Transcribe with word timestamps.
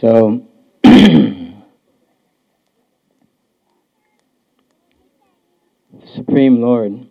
So, 0.00 0.42
the 0.84 1.54
Supreme 6.14 6.60
Lord 6.60 7.08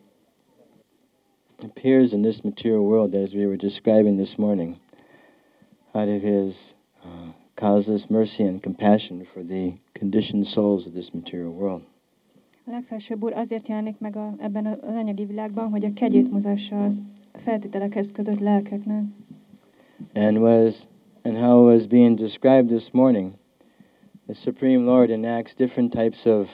appears 1.61 2.13
in 2.13 2.21
this 2.21 2.41
material 2.45 2.85
world 2.85 3.13
as 3.13 3.33
we 3.33 3.45
were 3.45 3.57
describing 3.57 4.15
this 4.15 4.37
morning 4.37 4.79
out 5.93 6.07
of 6.07 6.21
his 6.21 6.53
uh, 7.03 7.31
causeless 7.57 8.03
mercy 8.09 8.43
and 8.43 8.63
compassion 8.63 9.27
for 9.33 9.43
the 9.43 9.77
conditioned 9.93 10.47
souls 10.47 10.85
of 10.87 10.93
this 10.93 11.09
material 11.13 11.51
world. 11.51 11.81
A 12.67 12.71
legfelsőbb 12.71 13.23
úr 13.23 13.33
azért 13.33 13.67
jelenik 13.67 13.99
meg 13.99 14.15
a, 14.15 14.33
ebben 14.39 14.65
az 14.65 14.77
anyagi 14.81 15.25
világban, 15.25 15.69
hogy 15.69 15.85
a 15.85 15.93
kegyét 15.93 16.31
mutassa 16.31 16.85
a 17.31 17.37
feltételekhez 17.43 18.07
kötött 18.13 18.39
lelkeknek. 18.39 19.03
And 20.13 20.37
was 20.37 20.86
and 21.27 21.35
how 21.35 21.59
it 21.59 21.73
was 21.73 21.87
being 21.87 22.15
described 22.15 22.69
this 22.69 22.89
morning, 22.93 23.37
the 24.29 24.35
Supreme 24.45 24.85
Lord 24.85 25.09
enacts 25.11 25.51
different 25.57 25.91
types 25.91 26.19
of 26.25 26.47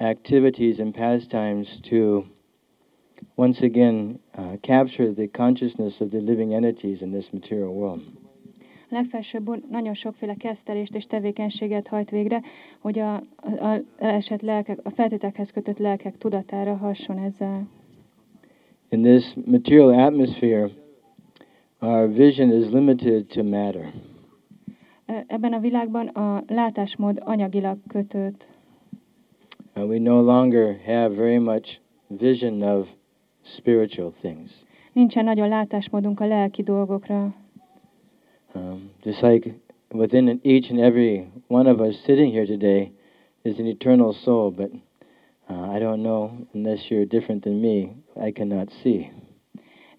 activities 0.00 0.78
and 0.78 0.94
pastimes 0.94 1.68
to 1.90 2.24
once 3.36 3.58
again 3.60 4.18
uh, 4.38 4.56
capture 4.62 5.12
the 5.12 5.28
consciousness 5.28 5.92
of 6.00 6.10
the 6.10 6.20
living 6.20 6.54
entities 6.54 7.02
in 7.02 7.12
this 7.12 7.26
material 7.32 7.74
world. 7.74 8.00
A 8.90 8.94
legfelsőbb 8.94 9.70
nagyon 9.70 9.94
sokféle 9.94 10.34
kezdtelést 10.34 10.94
és 10.94 11.06
tevékenységet 11.06 11.88
hajt 11.88 12.10
végre, 12.10 12.42
hogy 12.80 12.98
a, 12.98 13.14
a, 13.14 13.74
a 13.74 13.82
esett 13.98 14.40
lelkek, 14.40 14.78
a 14.82 14.90
feltételekhez 14.90 15.50
kötött 15.50 15.78
lelkek 15.78 16.18
tudatára 16.18 16.76
hasson 16.76 17.18
ezzel. 17.18 17.68
In 18.88 19.02
this 19.02 19.34
material 19.46 20.06
atmosphere, 20.06 20.70
our 21.82 22.06
vision 22.06 22.52
is 22.52 22.72
limited 22.72 23.30
to 23.30 23.42
matter. 23.42 23.92
Ebben 25.26 25.52
a 25.52 25.58
világban 25.60 26.06
a 26.08 26.44
látásmód 26.46 27.18
anyagilag 27.20 27.78
kötött. 27.88 28.44
Uh, 29.76 29.86
we 29.86 29.98
no 29.98 30.20
longer 30.20 30.80
have 30.84 31.14
very 31.14 31.38
much 31.38 31.80
vision 32.06 32.62
of 32.62 32.86
spiritual 33.56 34.12
things. 34.20 34.50
Nincsen 34.92 35.24
nagyon 35.24 35.48
látásmódunk 35.48 36.20
a 36.20 36.26
lelki 36.26 36.62
dolgokra. 36.62 37.34
Um, 38.54 38.90
just 39.02 39.20
like 39.20 39.54
within 39.88 40.40
each 40.42 40.70
and 40.70 40.80
every 40.80 41.32
one 41.48 41.70
of 41.70 41.80
us 41.80 41.96
sitting 42.04 42.32
here 42.32 42.46
today 42.46 42.92
is 43.42 43.58
an 43.58 43.66
eternal 43.66 44.12
soul, 44.12 44.50
but 44.50 44.70
uh, 45.48 45.76
I 45.76 45.78
don't 45.78 46.02
know, 46.02 46.30
unless 46.54 46.90
you're 46.90 47.06
different 47.06 47.42
than 47.42 47.60
me, 47.60 47.96
I 48.26 48.32
cannot 48.32 48.68
see. 48.82 49.10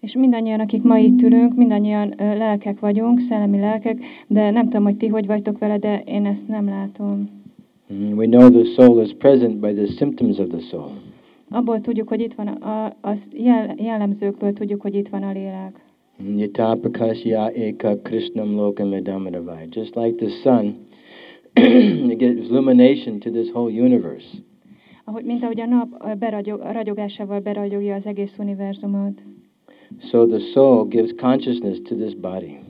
És 0.04 0.14
mindannyian, 0.14 0.60
akik 0.60 0.82
ma 0.82 0.98
itt 0.98 1.22
ülünk, 1.22 1.54
mindannyian 1.54 2.14
lelkek 2.16 2.80
vagyunk, 2.80 3.20
szellemi 3.28 3.58
lelkek, 3.58 3.98
de 4.26 4.50
nem 4.50 4.64
tudom, 4.64 4.84
hogy 4.84 4.96
ti 4.96 5.06
hogy 5.06 5.26
vagytok 5.26 5.58
vele, 5.58 5.78
de 5.78 6.02
én 6.06 6.26
ezt 6.26 6.48
nem 6.48 6.68
látom. 6.68 7.28
Mm, 7.92 8.16
we 8.16 8.26
know 8.26 8.50
the 8.50 8.64
soul 8.64 9.02
is 9.02 9.14
present 9.18 9.56
by 9.56 9.72
the 9.72 9.86
symptoms 9.86 10.38
of 10.38 10.48
the 10.48 10.60
soul. 10.60 10.90
Abból 11.50 11.80
tudjuk, 11.80 12.08
hogy 12.08 12.20
itt 12.20 12.34
van, 12.34 12.46
a, 12.46 12.84
a, 12.84 13.16
jel, 13.32 13.74
jellemzőkből 13.78 14.52
tudjuk, 14.52 14.80
hogy 14.80 14.94
itt 14.94 15.08
van 15.08 15.22
a 15.22 15.32
lélek. 15.32 15.80
Mm, 16.22 16.38
Yata 16.38 16.76
prakashya 16.80 17.50
eka 17.50 18.00
krishnam 18.02 18.54
lokam 18.54 18.92
idamaravai. 18.92 19.66
Just 19.70 19.94
like 19.94 20.26
the 20.26 20.28
sun, 20.42 20.74
it 22.10 22.18
gives 22.18 22.48
illumination 22.48 23.18
to 23.18 23.30
this 23.30 23.50
whole 23.50 23.72
universe. 23.82 24.28
Ahogy, 25.04 25.24
mint 25.24 25.42
ahogy 25.42 25.60
a 25.60 25.66
nap 25.66 26.18
beragyog, 26.18 26.60
ragyogásával 26.72 27.40
beragyogja 27.40 27.94
az 27.94 28.06
egész 28.06 28.34
univerzumot. 28.38 29.22
So 30.00 30.26
the 30.26 30.40
soul 30.52 30.88
gives 30.88 31.12
consciousness 31.16 31.78
to 31.88 31.94
this 31.94 32.14
body. 32.14 32.60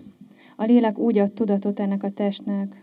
A 0.56 0.64
lélek 0.64 0.98
úgy 0.98 1.19
ad 1.19 1.33
tudatot 1.33 1.81
ennek 1.81 2.03
a 2.03 2.11
testnek. 2.11 2.83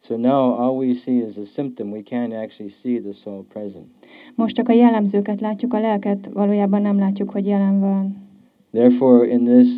So 0.00 0.16
now 0.16 0.58
all 0.58 0.76
we 0.76 0.94
see 1.04 1.16
is 1.16 1.36
a 1.36 1.44
symptom. 1.54 1.90
We 1.90 2.02
can't 2.02 2.32
actually 2.32 2.74
see 2.82 3.00
the 3.00 3.12
soul 3.22 3.44
present. 3.48 3.86
Most 4.34 4.54
csak 4.54 4.68
a 4.68 4.72
jellemzőket 4.72 5.40
látjuk, 5.40 5.74
a 5.74 5.80
lelket 5.80 6.28
valójában 6.32 6.82
nem 6.82 6.98
látjuk, 6.98 7.30
hogy 7.30 7.46
jelen 7.46 7.80
van. 7.80 8.16
Therefore, 8.70 9.28
in 9.28 9.44
this 9.44 9.68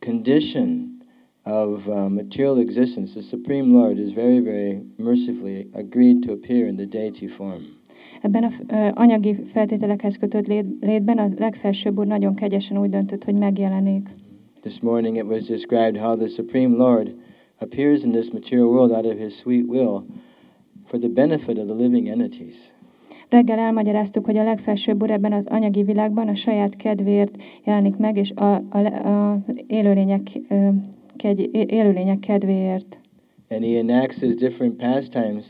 condition 0.00 0.98
of 1.44 1.86
uh, 1.86 2.08
material 2.08 2.58
existence, 2.58 3.12
the 3.12 3.22
Supreme 3.22 3.72
Lord 3.72 3.98
is 3.98 4.12
very, 4.12 4.40
very 4.40 4.82
mercifully 4.96 5.68
agreed 5.72 6.22
to 6.22 6.32
appear 6.32 6.66
in 6.66 6.76
the 6.76 6.86
deity 6.86 7.28
form. 7.28 7.62
Ebben 8.24 8.44
a 8.44 8.52
anyagi 8.94 9.34
feltételekhez 9.52 10.16
kötött 10.16 10.46
lét, 10.46 10.66
létben 10.80 11.18
a 11.18 11.28
legfelsőbb 11.38 11.98
úr 11.98 12.06
nagyon 12.06 12.34
kegyesen 12.34 12.78
úgy 12.78 12.90
döntött, 12.90 13.24
hogy 13.24 13.34
megjelenik. 13.34 14.08
This 14.60 14.80
morning 14.80 15.16
it 15.16 15.24
was 15.24 15.42
described 15.42 15.96
how 15.96 16.16
the 16.16 16.28
Supreme 16.28 16.76
Lord 16.76 17.14
appears 17.58 18.02
in 18.02 18.10
this 18.10 18.30
material 18.32 18.66
world 18.66 18.90
out 18.90 19.06
of 19.06 19.18
his 19.18 19.34
sweet 19.34 19.66
will 19.66 20.04
for 20.84 20.98
the 20.98 21.08
benefit 21.08 21.58
of 21.58 21.66
the 21.66 21.74
living 21.74 22.08
entities. 22.08 22.54
Reggel 23.28 23.58
elmagyaráztuk, 23.58 24.24
hogy 24.24 24.36
a 24.36 24.44
legfelsőbb 24.44 25.02
úr 25.02 25.10
ebben 25.10 25.32
az 25.32 25.46
anyagi 25.46 25.82
világban 25.82 26.28
a 26.28 26.36
saját 26.36 26.76
kedvéért 26.76 27.36
jelenik 27.64 27.96
meg, 27.96 28.16
és 28.16 28.30
a, 28.30 28.54
a, 28.54 28.78
a 29.08 29.38
élőlények, 29.66 30.40
kegy, 31.16 31.50
élőlények 31.52 32.18
kedvéért. 32.18 32.96
And 33.50 33.64
he 33.64 33.78
enacts 33.78 34.18
his 34.18 34.34
different 34.34 34.76
pastimes 34.76 35.44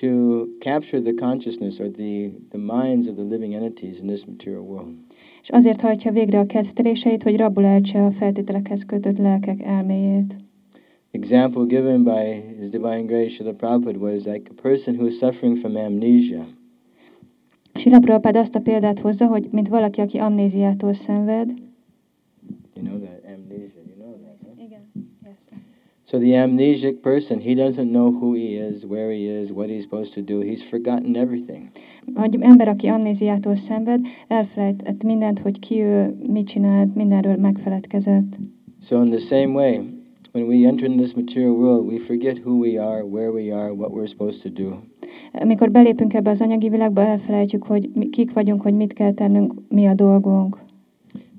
to 0.00 0.44
capture 0.60 1.02
the 1.02 1.14
consciousness 1.14 1.80
or 1.80 1.88
the, 1.88 2.30
the 2.50 2.58
minds 2.58 3.08
of 3.08 3.14
the 3.14 3.22
living 3.22 3.54
entities 3.54 3.98
in 4.00 4.06
this 4.06 4.24
material 4.26 4.62
world. 4.62 4.94
És 5.42 5.48
azért 5.48 5.80
hajtja 5.80 6.12
végre 6.12 6.38
a 6.38 6.46
kezdteléseit, 6.46 7.22
hogy 7.22 7.36
rabul 7.36 7.64
a 7.64 8.10
feltételekhez 8.18 8.84
kötött 8.86 9.18
lelkek 9.18 9.62
elméjét. 9.62 10.34
Example 11.10 11.64
given 11.64 12.04
by 12.04 12.42
His 12.60 12.70
Divine 12.70 13.06
Grace 13.06 13.30
Srila 13.30 13.52
Prabhupada 13.52 13.98
was 13.98 14.24
like 14.24 14.50
a 14.50 14.60
person 14.62 14.94
who 14.94 15.06
is 15.06 15.18
suffering 15.18 15.58
from 15.58 15.76
amnesia. 15.76 16.46
Sila 17.74 17.98
Prabhupád 17.98 18.36
azt 18.36 18.54
a 18.54 18.60
példát 18.60 18.98
hozza, 18.98 19.26
hogy 19.26 19.48
mint 19.50 19.68
valaki, 19.68 20.00
aki 20.00 20.18
amnéziától 20.18 20.94
szenved. 20.94 21.48
You 22.74 22.86
know 22.86 22.98
that 22.98 23.17
So 26.10 26.18
the 26.18 26.32
amnesic 26.32 27.02
person, 27.02 27.38
he 27.38 27.54
doesn't 27.54 27.90
know 27.90 28.10
who 28.10 28.32
he 28.32 28.56
is, 28.56 28.84
where 28.84 29.12
he 29.12 29.26
is, 29.26 29.50
what 29.52 29.68
he's 29.68 29.82
supposed 29.82 30.14
to 30.14 30.22
do. 30.22 30.40
He's 30.40 30.62
forgotten 30.70 31.16
everything. 31.16 31.70
Egy 32.22 32.36
ember, 32.40 32.68
aki 32.68 32.86
amnéziától 32.86 33.56
szenved, 33.56 34.00
elfelejtett 34.28 35.02
mindent, 35.02 35.38
hogy 35.38 35.58
ki 35.58 35.80
ő, 35.80 36.16
mit 36.26 36.46
csinált, 36.46 36.94
mindenről 36.94 37.36
megfeledkezett. 37.36 38.36
So 38.86 39.02
in 39.02 39.10
the 39.10 39.18
same 39.18 39.52
way, 39.52 39.80
when 40.32 40.46
we 40.46 40.66
enter 40.66 40.90
in 40.90 40.96
this 40.96 41.14
material 41.14 41.52
world, 41.52 41.86
we 41.86 41.98
forget 41.98 42.38
who 42.38 42.58
we 42.58 42.82
are, 42.82 43.04
where 43.04 43.30
we 43.30 43.54
are, 43.54 43.72
what 43.72 43.92
we're 43.92 44.08
supposed 44.08 44.42
to 44.42 44.48
do. 44.48 44.76
Amikor 45.32 45.70
belépünk 45.70 46.14
ebbe 46.14 46.30
az 46.30 46.40
anyagi 46.40 46.68
világba, 46.68 47.00
elfelejtjük, 47.06 47.62
hogy 47.62 47.90
mi, 47.94 48.08
kik 48.08 48.32
vagyunk, 48.32 48.62
hogy 48.62 48.74
mit 48.74 48.92
kell 48.92 49.14
tennünk, 49.14 49.54
mi 49.68 49.86
a 49.86 49.94
dolgunk. 49.94 50.58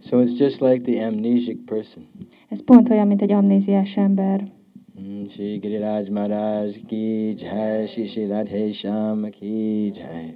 So 0.02 0.24
it's 0.24 0.38
just 0.38 0.62
like 0.62 0.92
the 0.92 1.06
amnesic 1.06 1.58
person. 1.66 2.04
Ez 2.50 2.64
pont 2.64 2.90
olyan, 2.90 3.08
mint 3.08 3.22
egy 3.22 3.32
amnéziás 3.32 3.96
ember. 3.96 4.58
Shri 5.10 5.60
Giriraj 5.60 6.10
Maharaj 6.10 6.76
ki 6.88 7.36
jai, 7.40 7.88
Shri 7.88 8.08
Shri 8.10 8.28
Radhe 8.28 8.74
Shyam 8.74 9.32
ki 9.32 9.92
jai. 9.96 10.34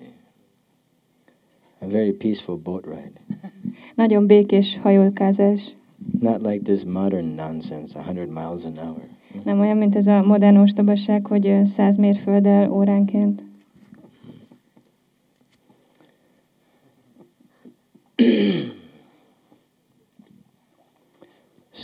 A 1.81 1.88
very 1.88 2.11
peaceful 2.11 2.57
boat 2.57 2.85
ride. 2.85 3.19
Nagyon 4.01 4.28
békés 4.28 4.79
hajókázás. 4.81 5.75
Not 6.19 6.41
like 6.41 6.63
this 6.63 6.84
modern 6.84 7.35
nonsense, 7.35 7.94
100 7.94 8.29
miles 8.29 8.63
an 8.63 8.78
hour. 8.78 9.07
Nem 9.44 9.59
olyan, 9.59 9.78
mint 9.78 9.95
ez 9.95 10.07
a 10.07 10.22
modern 10.22 10.57
ostobaság, 10.57 11.25
hogy 11.25 11.47
ö, 11.47 11.61
100 11.75 11.97
mérfölddel 11.97 12.72
óránként. 12.72 13.41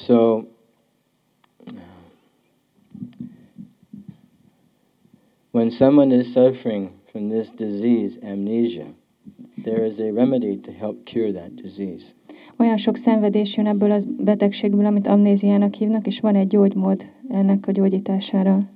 So, 0.05 0.48
when 5.51 5.71
someone 5.71 6.11
is 6.11 6.33
suffering 6.33 6.93
from 7.11 7.29
this 7.29 7.47
disease, 7.57 8.17
amnesia, 8.23 8.87
there 9.65 9.83
is 9.85 9.99
a 9.99 10.11
remedy 10.11 10.57
to 10.57 10.71
help 10.71 11.05
cure 11.05 11.31
that 11.31 11.55
disease. 11.55 12.03
Olyan 12.59 12.77
sok 12.77 12.97
szenvedés 12.97 13.55
jön 13.55 13.67
ebből 13.67 13.91
a 13.91 14.01
betegségből, 14.23 14.85
amit 14.85 15.07
amnéziának 15.07 15.73
hívnak, 15.73 16.07
és 16.07 16.19
van 16.19 16.35
egy 16.35 16.47
gyógymód 16.47 17.03
ennek 17.29 17.67
a 17.67 17.71
gyógyítására. 17.71 18.69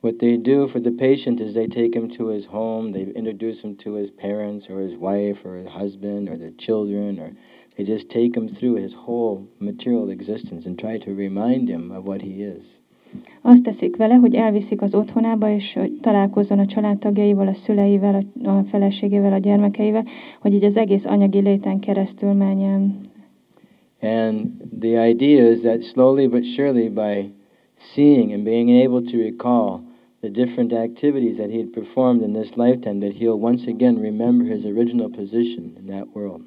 What 0.00 0.16
they 0.18 0.36
do 0.36 0.66
for 0.66 0.80
the 0.80 0.90
patient 0.90 1.40
is 1.40 1.52
they 1.52 1.66
take 1.66 1.98
him 1.98 2.08
to 2.08 2.28
his 2.28 2.46
home, 2.46 2.92
they 2.92 3.02
introduce 3.14 3.60
him 3.60 3.76
to 3.76 3.94
his 3.94 4.10
parents 4.10 4.68
or 4.68 4.80
his 4.80 4.96
wife 4.98 5.44
or 5.44 5.56
his 5.56 5.68
husband 5.68 6.28
or 6.28 6.36
their 6.36 6.54
children, 6.56 7.18
or 7.18 7.32
they 7.76 7.84
just 7.84 8.08
take 8.08 8.36
him 8.36 8.48
through 8.48 8.82
his 8.82 8.92
whole 8.92 9.46
material 9.58 10.10
existence 10.10 10.66
and 10.66 10.78
try 10.78 10.98
to 10.98 11.14
remind 11.14 11.68
him 11.68 11.90
of 11.90 12.04
what 12.04 12.20
he 12.20 12.42
is. 12.42 12.75
Azt 13.42 13.62
teszik 13.62 13.96
vele, 13.96 14.14
hogy 14.14 14.34
elviszik 14.34 14.82
az 14.82 14.94
otthonába, 14.94 15.50
és 15.50 15.72
hogy 15.72 15.98
találkozzon 16.00 16.58
a 16.58 16.66
családtagjaival, 16.66 17.46
a 17.48 17.54
szüleivel, 17.54 18.22
a, 18.44 18.62
feleségével, 18.70 19.32
a 19.32 19.38
gyermekeivel, 19.38 20.04
hogy 20.40 20.52
így 20.52 20.64
az 20.64 20.76
egész 20.76 21.04
anyagi 21.04 21.38
léten 21.38 21.78
keresztül 21.78 22.32
menjen. 22.32 23.00
And 24.00 24.50
the 24.80 25.08
idea 25.08 25.50
is 25.50 25.60
that 25.60 25.82
slowly 25.82 26.26
but 26.26 26.44
surely, 26.44 26.88
by 26.88 27.32
seeing 27.94 28.32
and 28.32 28.44
being 28.44 28.70
able 28.84 29.00
to 29.10 29.16
recall 29.16 29.80
the 30.20 30.28
different 30.28 30.72
activities 30.72 31.36
that 31.36 31.50
he 31.50 31.58
had 31.58 31.72
performed 31.72 32.22
in 32.22 32.32
this 32.32 32.50
lifetime, 32.56 33.00
that 33.00 33.14
he'll 33.14 33.40
once 33.40 33.66
again 33.66 34.00
remember 34.00 34.44
his 34.44 34.64
original 34.64 35.08
position 35.08 35.76
in 35.78 35.86
that 35.86 36.14
world. 36.14 36.42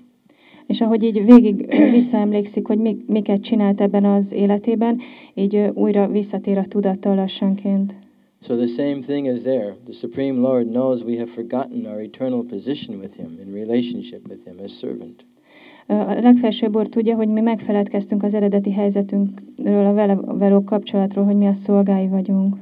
És 0.69 0.81
ahogy 0.81 1.03
így 1.03 1.25
végig 1.25 1.75
visszaemlékszik, 1.91 2.67
hogy 2.67 2.77
mi, 2.77 2.97
miket 3.07 3.41
csinált 3.41 3.81
ebben 3.81 4.05
az 4.05 4.23
életében, 4.31 4.99
így 5.33 5.55
újra 5.73 6.07
visszatér 6.07 6.57
a 6.57 6.65
tudattal 6.67 7.15
lassanként. 7.15 7.93
So 8.41 8.55
the 8.55 8.67
same 8.67 8.99
thing 8.99 9.25
is 9.25 9.41
there. 9.41 9.75
The 9.83 9.93
Supreme 9.93 10.39
Lord 10.39 10.67
knows 10.67 11.01
we 11.01 11.17
have 11.17 11.31
forgotten 11.31 11.85
our 11.85 11.99
eternal 11.99 12.43
position 12.43 12.97
with 12.99 13.15
Him 13.15 13.39
in 13.45 13.53
relationship 13.53 14.27
with 14.27 14.41
Him 14.45 14.55
as 14.63 14.71
servant. 14.79 15.25
A 15.87 16.19
legfelsőbb 16.21 16.75
úr 16.75 16.87
tudja, 16.87 17.15
hogy 17.15 17.27
mi 17.27 17.41
megfeledkeztünk 17.41 18.23
az 18.23 18.33
eredeti 18.33 18.71
helyzetünkről, 18.71 19.85
a 19.85 19.93
vele 19.93 20.15
való 20.15 20.63
kapcsolatról, 20.63 21.25
hogy 21.25 21.35
mi 21.35 21.47
a 21.47 21.57
szolgái 21.65 22.07
vagyunk. 22.07 22.55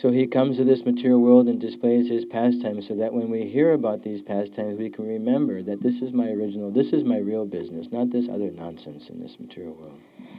So 0.00 0.10
He 0.10 0.26
comes 0.26 0.56
to 0.58 0.64
this 0.64 0.84
material 0.84 1.20
world 1.20 1.48
and 1.48 1.58
displays 1.60 2.08
His 2.08 2.24
pastimes 2.26 2.86
so 2.88 2.94
that 2.96 3.12
when 3.12 3.30
we 3.30 3.42
hear 3.56 3.72
about 3.72 4.02
these 4.02 4.20
pastimes, 4.22 4.78
we 4.78 4.90
can 4.90 5.06
remember 5.06 5.62
that 5.62 5.82
this 5.82 5.94
is 6.02 6.12
my 6.12 6.28
original, 6.28 6.70
this 6.70 6.92
is 6.92 7.02
my 7.04 7.18
real 7.18 7.46
business, 7.46 7.86
not 7.90 8.10
this 8.10 8.28
other 8.28 8.50
nonsense 8.50 9.04
in 9.08 9.20
this 9.22 9.36
material 9.38 9.74
world. 9.80 9.98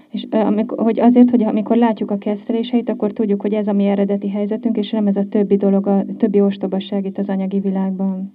És 0.10 0.28
ö, 0.30 0.38
amikor, 0.38 0.80
hogy 0.80 1.00
azért, 1.00 1.30
hogy 1.30 1.44
amikor 1.44 1.78
látjuk 1.78 2.12
a 2.12 2.18
kezdteléseit, 2.18 2.90
akkor 2.90 3.14
tudjuk, 3.14 3.42
hogy 3.42 3.54
ez 3.54 3.68
a 3.68 3.74
mi 3.74 3.86
eredeti 3.86 4.30
helyzetünk, 4.30 4.78
és 4.78 4.90
nem 4.90 5.08
ez 5.08 5.16
a 5.16 5.26
többi 5.30 5.56
dolog, 5.56 5.88
a 5.88 6.06
többi 6.18 6.42
ostobaság 6.42 7.06
itt 7.06 7.18
az 7.18 7.28
anyagi 7.28 7.60
világban. 7.60 8.34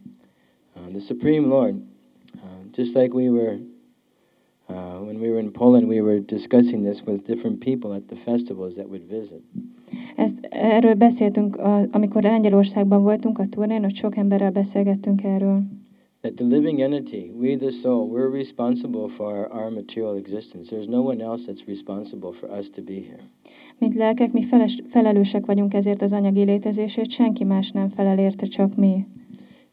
Uh, 0.77 0.93
the 0.93 1.01
Supreme 1.01 1.47
Lord, 1.47 1.75
uh, 2.35 2.41
just 2.77 2.95
like 2.95 3.15
we 3.15 3.29
were, 3.31 3.59
uh, 4.69 5.05
when 5.05 5.21
we 5.21 5.29
were 5.29 5.41
in 5.41 5.51
Poland, 5.53 5.89
we 5.89 6.01
were 6.01 6.19
discussing 6.19 6.85
this 6.85 7.03
with 7.07 7.27
different 7.27 7.59
people 7.65 7.95
at 7.95 8.03
the 8.07 8.17
festivals 8.25 8.75
that 8.75 8.87
would 8.89 9.05
visit. 9.09 9.43
Ezt, 10.17 10.47
erről 10.51 10.95
beszéltünk, 10.95 11.57
a, 11.57 11.87
amikor 11.91 12.23
Lengyelországban 12.23 13.03
voltunk 13.03 13.39
a 13.39 13.47
turnén, 13.51 13.83
hogy 13.83 13.97
sok 13.97 14.17
emberrel 14.17 14.51
beszélgettünk 14.51 15.25
erről. 15.25 15.63
That 16.21 16.35
the 16.35 16.47
living 16.47 16.81
entity, 16.81 17.33
we 17.41 17.57
the 17.57 17.71
soul, 17.83 18.09
we're 18.09 18.31
responsible 18.31 19.09
for 19.17 19.27
our, 19.27 19.49
our 19.51 19.71
material 19.71 20.17
existence. 20.17 20.71
There's 20.71 20.89
no 20.89 21.01
one 21.01 21.21
else 21.21 21.43
that's 21.47 21.67
responsible 21.67 22.33
for 22.33 22.49
us 22.59 22.71
to 22.71 22.83
be 22.83 22.95
here. 22.95 23.23
Mint 23.79 23.95
lelkek, 23.95 24.33
mi 24.33 24.45
feles, 24.45 24.83
felelősek 24.91 25.47
vagyunk 25.47 25.75
ezért 25.75 26.03
az 26.03 26.13
anyagi 26.13 26.43
létezésért, 26.43 27.11
senki 27.11 27.45
más 27.45 27.71
nem 27.71 27.89
felel 27.89 28.19
érte, 28.19 28.47
csak 28.47 28.77
mi. 28.77 29.07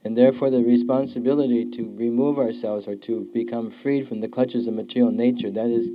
And 0.04 0.16
therefore, 0.16 0.50
the 0.50 0.64
responsibility 0.64 1.66
to 1.66 1.84
remove 1.98 2.38
ourselves 2.38 2.88
or 2.88 2.98
to 2.98 3.14
become 3.34 3.70
freed 3.70 4.06
from 4.06 4.20
the 4.20 4.30
clutches 4.30 4.66
of 4.66 4.74
material 4.74 5.12
nature, 5.12 5.52
that 5.52 5.68
is, 5.68 5.86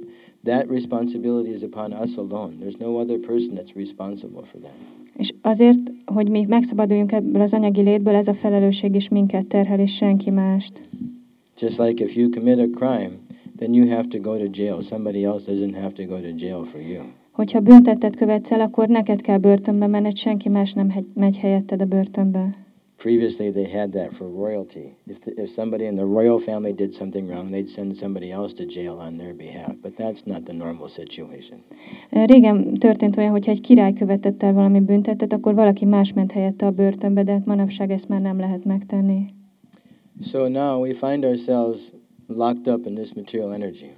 that 0.45 0.69
responsibility 0.69 1.51
is 1.51 1.63
upon 1.63 1.93
us 1.93 2.11
alone. 2.17 2.59
There's 2.61 2.79
no 2.79 2.99
other 3.01 3.19
person 3.19 3.55
that's 3.57 3.75
responsible 3.77 4.45
for 4.51 4.59
that. 4.61 4.75
És 5.17 5.35
azért, 5.43 5.79
hogy 6.05 6.29
mi 6.29 6.45
megszabaduljunk 6.49 7.13
ebből 7.13 7.43
az 7.43 7.53
anyagi 7.53 7.81
létből, 7.81 8.15
ez 8.15 8.27
a 8.27 8.35
felelősség 8.35 8.95
is 8.95 9.09
minket 9.09 9.47
terhel, 9.47 9.81
és 9.81 9.97
senki 9.97 10.31
mást. 10.31 10.73
Just 11.59 11.79
like 11.79 12.05
if 12.05 12.17
you 12.17 12.31
commit 12.31 12.59
a 12.59 12.79
crime, 12.79 13.11
then 13.57 13.75
you 13.75 13.89
have 13.89 14.09
to 14.09 14.19
go 14.19 14.37
to 14.37 14.47
jail. 14.51 14.83
Somebody 14.83 15.25
else 15.25 15.53
doesn't 15.53 15.75
have 15.75 15.93
to 15.93 16.05
go 16.05 16.21
to 16.21 16.29
jail 16.37 16.65
for 16.65 16.81
you. 16.81 17.03
Hogyha 17.31 17.61
büntettet 17.61 18.17
követsz 18.17 18.51
el, 18.51 18.61
akkor 18.61 18.89
neked 18.89 19.21
kell 19.21 19.39
börtönbe 19.39 19.87
menned, 19.87 20.17
senki 20.17 20.49
más 20.49 20.73
nem 20.73 20.93
megy 21.15 21.37
helyetted 21.37 21.81
a 21.81 21.85
börtönbe. 21.85 22.64
Previously, 23.05 23.51
they 23.51 23.69
had 23.69 23.93
that 23.93 24.11
for 24.17 24.27
royalty. 24.47 24.97
If, 25.07 25.19
the, 25.25 25.31
if 25.43 25.55
somebody 25.55 25.85
in 25.85 25.97
the 25.97 26.07
royal 26.19 26.41
family 26.41 26.73
did 26.73 26.95
something 26.95 27.29
wrong, 27.29 27.51
they'd 27.51 27.69
send 27.75 27.97
somebody 27.97 28.31
else 28.31 28.55
to 28.55 28.65
jail 28.65 28.97
on 28.99 29.19
their 29.19 29.35
behalf. 29.35 29.75
But 29.83 29.93
that's 29.99 30.23
not 30.25 30.45
the 30.45 30.53
normal 30.53 30.89
situation. 30.89 31.59
Régen 32.11 32.75
történt 32.75 33.17
olyan, 33.17 33.31
hogyha 33.31 33.51
egy 33.51 33.61
király 33.61 33.93
követett 33.93 34.43
el 34.43 34.53
valami 34.53 34.81
büntetet, 34.81 35.33
akkor 35.33 35.55
valaki 35.55 35.85
más 35.85 36.13
ment 36.13 36.33
helyette 36.33 36.67
a 36.67 36.71
börtönbe, 36.71 37.23
de 37.23 37.33
hát 37.33 37.45
manapság 37.45 37.91
ezt 37.91 38.09
már 38.09 38.21
nem 38.21 38.39
lehet 38.39 38.65
megtenni. 38.65 39.27
So 40.31 40.49
now 40.49 40.81
we 40.81 40.95
find 40.95 41.25
ourselves 41.25 41.81
locked 42.27 42.75
up 42.75 42.87
in 42.87 42.95
this 42.95 43.13
material 43.15 43.53
energy 43.53 43.93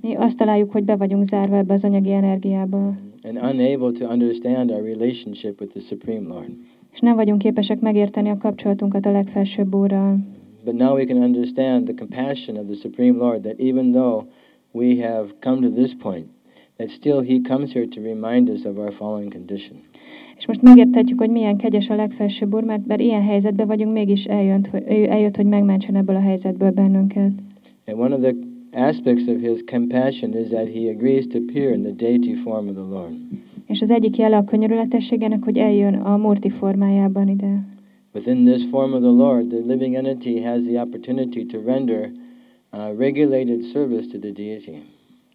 Mi 0.00 0.14
azt 0.14 0.36
találjuk, 0.36 0.72
hogy 0.72 0.84
be 0.84 0.96
vagyunk 0.96 1.28
zárva 1.28 1.56
ebbe 1.56 1.74
az 1.74 1.84
anyagi 1.84 2.12
energiába, 2.12 2.96
and 3.24 3.36
unable 3.36 3.92
to 3.92 4.06
understand 4.06 4.70
our 4.70 4.82
relationship 4.82 5.60
with 5.60 5.72
the 5.72 5.80
Supreme 5.88 6.28
Lord. 6.28 6.50
És 6.92 6.98
nem 7.00 7.16
vagyunk 7.16 7.38
képesek 7.38 7.80
megérteni 7.80 8.28
a 8.30 8.38
kapcsolatunkat 8.38 9.06
a 9.06 9.12
legfelsőbb 9.12 9.74
úrral. 9.74 10.18
But 10.64 10.74
now 10.74 10.94
we 10.94 11.04
can 11.04 11.22
understand 11.22 11.84
the 11.84 11.94
compassion 11.94 12.56
of 12.56 12.66
the 12.66 12.74
Supreme 12.74 13.18
Lord 13.18 13.42
that 13.42 13.58
even 13.58 13.92
though 13.92 14.26
we 14.72 15.08
have 15.08 15.34
come 15.40 15.60
to 15.60 15.70
this 15.70 15.94
point, 15.98 16.26
that 16.76 16.90
still 16.90 17.20
He 17.20 17.40
comes 17.40 17.72
here 17.72 17.86
to 17.86 18.00
remind 18.00 18.48
us 18.48 18.64
of 18.64 18.78
our 18.78 18.92
fallen 18.92 19.28
condition. 19.30 19.76
És 20.36 20.46
most 20.46 20.62
megérthetjük, 20.62 21.18
hogy 21.18 21.30
milyen 21.30 21.56
kegyes 21.56 21.88
a 21.88 21.94
legfelsőbb 21.94 22.54
úr, 22.54 22.64
mert, 22.64 22.86
mert 22.86 23.00
ilyen 23.00 23.22
helyzetben 23.22 23.66
vagyunk, 23.66 23.92
mégis 23.92 24.24
eljött, 24.24 24.66
hogy, 24.66 24.82
eljött, 24.86 25.36
hogy 25.36 25.46
megmentsen 25.46 25.96
ebből 25.96 26.16
a 26.16 26.20
helyzetből 26.20 26.70
bennünket. 26.70 27.32
And 27.86 27.98
one 27.98 28.14
of 28.14 28.20
the 28.20 28.34
aspects 28.88 29.26
of 29.26 29.40
His 29.40 29.64
compassion 29.66 30.36
is 30.36 30.48
that 30.48 30.68
He 30.68 30.90
agrees 30.90 31.26
to 31.26 31.38
appear 31.38 31.72
in 31.72 31.82
the 31.82 31.92
deity 31.92 32.34
form 32.34 32.68
of 32.68 32.74
the 32.74 32.84
Lord. 32.84 33.14
És 33.72 33.80
az 33.80 33.90
egyik 33.90 34.16
jele 34.16 34.36
a 34.36 34.44
könyörületességének, 34.44 35.44
hogy 35.44 35.58
eljön 35.58 35.94
a 35.94 36.16
murti 36.16 36.50
formájában 36.50 37.28
ide. 37.28 37.66
Within 38.14 38.44
this 38.44 38.64
form 38.70 38.92
of 38.92 39.00
the 39.00 39.10
Lord, 39.10 39.48
the 39.48 39.58
living 39.66 39.94
entity 39.94 40.42
has 40.42 40.60
the 40.62 40.80
opportunity 40.80 41.46
to 41.46 41.58
render 41.64 42.10
uh, 42.72 42.98
regulated 42.98 43.64
service 43.72 44.06
to 44.06 44.18
the 44.18 44.30
deity. 44.30 44.82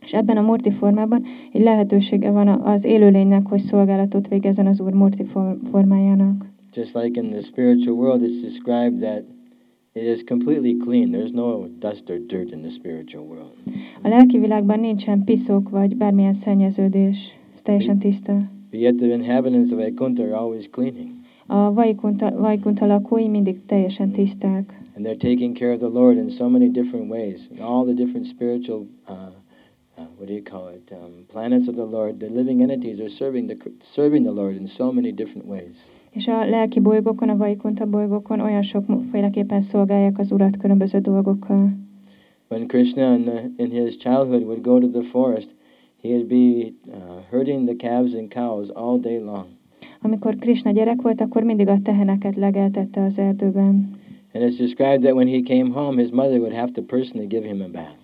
És 0.01 0.11
ebben 0.11 0.37
a 0.37 0.41
murti 0.41 0.71
formában 0.71 1.23
egy 1.51 1.61
lehetősége 1.61 2.31
van 2.31 2.47
az 2.47 2.83
élőlénynek, 2.83 3.47
hogy 3.47 3.61
szolgálatot 3.61 4.27
végezzen 4.27 4.67
az 4.67 4.79
Úr 4.79 4.93
murti 4.93 5.23
for- 5.23 5.57
formájának. 5.71 6.45
Just 6.73 6.95
like 6.95 7.21
in 7.21 7.29
the 7.29 7.41
spiritual 7.41 7.97
world, 7.97 8.21
it's 8.21 8.41
described 8.41 8.99
that 8.99 9.23
it 9.93 10.17
is 10.17 10.23
completely 10.23 10.73
clean. 10.73 11.09
There's 11.09 11.33
no 11.33 11.67
dust 11.79 12.09
or 12.09 12.17
dirt 12.27 12.51
in 12.51 12.61
the 12.61 12.71
spiritual 12.71 13.23
world. 13.23 13.53
A 14.01 14.07
lelki 14.07 14.37
világban 14.37 14.79
nincsen 14.79 15.23
piszok 15.23 15.69
vagy 15.69 15.95
bármilyen 15.95 16.39
szennyeződés. 16.43 17.36
Teljesen 17.67 17.99
yet 18.71 18.97
the 18.97 19.11
inhabitants 19.11 19.71
of 19.73 19.79
Vaikuntha 19.79 20.23
are 20.23 20.35
always 20.35 20.67
cleaning. 20.71 21.25
A 21.49 21.71
Vaikunta, 21.73 22.31
Vaikunta 22.31 22.85
lakói 22.85 23.27
mindig 23.27 23.65
teljesen 23.65 24.11
tiszták. 24.11 24.81
And 24.95 25.05
they're 25.05 25.29
taking 25.29 25.57
care 25.57 25.73
of 25.73 25.79
the 25.79 25.89
Lord 25.89 26.17
in 26.17 26.29
so 26.29 26.49
many 26.49 26.69
different 26.69 27.09
ways. 27.09 27.39
All 27.59 27.85
the 27.85 27.93
different 27.93 28.27
spiritual, 28.27 28.87
uh, 29.07 29.13
uh, 29.97 30.05
what 30.17 30.27
do 30.27 30.33
you 30.33 30.43
call 30.43 30.69
it, 30.69 30.91
um, 30.91 31.25
planets 31.27 31.67
of 31.67 31.75
the 31.75 31.85
Lord, 31.85 32.19
the 32.19 32.29
living 32.29 32.61
entities 32.61 32.99
are 32.99 33.09
serving 33.09 33.47
the, 33.47 33.57
serving 33.95 34.23
the 34.23 34.33
Lord 34.33 34.55
in 34.55 34.67
so 34.67 34.91
many 34.91 35.11
different 35.11 35.47
ways. 35.47 35.75
És 36.09 36.27
a 36.27 36.45
lelki 36.45 36.79
bolygókon, 36.79 37.29
a 37.29 37.37
Vaikunta 37.37 37.85
bolygókon 37.85 38.39
olyan 38.39 38.63
sokféleképpen 38.63 39.63
szolgálják 39.71 40.19
az 40.19 40.31
Urat 40.31 40.57
különböző 40.57 40.99
dolgokkal. 40.99 41.69
When 42.49 42.67
Krishna 42.67 43.13
in, 43.13 43.23
the, 43.23 43.49
in 43.57 43.71
his 43.71 43.97
childhood 43.97 44.43
would 44.43 44.61
go 44.61 44.79
to 44.79 44.87
the 44.87 45.03
forest, 45.11 45.55
he'd 46.07 46.27
be 46.27 46.73
uh, 46.87 47.21
herding 47.29 47.65
the 47.65 47.75
calves 47.75 48.13
and 48.13 48.33
cows 48.33 48.69
all 48.69 48.99
day 48.99 49.19
long. 49.19 49.45
Amikor 50.01 50.35
Krishna 50.35 50.71
gyerek 50.71 51.01
volt, 51.01 51.21
akkor 51.21 51.43
mindig 51.43 51.67
a 51.67 51.79
teheneket 51.83 52.35
legeltette 52.35 53.03
az 53.03 53.17
erdőben. 53.17 53.95
And 54.33 54.43
it's 54.43 54.57
described 54.57 55.01
that 55.01 55.13
when 55.13 55.27
he 55.27 55.41
came 55.41 55.71
home, 55.71 56.01
his 56.01 56.11
mother 56.11 56.39
would 56.39 56.53
have 56.53 56.71
to 56.71 56.81
personally 56.81 57.27
give 57.27 57.47
him 57.47 57.61
a 57.61 57.69
bath. 57.71 57.95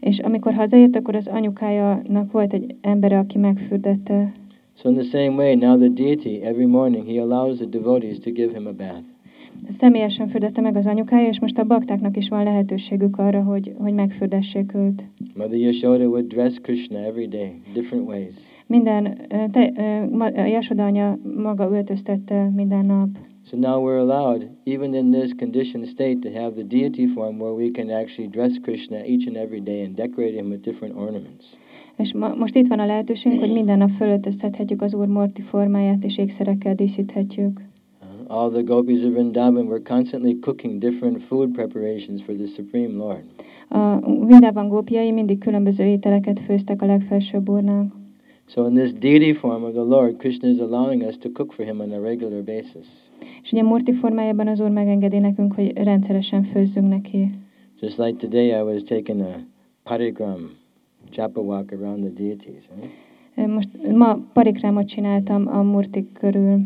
És 0.00 0.18
amikor 0.18 0.54
hazaért, 0.54 0.96
akkor 0.96 1.14
az 1.14 1.26
anyukájának 1.26 2.32
volt 2.32 2.52
egy 2.52 2.74
embere, 2.80 3.18
aki 3.18 3.38
megfürdette. 3.38 4.32
So 4.74 4.88
in 4.88 4.94
the 4.94 5.04
same 5.04 5.34
way, 5.36 5.54
now 5.54 5.76
the 5.76 5.88
deity, 5.88 6.42
every 6.42 6.64
morning, 6.64 7.06
he 7.06 7.20
allows 7.20 7.56
the 7.56 7.66
devotees 7.66 8.18
to 8.18 8.30
give 8.30 8.52
him 8.52 8.66
a 8.66 8.72
bath. 8.72 9.04
Személyesen 9.78 10.28
fürdette 10.28 10.60
meg 10.60 10.76
az 10.76 10.86
anyukája, 10.86 11.28
és 11.28 11.40
most 11.40 11.58
a 11.58 11.64
baktáknak 11.64 12.16
is 12.16 12.28
van 12.28 12.44
lehetőségük 12.44 13.18
arra, 13.18 13.42
hogy, 13.42 13.74
hogy 13.78 13.92
megfürdessék 13.92 14.74
őt. 14.74 15.02
Mother 15.34 15.58
Yashoda 15.58 16.04
would 16.04 16.26
dress 16.26 16.58
Krishna 16.62 16.98
every 16.98 17.28
day, 17.28 17.60
different 17.74 18.08
ways. 18.08 18.34
Minden, 18.66 19.16
te, 19.52 19.72
Jasoda 20.48 20.84
anya 20.84 21.18
maga 21.36 21.70
öltöztette 21.70 22.50
minden 22.54 22.86
nap. 22.86 23.08
So 23.50 23.56
now 23.56 23.82
we're 23.82 23.98
allowed, 23.98 24.48
even 24.64 24.94
in 24.94 25.10
this 25.10 25.32
conditioned 25.38 25.88
state, 25.88 26.18
to 26.20 26.40
have 26.40 26.54
the 26.54 26.62
deity 26.62 27.06
form 27.14 27.38
where 27.40 27.52
we 27.52 27.70
can 27.70 27.90
actually 27.90 28.30
dress 28.30 28.52
Krishna 28.62 28.96
each 28.96 29.26
and 29.26 29.36
every 29.36 29.60
day 29.60 29.84
and 29.84 29.96
decorate 29.96 30.34
him 30.34 30.48
with 30.48 30.62
different 30.62 30.94
ornaments. 30.96 31.44
És 31.96 32.12
ma, 32.12 32.34
most 32.34 32.54
itt 32.54 32.68
van 32.68 32.78
a 32.78 32.86
lehetőségünk, 32.86 33.40
hogy 33.40 33.52
minden 33.52 33.78
nap 33.78 33.90
fölöltöztethetjük 33.90 34.82
az 34.82 34.94
Úr 34.94 35.06
Morti 35.06 35.42
formáját, 35.42 36.04
és 36.04 36.18
ékszerekkel 36.18 36.74
díszíthetjük. 36.74 37.60
All 38.32 38.50
the 38.50 38.62
gopis 38.62 39.04
of 39.04 39.14
Vrindavan 39.14 39.66
were 39.66 39.80
constantly 39.80 40.34
cooking 40.34 40.78
different 40.78 41.22
food 41.28 41.52
preparations 41.52 42.22
for 42.22 42.32
the 42.32 42.46
Supreme 42.54 42.96
Lord. 42.96 43.24
A 43.68 43.98
Vindában 44.26 44.68
gópjai 44.68 45.10
mindig 45.10 45.38
különböző 45.38 45.84
ételeket 45.84 46.40
főztek 46.40 46.82
a 46.82 46.86
legfelsőbb 46.86 47.48
Úrnak. 47.48 47.92
So 48.46 48.66
in 48.66 48.74
this 48.74 48.92
deity 48.92 49.32
form 49.32 49.62
of 49.62 49.72
the 49.72 49.82
Lord, 49.82 50.16
Krishna 50.16 50.48
is 50.48 50.58
allowing 50.58 51.02
us 51.02 51.16
to 51.18 51.28
cook 51.30 51.52
for 51.52 51.64
him 51.64 51.80
on 51.80 51.92
a 51.92 52.00
regular 52.00 52.42
basis. 52.44 52.86
És 53.42 53.52
ugye 53.52 53.62
Morti 53.62 53.92
formájában 53.92 54.48
az 54.48 54.60
Úr 54.60 54.70
megengedi 54.70 55.18
nekünk, 55.18 55.54
hogy 55.54 55.72
rendszeresen 55.76 56.42
főzzünk 56.42 56.88
neki. 56.88 57.30
Just 57.80 57.98
like 57.98 58.16
today, 58.18 58.46
I 58.46 58.62
was 58.62 58.82
taking 58.82 59.20
a 59.20 59.40
parigram, 59.82 60.50
chapa 61.10 61.40
walk 61.40 61.72
around 61.72 62.04
the 62.04 62.12
deities. 62.24 62.68
Right? 62.74 63.52
Most 63.54 63.68
ma 63.92 64.18
parikrámot 64.32 64.88
csináltam 64.88 65.48
a 65.48 65.62
Murtik 65.62 66.12
körül. 66.12 66.60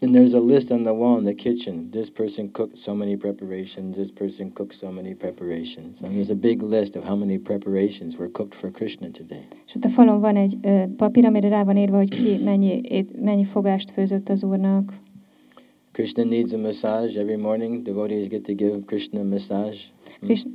And 0.00 0.14
there's 0.14 0.34
a 0.34 0.38
list 0.38 0.70
on 0.70 0.84
the 0.84 0.92
wall 0.92 1.18
in 1.18 1.24
the 1.24 1.34
kitchen. 1.34 1.90
This 1.90 2.08
person 2.10 2.50
cooked 2.52 2.78
so 2.84 2.94
many 2.94 3.16
preparations. 3.16 3.96
This 3.96 4.10
person 4.14 4.52
cooked 4.52 4.76
so 4.80 4.90
many 4.90 5.14
preparations. 5.14 5.98
And 6.02 6.14
there's 6.14 6.30
a 6.30 6.34
big 6.34 6.62
list 6.62 6.96
of 6.96 7.02
how 7.04 7.16
many 7.16 7.38
preparations 7.38 8.16
were 8.16 8.30
cooked 8.30 8.54
for 8.60 8.70
Krishna 8.70 9.08
today. 9.10 9.44
És 9.66 9.74
ott 9.74 9.84
a 9.84 9.88
falon 9.88 10.20
van 10.20 10.36
egy 10.36 10.56
ö, 10.62 10.82
papír, 10.96 11.24
amire 11.24 11.48
rá 11.48 11.64
van 11.64 11.76
írva, 11.76 11.96
hogy 11.96 12.08
ki 12.08 12.36
mennyi, 12.44 13.06
mennyi 13.20 13.44
fogást 13.44 13.90
főzött 13.90 14.28
az 14.28 14.44
úrnak. 14.44 14.92
Krishna 15.92 16.24
needs 16.24 16.52
a 16.52 16.58
massage 16.58 17.20
every 17.20 17.36
morning. 17.36 17.82
Devotees 17.82 18.28
get 18.28 18.42
to 18.42 18.52
give 18.54 18.78
Krishna 18.86 19.20
a 19.20 19.24
massage. 19.24 19.78
Hmm. 20.20 20.28
Kris- 20.28 20.46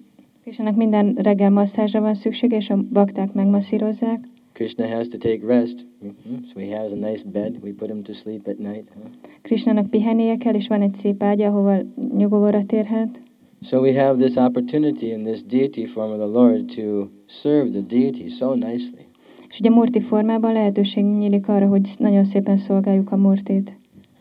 Krisnának 0.43 0.75
minden 0.75 1.13
reggel 1.13 1.49
masszázsra 1.49 2.01
van 2.01 2.15
szüksége, 2.15 2.57
és 2.57 2.69
a 2.69 2.77
bakták 2.91 3.33
megmasszírozzák. 3.33 4.27
Krishna 4.53 4.87
has 4.87 5.07
to 5.07 5.17
take 5.17 5.45
rest. 5.45 5.85
Mhm. 6.01 6.43
So 6.53 6.59
he 6.59 6.75
has 6.75 6.91
a 6.91 6.95
nice 6.95 7.23
bed. 7.23 7.57
We 7.63 7.71
put 7.71 7.89
him 7.89 8.03
to 8.03 8.13
sleep 8.13 8.47
at 8.47 8.57
night. 8.57 8.87
Huh? 8.93 9.03
Krisnának 9.41 9.89
pihennie 9.89 10.37
kell, 10.37 10.53
és 10.53 10.67
van 10.67 10.81
egy 10.81 10.95
szép 11.01 11.23
ágya, 11.23 11.47
ahova 11.47 11.81
nyugovóra 12.17 12.65
térhet. 12.65 13.21
So 13.61 13.79
we 13.79 13.93
have 13.93 14.25
this 14.25 14.35
opportunity 14.35 15.11
in 15.11 15.23
this 15.23 15.43
deity 15.43 15.85
form 15.85 16.11
of 16.11 16.17
the 16.17 16.39
Lord 16.39 16.65
to 16.75 17.09
serve 17.25 17.69
the 17.69 17.81
deity 17.81 18.29
so 18.29 18.53
nicely. 18.53 19.05
És 19.49 19.59
ugye 19.59 19.69
Murti 19.69 20.01
formában 20.01 20.53
lehetőség 20.53 21.03
nyílik 21.03 21.47
arra, 21.47 21.67
hogy 21.67 21.93
nagyon 21.97 22.25
szépen 22.25 22.57
szolgáljuk 22.57 23.11
a 23.11 23.15
Murtit. 23.15 23.71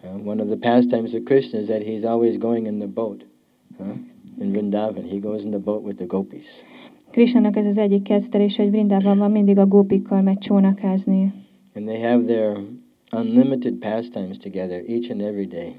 Uh, 0.05 0.27
one 0.27 0.43
of 0.43 0.49
the 0.49 0.71
pastimes 0.71 1.13
of 1.13 1.23
Krishna 1.25 1.59
is 1.59 1.67
that 1.67 1.83
he's 1.83 2.05
always 2.05 2.39
going 2.39 2.67
in 2.67 2.79
the 2.79 2.89
boat. 2.89 3.25
Huh? 3.79 3.87
In 4.41 4.51
Vrindavan, 4.53 5.05
he 5.11 5.19
goes 5.19 5.43
in 5.43 5.51
the 5.51 5.59
boat 5.59 5.85
with 5.85 5.97
the 5.97 6.07
gopis. 6.07 6.47
Krisnának 7.13 7.57
ez 7.57 7.67
az 7.67 7.77
egyik 7.77 8.03
kezdtelés, 8.03 8.57
hogy 8.57 8.71
Vrindában 8.71 9.19
van 9.19 9.31
mindig 9.31 9.59
a 9.59 9.67
gópikkal 9.67 10.23
megy 10.23 10.39
csónakázni. 10.39 11.33
And 11.75 11.87
they 11.87 12.01
have 12.01 12.25
their 12.25 12.57
unlimited 13.17 13.75
pastimes 13.75 14.37
together 14.37 14.83
each 14.89 15.11
and 15.11 15.21
every 15.21 15.47
day. 15.47 15.75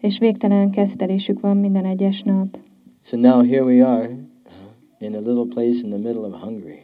És 0.00 0.18
végtelen 0.18 0.70
kezdtelésük 0.70 1.40
van 1.40 1.56
minden 1.56 1.84
egyes 1.84 2.22
nap. 2.22 2.58
So 3.02 3.16
now 3.16 3.46
here 3.46 3.64
we 3.64 3.86
are 3.86 4.08
uh, 4.08 4.18
in 4.98 5.14
a 5.14 5.18
little 5.18 5.46
place 5.48 5.78
in 5.82 5.90
the 5.90 5.98
middle 5.98 6.26
of 6.26 6.32
Hungary. 6.40 6.78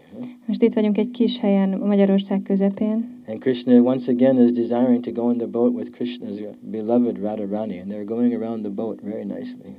Most 0.47 0.63
itt 0.63 0.75
vagyunk 0.75 0.99
egy 0.99 1.11
kis 1.11 1.39
helyen 1.39 1.79
Magyarország 1.79 2.43
közepén, 2.43 3.20
And 3.31 3.41
Krishna 3.41 3.81
once 3.81 4.09
again 4.09 4.39
is 4.39 4.53
desiring 4.53 5.03
to 5.03 5.13
go 5.13 5.31
in 5.31 5.39
the 5.39 5.47
boat 5.47 5.73
with 5.73 5.93
Krishna's 5.93 6.41
beloved 6.71 7.17
Radharani, 7.17 7.81
and 7.81 7.89
they're 7.89 8.05
going 8.05 8.35
around 8.35 8.65
the 8.65 8.71
boat 8.71 8.99
very 9.03 9.25
nicely. 9.25 9.77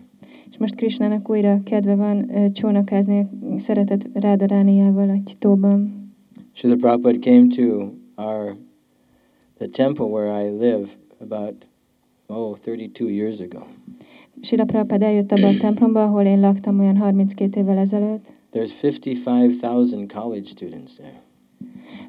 és 0.51 0.57
most 0.57 0.75
Krisnának 0.75 1.29
újra 1.29 1.61
kedve 1.63 1.95
van 1.95 2.29
csónakázni 2.53 3.27
szeretett 3.65 4.01
Rádarániával 4.13 5.09
egy 5.09 5.35
tóban. 5.39 6.09
Srila 6.53 6.75
Prabhupada 6.75 7.19
came 7.19 7.47
to 7.55 7.91
our 8.15 8.55
the 9.57 9.67
temple 9.67 10.05
where 10.05 10.45
I 10.45 10.49
live 10.49 10.89
about 11.19 11.65
oh 12.27 12.57
32 12.63 13.09
years 13.09 13.39
ago. 13.39 13.67
Sila 14.41 14.65
Prabhupád 14.65 15.01
eljött 15.01 15.31
abba 15.31 15.47
a 15.47 15.57
templomba, 15.57 16.03
ahol 16.03 16.23
én 16.23 16.39
laktam 16.39 16.79
olyan 16.79 16.97
32 16.97 17.59
évvel 17.59 17.77
ezelőtt. 17.77 18.25
There's 18.51 18.71
55,000 18.81 20.11
college 20.13 20.49
students 20.49 20.93
there. 20.93 21.21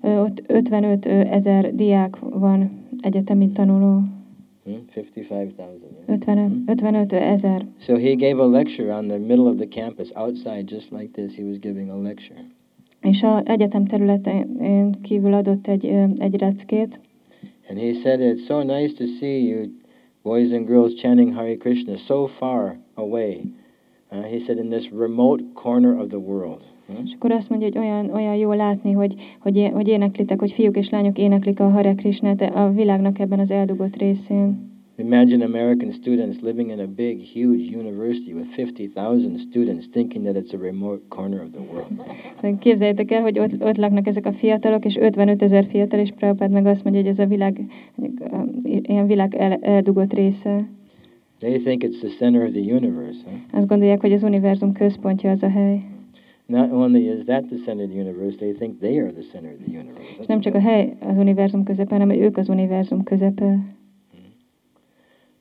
Ott 0.02 0.42
55 0.46 1.06
ö, 1.06 1.10
ezer 1.10 1.74
diák 1.74 2.18
van, 2.18 2.70
egyetemi 3.00 3.52
tanuló. 3.52 4.00
Hmm? 4.64 4.84
55,000. 4.90 5.80
55, 6.06 6.64
55 6.66 7.12
ezer. 7.12 7.66
So 7.78 7.96
he 7.96 8.14
gave 8.14 8.42
a 8.42 8.46
lecture 8.46 8.92
on 8.92 9.06
the 9.06 9.18
middle 9.18 9.48
of 9.48 9.56
the 9.56 9.68
campus 9.68 10.10
outside, 10.14 10.70
just 10.70 10.90
like 10.90 11.08
this. 11.12 11.34
He 11.36 11.42
was 11.42 11.58
giving 11.58 11.90
a 11.90 11.96
lecture. 11.96 12.40
És 13.00 13.22
az 13.22 13.42
egyetem 13.44 13.86
területén 13.86 15.00
kívül 15.02 15.32
adott 15.34 15.66
egy, 15.66 15.84
egy 16.18 16.36
reckét, 16.36 16.98
And 17.72 17.80
he 17.80 18.02
said, 18.02 18.20
It's 18.20 18.46
so 18.46 18.62
nice 18.62 18.92
to 18.94 19.06
see 19.18 19.38
you, 19.38 19.72
boys 20.24 20.52
and 20.52 20.66
girls, 20.66 20.94
chanting 21.00 21.32
Hare 21.32 21.56
Krishna 21.56 21.96
so 22.06 22.28
far 22.38 22.76
away. 22.96 23.46
Uh, 24.10 24.24
he 24.24 24.44
said, 24.46 24.58
In 24.58 24.68
this 24.68 24.90
remote 24.92 25.40
corner 25.54 25.98
of 25.98 26.10
the 26.10 26.18
world. 26.18 26.62
És 27.04 27.12
akkor 27.14 27.30
azt 27.30 27.48
mondja, 27.48 27.68
hogy 27.68 27.78
olyan, 27.78 28.10
olyan 28.10 28.34
jó 28.34 28.52
látni, 28.52 28.92
hogy, 28.92 29.14
hogy, 29.38 29.70
hogy 29.72 29.88
éneklitek, 29.88 30.38
hogy 30.38 30.52
fiúk 30.52 30.76
és 30.76 30.90
lányok 30.90 31.18
éneklik 31.18 31.60
a 31.60 31.70
Hare 31.70 31.94
Krishnát 31.94 32.40
a 32.40 32.72
világnak 32.74 33.18
ebben 33.18 33.38
az 33.38 33.50
eldugott 33.50 33.96
részén. 33.96 34.70
Imagine 34.96 35.44
American 35.44 35.92
students 35.92 36.40
living 36.40 36.70
in 36.70 36.80
a 36.80 36.86
big, 36.86 37.24
huge 37.32 37.76
university 37.76 38.34
with 38.34 38.48
50,000 38.54 39.38
students 39.38 39.88
thinking 39.88 40.24
that 40.24 40.36
it's 40.36 40.52
a 40.52 40.58
remote 40.58 41.00
corner 41.08 41.42
of 41.42 41.50
the 41.52 41.60
world. 41.60 41.88
Szóval 42.40 42.58
Képzeljétek 42.58 43.10
el, 43.10 43.22
hogy 43.22 43.38
ott, 43.38 43.62
ott 43.62 43.76
laknak 43.76 44.06
ezek 44.06 44.26
a 44.26 44.32
fiatalok, 44.32 44.84
és 44.84 44.96
55 44.96 45.42
ezer 45.42 45.66
fiatal, 45.70 46.00
és 46.00 46.10
Prabhupád 46.16 46.50
meg 46.50 46.66
azt 46.66 46.84
mondja, 46.84 47.02
hogy 47.02 47.10
ez 47.10 47.18
a 47.18 47.26
világ, 47.26 47.60
um, 47.96 48.60
ilyen 48.64 49.06
világ 49.06 49.34
el, 49.34 49.52
eldugott 49.52 50.12
része. 50.12 50.68
They 51.38 51.58
think 51.58 51.82
it's 51.82 51.98
the 51.98 52.08
center 52.18 52.42
of 52.42 52.52
the 52.52 52.74
universe. 52.74 53.20
Huh? 53.24 53.58
Azt 53.58 53.66
gondolják, 53.66 54.00
hogy 54.00 54.12
az 54.12 54.22
univerzum 54.22 54.72
központja 54.72 55.30
az 55.30 55.42
a 55.42 55.48
hely. 55.48 55.80
Not 56.52 56.70
only 56.70 57.08
is 57.08 57.24
that 57.26 57.48
the 57.48 57.58
center 57.64 57.84
of 57.84 57.90
the 57.90 57.96
universe, 57.96 58.34
they 58.38 58.52
think 58.52 58.80
they 58.80 58.98
are 58.98 59.10
the 59.10 59.22
center 59.32 59.52
of 59.52 59.60
the 59.64 59.72
universe. 59.72 60.16
És 60.20 60.26
nem 60.26 60.40
csak 60.40 60.54
a 60.54 60.60
hely 60.60 60.96
az 61.00 61.16
univerzum 61.16 61.64
közepe, 61.64 61.94
hanem 61.94 62.10
ők 62.10 62.36
az 62.36 62.48
univerzum 62.48 63.02
közepe. 63.02 63.58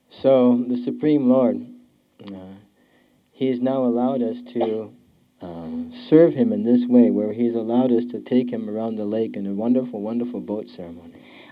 So 0.08 0.56
the 0.68 0.76
Supreme 0.84 1.24
Lord, 1.24 1.56
uh, 2.30 2.36
has 3.38 3.58
now 3.58 3.84
allowed 3.84 4.22
us 4.22 4.36
to 4.52 4.90
um, 5.42 5.92
serve 6.08 6.34
Him 6.34 6.52
in 6.52 6.62
this 6.62 6.86
way, 6.88 7.10
where 7.10 7.32
He 7.32 7.46
has 7.46 7.56
allowed 7.56 7.90
us 7.90 8.04
to 8.10 8.18
take 8.18 8.50
Him 8.50 8.68
around 8.68 8.96
the 8.96 9.06
lake 9.06 9.38
in 9.38 9.46
a 9.46 9.54
wonderful, 9.54 10.00
wonderful 10.00 10.40
boat 10.40 10.66
ceremony. 10.76 11.10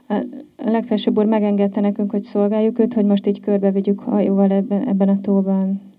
A, 0.08 0.24
legfelsőbb 0.56 1.18
úr 1.18 1.24
megengedte 1.24 1.80
nekünk, 1.80 2.10
hogy 2.10 2.24
szolgáljuk 2.24 2.78
őt, 2.78 2.94
hogy 2.94 3.04
most 3.04 3.26
így 3.26 3.40
körbevigyük 3.40 4.00
hajóval 4.00 4.50
ebben, 4.50 4.88
ebben 4.88 5.08
a 5.08 5.20
tóban. 5.20 5.89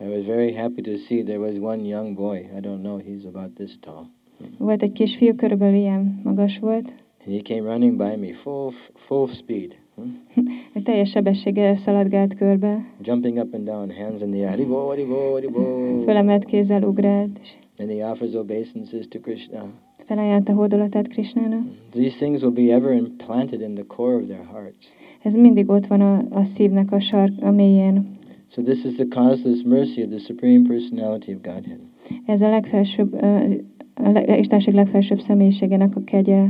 I 0.00 0.04
was 0.04 0.24
very 0.24 0.52
happy 0.52 0.82
to 0.82 0.96
see 1.06 1.22
there 1.22 1.38
was 1.40 1.54
one 1.60 1.84
young 1.84 2.14
boy. 2.14 2.48
I 2.56 2.60
don't 2.60 2.82
know, 2.82 2.98
he's 2.98 3.24
about 3.24 3.54
this 3.54 3.76
tall. 3.80 4.06
Volt 4.58 4.82
egy 4.82 4.92
kisfiú, 4.92 5.34
körülbelül 5.34 5.74
ilyen 5.74 6.20
magas 6.24 6.58
volt, 6.58 6.92
And 7.26 7.36
he 7.36 7.42
came 7.54 7.68
running 7.68 7.96
by 7.96 8.16
me 8.16 8.32
full, 8.42 8.72
full 9.06 9.28
speed, 9.28 9.74
hmm? 9.94 10.12
teljes 10.84 11.10
sebességgel 11.10 11.76
szaladgált 11.76 12.34
körbe, 12.34 12.84
jumping 13.02 13.38
up 13.38 13.54
and 13.54 13.64
down, 13.64 13.90
hands 13.90 14.22
in 14.22 14.30
the 14.30 14.38
air. 14.38 14.48
Haribo, 14.48 14.88
haribo, 14.88 15.32
haribo. 15.32 15.60
fölemelt 16.04 16.44
kézzel 16.44 16.82
ugrált, 16.82 17.40
And 17.78 17.90
he 17.90 18.04
offers 18.10 18.34
obeisances 18.34 19.06
to 19.08 19.18
Krishna. 19.18 19.66
felajánlta 20.06 20.52
hódolatát 20.52 21.08
Krisnának. 21.08 21.62
These 21.90 22.16
things 22.16 22.42
will 22.42 22.66
be 22.66 22.72
ever 22.74 22.92
implanted 22.92 23.60
in 23.60 23.74
the 23.74 23.84
core 23.86 24.14
of 24.14 24.26
their 24.26 24.44
hearts. 24.52 24.86
Ez 25.22 25.32
mindig 25.32 25.68
ott 25.68 25.86
van 25.86 26.00
a, 26.00 26.16
a 26.16 26.46
szívnek 26.56 26.92
a 26.92 27.00
sark, 27.00 27.32
a 27.42 27.50
mélyén. 27.50 28.17
So 28.58 28.64
this 28.64 28.84
is 28.84 28.96
the 28.96 29.04
causeless 29.06 29.62
mercy 29.64 30.02
of 30.02 30.10
the 30.10 30.18
Supreme 30.18 30.66
Personality 30.66 31.32
of 31.32 31.42
Godhead. 31.42 31.78
Ez 32.26 32.40
a 32.40 32.48
legfelsőbb, 32.50 33.12
le- 33.94 34.38
Istenség 34.38 34.74
legfelsőbb 34.74 35.20
személyiségének 35.20 35.96
a 35.96 36.00
kegye. 36.04 36.44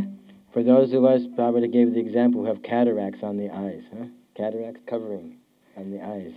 For 0.51 0.63
those 0.63 0.99
of 1.01 1.15
us, 1.15 1.23
Prabhupada 1.35 1.67
gave 1.67 1.91
the 1.91 2.01
example, 2.01 2.41
who 2.41 2.47
have 2.47 2.59
cataracts 2.61 3.23
on 3.23 3.37
the 3.37 3.51
eyes. 3.67 3.83
Huh? 3.91 4.07
Cataracts 4.33 4.81
covering 4.85 5.33
on 5.77 5.85
the 5.91 6.01
eyes. 6.15 6.33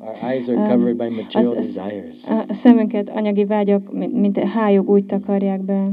Our 0.00 0.32
eyes 0.32 0.48
are 0.48 0.56
Um, 0.56 0.68
covered 0.68 0.96
by 0.96 1.08
material 1.08 1.56
az- 1.56 1.58
az- 1.58 1.74
desires. 1.74 2.14
A 2.48 2.54
szemünket 2.62 3.08
anyagi 3.08 3.44
vágyok, 3.44 3.92
mint, 3.92 4.12
mint 4.12 4.38
hályog 4.38 4.88
úgy 4.90 5.04
takarják 5.04 5.60
be. 5.60 5.90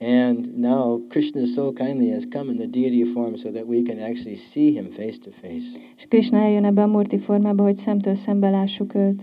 And 0.00 0.56
now 0.56 1.00
Krishna 1.08 1.46
so 1.54 1.72
kindly 1.72 2.10
has 2.10 2.24
come 2.30 2.50
in 2.50 2.56
the 2.56 2.66
deity 2.66 3.12
form 3.12 3.36
so 3.36 3.50
that 3.50 3.66
we 3.66 3.82
can 3.82 3.98
actually 3.98 4.38
see 4.52 4.72
him 4.72 4.88
face 4.96 5.18
to 5.24 5.30
face. 5.40 5.66
És 5.96 6.06
Krishna 6.08 6.38
eljön 6.38 6.64
ebbe 6.64 6.82
a 6.82 6.86
murti 6.86 7.18
formába, 7.18 7.62
hogy 7.62 7.76
szemtől 7.84 8.16
szembe 8.24 8.50
lássuk 8.50 8.94
őt. 8.94 9.22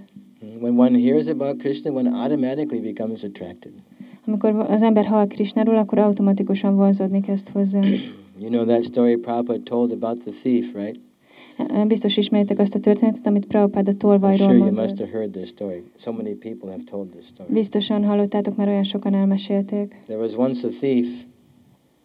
When 0.59 0.79
one 0.79 0.99
hears 0.99 1.27
about 1.27 1.57
Krishna, 1.57 1.91
one 1.91 2.09
automatically 2.09 2.79
becomes 2.79 3.23
attracted. 3.23 3.71
Amikor 4.25 4.55
az 4.55 4.81
ember 4.81 5.05
hall 5.05 5.27
Krishnáról, 5.27 5.77
akkor 5.77 5.97
automatikusan 5.97 6.75
vonzódni 6.75 7.21
kezd 7.21 7.49
hozzá. 7.49 7.79
You 8.39 8.49
know 8.49 8.65
that 8.65 8.83
story 8.83 9.15
Prabhupada 9.17 9.63
told 9.63 9.91
about 9.91 10.19
the 10.23 10.31
thief, 10.41 10.73
right? 10.73 10.99
Biztos 11.87 12.17
ismeritek 12.17 12.59
azt 12.59 12.75
a 12.75 12.79
történetet, 12.79 13.27
amit 13.27 13.45
Prabhupád 13.45 13.87
a 13.87 13.91
I'm 13.91 13.97
tolvajról 13.97 14.53
mondott. 14.53 15.03
Biztosan 17.47 18.03
hallottátok, 18.03 18.55
mert 18.55 18.69
olyan 18.69 18.83
sokan 18.83 19.13
elmesélték. 19.13 19.95
There 20.05 20.19
was 20.19 20.35
once 20.35 20.67
a 20.67 20.69
thief, 20.79 21.07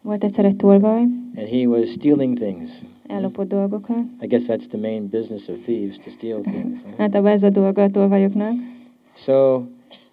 Volt 0.01 0.23
egyszer 0.23 0.45
egy 0.45 0.55
tolvaj, 0.55 1.01
and 1.35 1.47
he 1.49 1.67
was 1.67 1.89
stealing 1.89 2.37
things. 2.37 2.69
ellopott 3.07 3.47
dolgokat. 3.47 4.03
I 4.21 4.27
guess 4.27 4.43
that's 4.47 4.67
the 4.67 4.77
main 4.77 5.07
business 5.09 5.47
of 5.47 5.55
thieves, 5.63 5.97
to 5.97 6.09
steal 6.09 6.41
things. 6.41 6.79
Hát 6.97 7.15
ez 7.25 7.43
a 7.43 7.49
dolga 7.49 7.83
a 7.83 7.89
tolvajoknak. 7.89 8.53
So 9.15 9.55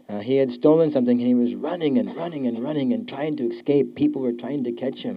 uh, 0.08 0.18
he 0.20 0.38
had 0.38 0.50
stolen 0.50 0.90
something, 0.90 1.20
and 1.20 1.28
he 1.28 1.34
was 1.34 1.72
running 1.72 1.98
and 1.98 2.16
running 2.16 2.46
and 2.46 2.58
running 2.58 2.92
and 2.92 3.06
trying 3.06 3.36
to 3.36 3.44
escape. 3.44 3.84
People 3.94 4.20
were 4.20 4.34
trying 4.34 4.64
to 4.64 4.70
catch 4.84 4.98
him. 4.98 5.16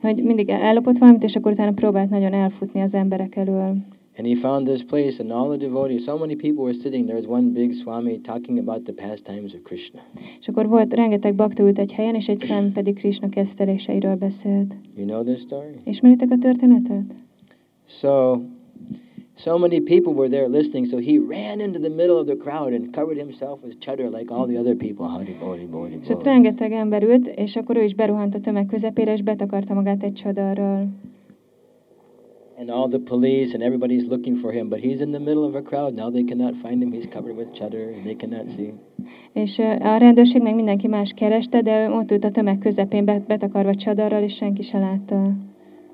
Hogy 0.00 0.22
mindig 0.22 0.48
ellopott 0.48 0.98
valamit, 0.98 1.22
és 1.22 1.34
akkor 1.34 1.52
utána 1.52 1.72
próbált 1.72 2.10
nagyon 2.10 2.32
elfutni 2.32 2.80
az 2.80 2.94
emberek 2.94 3.36
elől. 3.36 3.76
And 4.18 4.26
he 4.26 4.34
found 4.34 4.66
this 4.66 4.82
place, 4.84 5.20
and 5.20 5.30
all 5.30 5.48
the 5.48 5.58
devotees, 5.58 6.04
so 6.04 6.16
many 6.16 6.34
people 6.34 6.62
were 6.62 6.72
sitting. 6.72 7.04
There 7.06 7.18
was 7.18 7.28
one 7.28 7.52
big 7.52 7.74
Swami 7.74 8.20
talking 8.20 8.58
about 8.58 8.84
the 8.84 8.92
pastimes 8.92 9.54
of 9.54 9.62
Krishna. 9.62 10.00
És 10.40 10.48
akkor 10.48 10.68
volt 10.68 10.94
rengeteg 10.94 11.34
bakta 11.34 11.62
ült 11.62 11.78
egy 11.78 11.92
helyen, 11.92 12.14
és 12.14 12.26
egy 12.26 12.44
szem 12.46 12.72
pedig 12.72 12.94
Krishna 12.94 13.28
kezdteléseiről 13.28 14.14
beszélt. 14.14 14.74
You 14.96 15.06
know 15.06 15.22
this 15.22 15.40
story? 15.40 15.80
Ismeritek 15.84 16.30
a 16.30 16.38
történetet? 16.38 17.04
So, 17.86 18.40
so 19.44 19.58
many 19.58 19.80
people 19.80 20.14
were 20.14 20.28
there 20.28 20.48
listening, 20.48 20.86
so 20.90 20.98
he 20.98 21.18
ran 21.18 21.60
into 21.60 21.78
the 21.78 21.90
middle 21.90 22.18
of 22.18 22.26
the 22.26 22.36
crowd 22.36 22.72
and 22.72 22.94
covered 22.94 23.18
himself 23.18 23.58
with 23.62 23.80
cheddar 23.80 24.08
like 24.10 24.30
all 24.30 24.46
the 24.46 24.58
other 24.58 24.74
people. 24.74 25.08
Howdy, 25.08 25.36
body, 25.40 25.66
body, 25.66 25.98
És 26.02 26.08
ott 26.08 26.24
rengeteg 26.24 26.72
ember 26.72 27.02
ült, 27.02 27.26
és 27.26 27.56
akkor 27.56 27.76
ő 27.76 27.82
is 27.82 27.94
beruhant 27.94 28.34
a 28.34 28.40
tömeg 28.40 28.66
közepére, 28.66 29.12
és 29.12 29.22
betakarta 29.22 29.74
magát 29.74 30.02
egy 30.02 30.12
csadarral. 30.12 30.88
And 32.58 32.70
all 32.70 32.88
the 32.88 32.98
police 32.98 33.52
and 33.54 33.62
everybody's 33.62 34.08
looking 34.08 34.38
for 34.38 34.52
him, 34.52 34.68
but 34.68 34.80
he's 34.80 35.00
in 35.00 35.10
the 35.10 35.18
middle 35.18 35.44
of 35.44 35.54
a 35.54 35.62
crowd. 35.62 35.94
Now 35.94 36.10
they 36.10 36.24
cannot 36.24 36.54
find 36.62 36.82
him. 36.82 36.92
He's 36.92 37.08
covered 37.12 37.36
with 37.36 37.52
cheddar 37.52 37.92
and 37.94 38.02
they 38.02 38.16
cannot 38.16 38.48
see. 38.56 38.72
És 39.32 39.58
a 39.80 39.96
rendőrség 39.96 40.42
meg 40.42 40.54
mindenki 40.54 40.86
más 40.86 41.12
kereste, 41.16 41.62
de 41.62 41.90
ott 41.90 42.10
ült 42.10 42.24
a 42.24 42.30
tömeg 42.30 42.58
közepén 42.58 43.04
bet- 43.04 43.26
betakarva 43.26 43.74
csadarral, 43.74 44.22
és 44.22 44.34
senki 44.34 44.62
se 44.62 44.78
látta. 44.78 45.32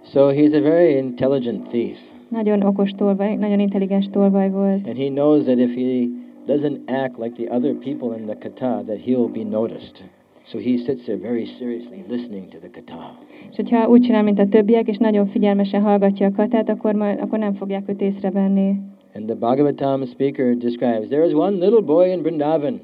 So 0.04 0.20
he's 0.20 0.54
a 0.54 0.61
very 0.61 0.96
intelligent 0.96 1.68
thief. 1.68 2.12
Nagyon 2.32 2.62
okos 2.62 2.90
tolvaj, 2.90 3.34
nagyon 3.34 3.60
intelligens 3.60 4.08
tolvaj 4.10 4.50
volt. 4.50 4.86
And 4.86 4.96
he 4.96 5.08
knows 5.08 5.44
that 5.44 5.58
if 5.58 5.74
he 5.74 6.08
doesn't 6.46 6.78
act 6.86 7.18
like 7.18 7.44
the 7.44 7.54
other 7.56 7.74
people 7.74 8.18
in 8.18 8.26
the 8.26 8.36
kata, 8.38 8.82
that 8.86 8.98
he'll 9.04 9.32
be 9.32 9.44
noticed. 9.44 9.96
So 10.44 10.58
he 10.58 10.76
sits 10.76 11.04
there 11.04 11.18
very 11.18 11.44
seriously 11.58 12.04
listening 12.08 12.48
to 12.48 12.58
the 12.58 12.70
kata. 12.70 13.18
És 13.50 13.56
hogyha 13.56 13.88
úgy 13.88 14.00
csinál, 14.02 14.22
mint 14.22 14.38
a 14.38 14.48
többiek, 14.48 14.88
és 14.88 14.96
nagyon 14.96 15.26
figyelmesen 15.26 15.82
hallgatja 15.82 16.26
a 16.26 16.32
katát, 16.36 16.68
akkor, 16.68 16.94
majd, 16.94 17.20
akkor 17.20 17.38
nem 17.38 17.54
fogják 17.54 17.88
őt 17.88 18.00
észrevenni. 18.00 18.74
And 19.14 19.24
the 19.26 19.34
Bhagavatam 19.34 20.04
speaker 20.04 20.56
describes 20.56 21.06
there 21.08 21.26
is 21.26 21.32
one 21.32 21.50
little 21.50 21.80
boy 21.80 22.10
in 22.10 22.22
Vrindavan. 22.22 22.80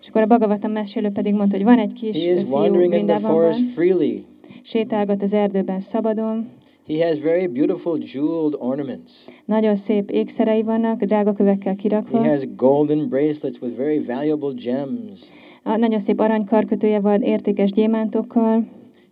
És 0.00 0.08
akkor 0.08 0.22
a 0.22 0.26
Bhagavatam 0.26 0.72
mesélő 0.72 1.10
pedig 1.10 1.34
mondta, 1.34 1.56
hogy 1.56 1.64
van 1.64 1.78
egy 1.78 1.92
kis 1.92 2.16
He 2.16 2.32
is 2.32 2.40
fiú 2.40 2.50
wandering 2.50 2.94
in 2.94 3.06
the 3.06 3.18
forest 3.18 3.72
freely. 3.74 4.24
sétálgat 4.62 5.22
az 5.22 5.32
erdőben 5.32 5.80
szabadon, 5.80 6.46
He 6.90 6.98
has 6.98 7.18
very 7.18 7.46
beautiful 7.46 7.98
jeweled 7.98 8.54
ornaments. 8.58 9.12
nagyon 9.44 9.76
szép 9.76 10.10
ékszerei 10.10 10.62
vannak, 10.62 11.04
drága 11.04 11.32
kövekkel 11.32 11.72
He 11.72 11.78
kirakva, 11.78 12.18
has 12.18 12.42
golden 12.56 13.08
bracelets 13.08 13.60
with 13.60 13.76
very 13.76 13.98
valuable 13.98 14.52
gems. 14.54 15.20
a 15.62 15.76
nagyon 15.76 16.02
szép 16.06 16.20
aranykarkötője 16.20 17.00
van 17.00 17.22
értékes 17.22 17.70
gyémántokkal, 17.70 18.64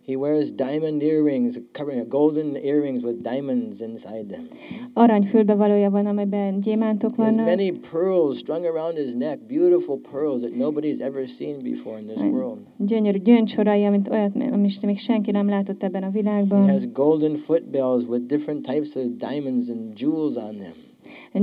He 0.09 0.15
wears 0.15 0.49
diamond 0.55 1.03
earrings, 1.03 1.55
covering 1.71 2.07
golden 2.09 2.55
earrings 2.55 3.03
with 3.03 3.21
diamonds 3.21 3.79
inside 3.81 4.25
them. 4.29 4.47
arany 4.93 5.25
fülbevalója 5.25 5.89
van, 5.89 6.05
amelyben 6.05 6.59
gyémántok 6.59 7.15
He 7.15 7.23
vannak, 7.23 7.45
many 7.45 7.71
pearls 7.91 8.37
strung 8.39 8.65
around 8.65 8.97
his 8.97 9.13
neck, 9.17 9.39
beautiful 9.47 9.97
pearls 10.11 10.41
that 10.41 10.55
nobody's 10.55 10.99
ever 11.01 11.27
seen 11.37 11.61
before 11.61 11.99
in 11.99 12.05
this 12.07 12.17
world. 12.17 12.57
gyönyörű 12.77 13.17
gyöngysorai, 13.17 13.85
amit 13.85 14.09
olyat, 14.09 14.31
amit 14.51 14.81
még 14.81 14.99
senki 14.99 15.31
nem 15.31 15.49
látott 15.49 15.83
ebben 15.83 16.03
a 16.03 16.05
He 16.05 16.11
világban. 16.11 16.69
has 16.69 16.91
golden 16.93 17.35
footbells 17.45 18.03
with 18.07 18.25
different 18.27 18.65
types 18.65 18.95
of 18.95 19.03
diamonds 19.17 19.69
and 19.69 19.99
jewels 19.99 20.35
on 20.35 20.55
them. 20.57 20.73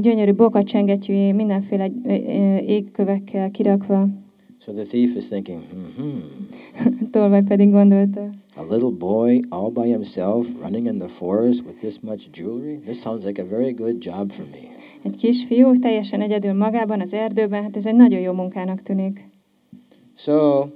Gyönyörű 0.02 0.32
bokacsengetjűi, 0.32 1.32
mindenféle 1.32 1.90
égkövekkel 2.66 3.50
kirakva. 3.50 4.08
So 4.66 4.72
the 4.72 4.84
thief 4.84 5.16
is 5.16 5.24
thinking, 5.30 5.62
hmm, 5.96 7.06
Tolvaj 7.12 7.44
pedig 7.48 7.70
gondolta, 7.70 8.34
a 8.56 8.62
little 8.62 8.90
boy 8.90 9.40
all 9.52 9.70
by 9.70 9.86
himself 9.86 10.44
running 10.60 10.86
in 10.86 10.98
the 10.98 11.08
forest 11.18 11.62
with 11.64 11.80
this 11.80 11.94
much 12.02 12.20
jewelry? 12.32 12.80
This 12.84 13.00
sounds 13.02 13.24
like 13.24 13.38
a 13.38 13.44
very 13.44 13.72
good 13.72 14.00
job 14.00 14.32
for 14.34 14.42
me. 14.42 14.74
egy 15.02 15.16
kisfiú 15.16 15.78
teljesen 15.78 16.20
egyedül 16.20 16.52
magában 16.52 17.00
az 17.00 17.12
erdőben, 17.12 17.62
hát 17.62 17.76
ez 17.76 17.84
egy 17.84 17.94
nagyon 17.94 18.20
jó 18.20 18.32
munkának 18.32 18.82
tűnik. 18.82 19.20
So 20.16 20.66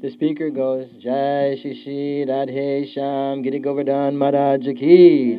the 0.00 0.10
speaker 0.10 0.50
goes, 0.52 0.84
Jai 0.98 1.56
Shishi 1.56 2.24
Radhe 2.24 2.84
Sham 2.84 3.40
Giri 3.42 3.58
Govardhan 3.58 4.14
Maharaj 4.14 4.72
Ki 4.72 5.38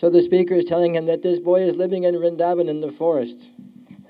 So 0.00 0.10
the 0.10 0.22
speaker 0.22 0.56
is 0.56 0.64
telling 0.64 0.94
him 0.94 1.06
that 1.06 1.20
this 1.20 1.38
boy 1.38 1.68
is 1.68 1.76
living 1.76 2.04
in 2.04 2.14
Vrindavan 2.14 2.68
in 2.68 2.80
the 2.80 2.92
forest. 2.96 3.36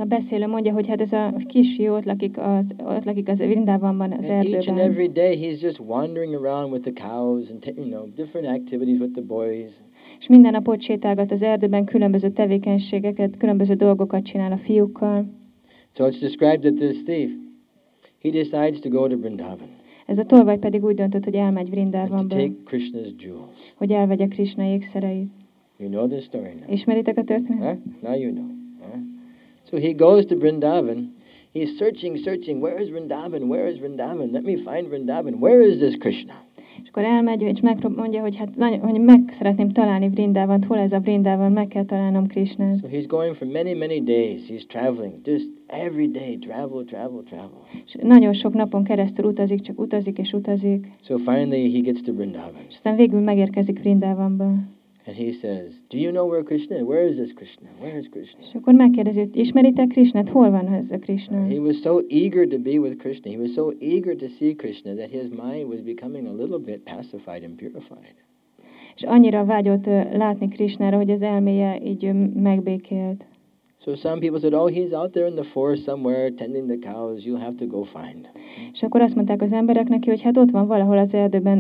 A 0.01 0.05
beszélő 0.05 0.47
mondja, 0.47 0.73
hogy 0.73 0.89
hát 0.89 1.01
ez 1.01 1.13
a 1.13 1.33
kisfiú 1.47 1.93
ott 1.93 2.05
lakik 2.05 2.39
az, 2.39 2.65
ott 2.79 3.05
lakik 3.05 3.29
az 3.29 3.37
Vrindávanban, 3.37 4.13
az 4.13 4.19
And 4.19 4.31
each 4.31 4.45
and 4.47 4.55
erdőben. 4.55 4.91
every 4.91 5.09
day 5.09 5.37
he's 5.37 5.61
just 5.61 5.81
wandering 5.81 6.35
around 6.35 6.73
with 6.73 6.91
the 6.93 7.09
cows 7.09 7.51
and, 7.51 7.73
you 7.77 7.87
know, 7.87 8.07
different 8.15 8.47
activities 8.47 8.99
with 8.99 9.13
the 9.13 9.23
boys. 9.23 9.71
És 10.19 10.27
minden 10.27 10.53
nap 10.53 10.69
ott 10.69 10.81
sétálgat 10.81 11.33
az 11.33 11.43
erdőben, 11.43 11.85
különböző 11.85 12.31
tevékenységeket, 12.31 13.37
különböző 13.37 13.75
dolgokat 13.75 14.25
csinál 14.25 14.53
a 14.53 14.57
fiúkkal. 14.57 15.27
So 15.97 16.05
it's 16.05 16.19
described 16.21 16.61
that 16.61 16.75
this 16.75 17.03
thief, 17.03 17.31
he 18.23 18.31
decides 18.31 18.79
to 18.79 18.89
go 18.89 19.07
to 19.07 19.17
Vrindavan 19.17 19.69
Ez 20.07 20.19
a 20.19 20.25
tolvaj 20.25 20.59
pedig 20.59 20.85
úgy 20.85 20.95
döntött, 20.95 21.25
hogy 21.25 21.35
elmegy 21.35 21.69
jewels. 23.19 23.49
hogy 23.77 23.91
elvegye 23.91 24.27
Krishna 24.27 24.65
ékszereit. 24.65 25.31
You 25.79 25.91
know 25.91 26.07
this 26.09 26.25
story 26.25 26.53
now. 26.61 26.73
Ismeritek 26.75 27.17
a 27.17 27.25
történetet? 27.25 27.79
Huh? 27.85 28.11
Now 28.11 28.21
you 28.21 28.33
know. 28.33 28.58
So 29.71 29.77
he 29.77 29.93
goes 29.93 30.27
to 30.27 30.35
Vrindavan. 30.37 31.13
He's 31.53 31.77
searching, 31.79 32.17
searching. 32.25 32.61
Where 32.63 32.81
is 32.83 32.89
Vrindavan? 32.91 33.43
Where 33.49 33.69
is 33.69 33.79
Vrindavan? 33.79 34.31
Let 34.33 34.43
me 34.45 34.55
find 34.57 34.89
Vrindavan. 34.91 35.35
Where 35.41 35.61
is 35.69 35.79
this 35.79 35.97
Krishna? 35.97 36.47
És 36.83 36.89
akkor 36.89 37.03
elmegy, 37.05 37.43
és 37.43 37.61
megprób- 37.61 37.97
mondja, 37.97 38.21
hogy 38.21 38.37
hát 38.37 38.57
nagyon, 38.57 38.79
hogy 38.81 39.01
meg 39.01 39.35
szeretném 39.39 39.71
találni 39.71 40.09
Vrindávant, 40.09 40.65
hol 40.65 40.79
ez 40.79 40.93
a 40.93 40.99
Vrindában, 41.01 41.53
meg 41.53 41.69
kell 41.69 41.85
találnom 41.85 42.27
Krishnát. 42.27 42.79
So 42.81 42.89
he's 42.89 43.05
going 43.07 43.35
for 43.37 43.47
many, 43.47 43.75
many 43.75 44.03
days. 44.05 44.41
He's 44.49 44.67
traveling. 44.67 45.15
Just 45.25 45.47
every 45.67 46.11
day, 46.11 46.37
travel, 46.39 46.85
travel, 46.85 47.23
travel. 47.29 47.61
És 47.87 47.97
nagyon 48.03 48.33
sok 48.33 48.55
napon 48.55 48.85
keresztül 48.85 49.25
utazik, 49.25 49.61
csak 49.61 49.81
utazik 49.81 50.19
és 50.19 50.33
utazik, 50.33 50.87
So 51.03 51.17
finally 51.17 51.73
he 51.73 51.79
gets 51.79 52.03
to 52.03 52.13
Vrindavan. 52.13 52.61
és 52.69 52.75
aztán 52.75 52.97
végül 52.97 53.21
megérkezik 53.21 53.79
Vrindávanba. 53.79 54.53
And 55.09 55.17
he 55.17 55.33
says, 55.41 55.73
Do 55.89 55.97
you 55.97 56.13
know 56.13 56.27
where 56.27 56.43
Krishna 56.43 56.77
is? 56.77 56.83
Where 56.83 57.07
is 57.09 57.17
this 57.17 57.33
Krishna? 57.33 57.69
Where 57.81 57.99
is 57.99 58.09
Krishna? 58.11 58.41
És 58.41 58.55
akkor 58.55 58.75
megkérdezi, 58.75 59.19
hogy 59.19 59.37
ismeritek 59.37 59.87
Krishnát? 59.87 60.29
Hol 60.29 60.51
van 60.51 60.67
ez 60.67 60.91
a 60.91 60.99
Krishna? 60.99 61.47
He 61.47 61.59
was 61.59 61.77
so 61.81 62.01
eager 62.09 62.47
to 62.47 62.59
be 62.59 62.79
with 62.79 62.97
Krishna. 62.97 63.31
He 63.31 63.39
was 63.39 63.53
so 63.53 63.73
eager 63.81 64.17
to 64.17 64.27
see 64.39 64.55
Krishna 64.55 64.95
that 64.95 65.11
his 65.11 65.29
mind 65.29 65.69
was 65.69 65.81
becoming 65.81 66.27
a 66.27 66.33
little 66.33 66.59
bit 66.59 66.81
pacified 66.85 67.43
and 67.43 67.57
purified. 67.57 68.15
És 68.95 69.03
annyira 69.03 69.45
vágyott 69.45 69.87
látni 70.13 70.49
Krishnára, 70.49 70.97
hogy 70.97 71.11
az 71.11 71.23
elméje 71.23 71.81
így 71.85 72.13
megbékélt. 72.35 73.25
So 73.85 73.95
some 73.95 74.19
people 74.21 74.41
said, 74.41 74.55
Oh, 74.55 74.69
he's 74.71 74.93
out 74.93 75.13
there 75.13 75.27
in 75.27 75.35
the 75.35 75.51
forest 75.53 75.85
somewhere 75.85 76.31
tending 76.31 76.67
the 76.69 76.93
cows. 76.93 77.25
You'll 77.25 77.41
have 77.41 77.55
to 77.59 77.67
go 77.67 77.83
find. 77.83 78.29
És 78.73 78.83
akkor 78.83 79.01
azt 79.01 79.15
mondták 79.15 79.43
az 79.43 79.53
emberek 79.53 79.89
neki, 79.89 80.09
hogy 80.09 80.23
hát 80.23 80.37
ott 80.37 80.51
van 80.51 80.67
valahol 80.67 80.99
az 80.99 81.15
erdőben, 81.15 81.59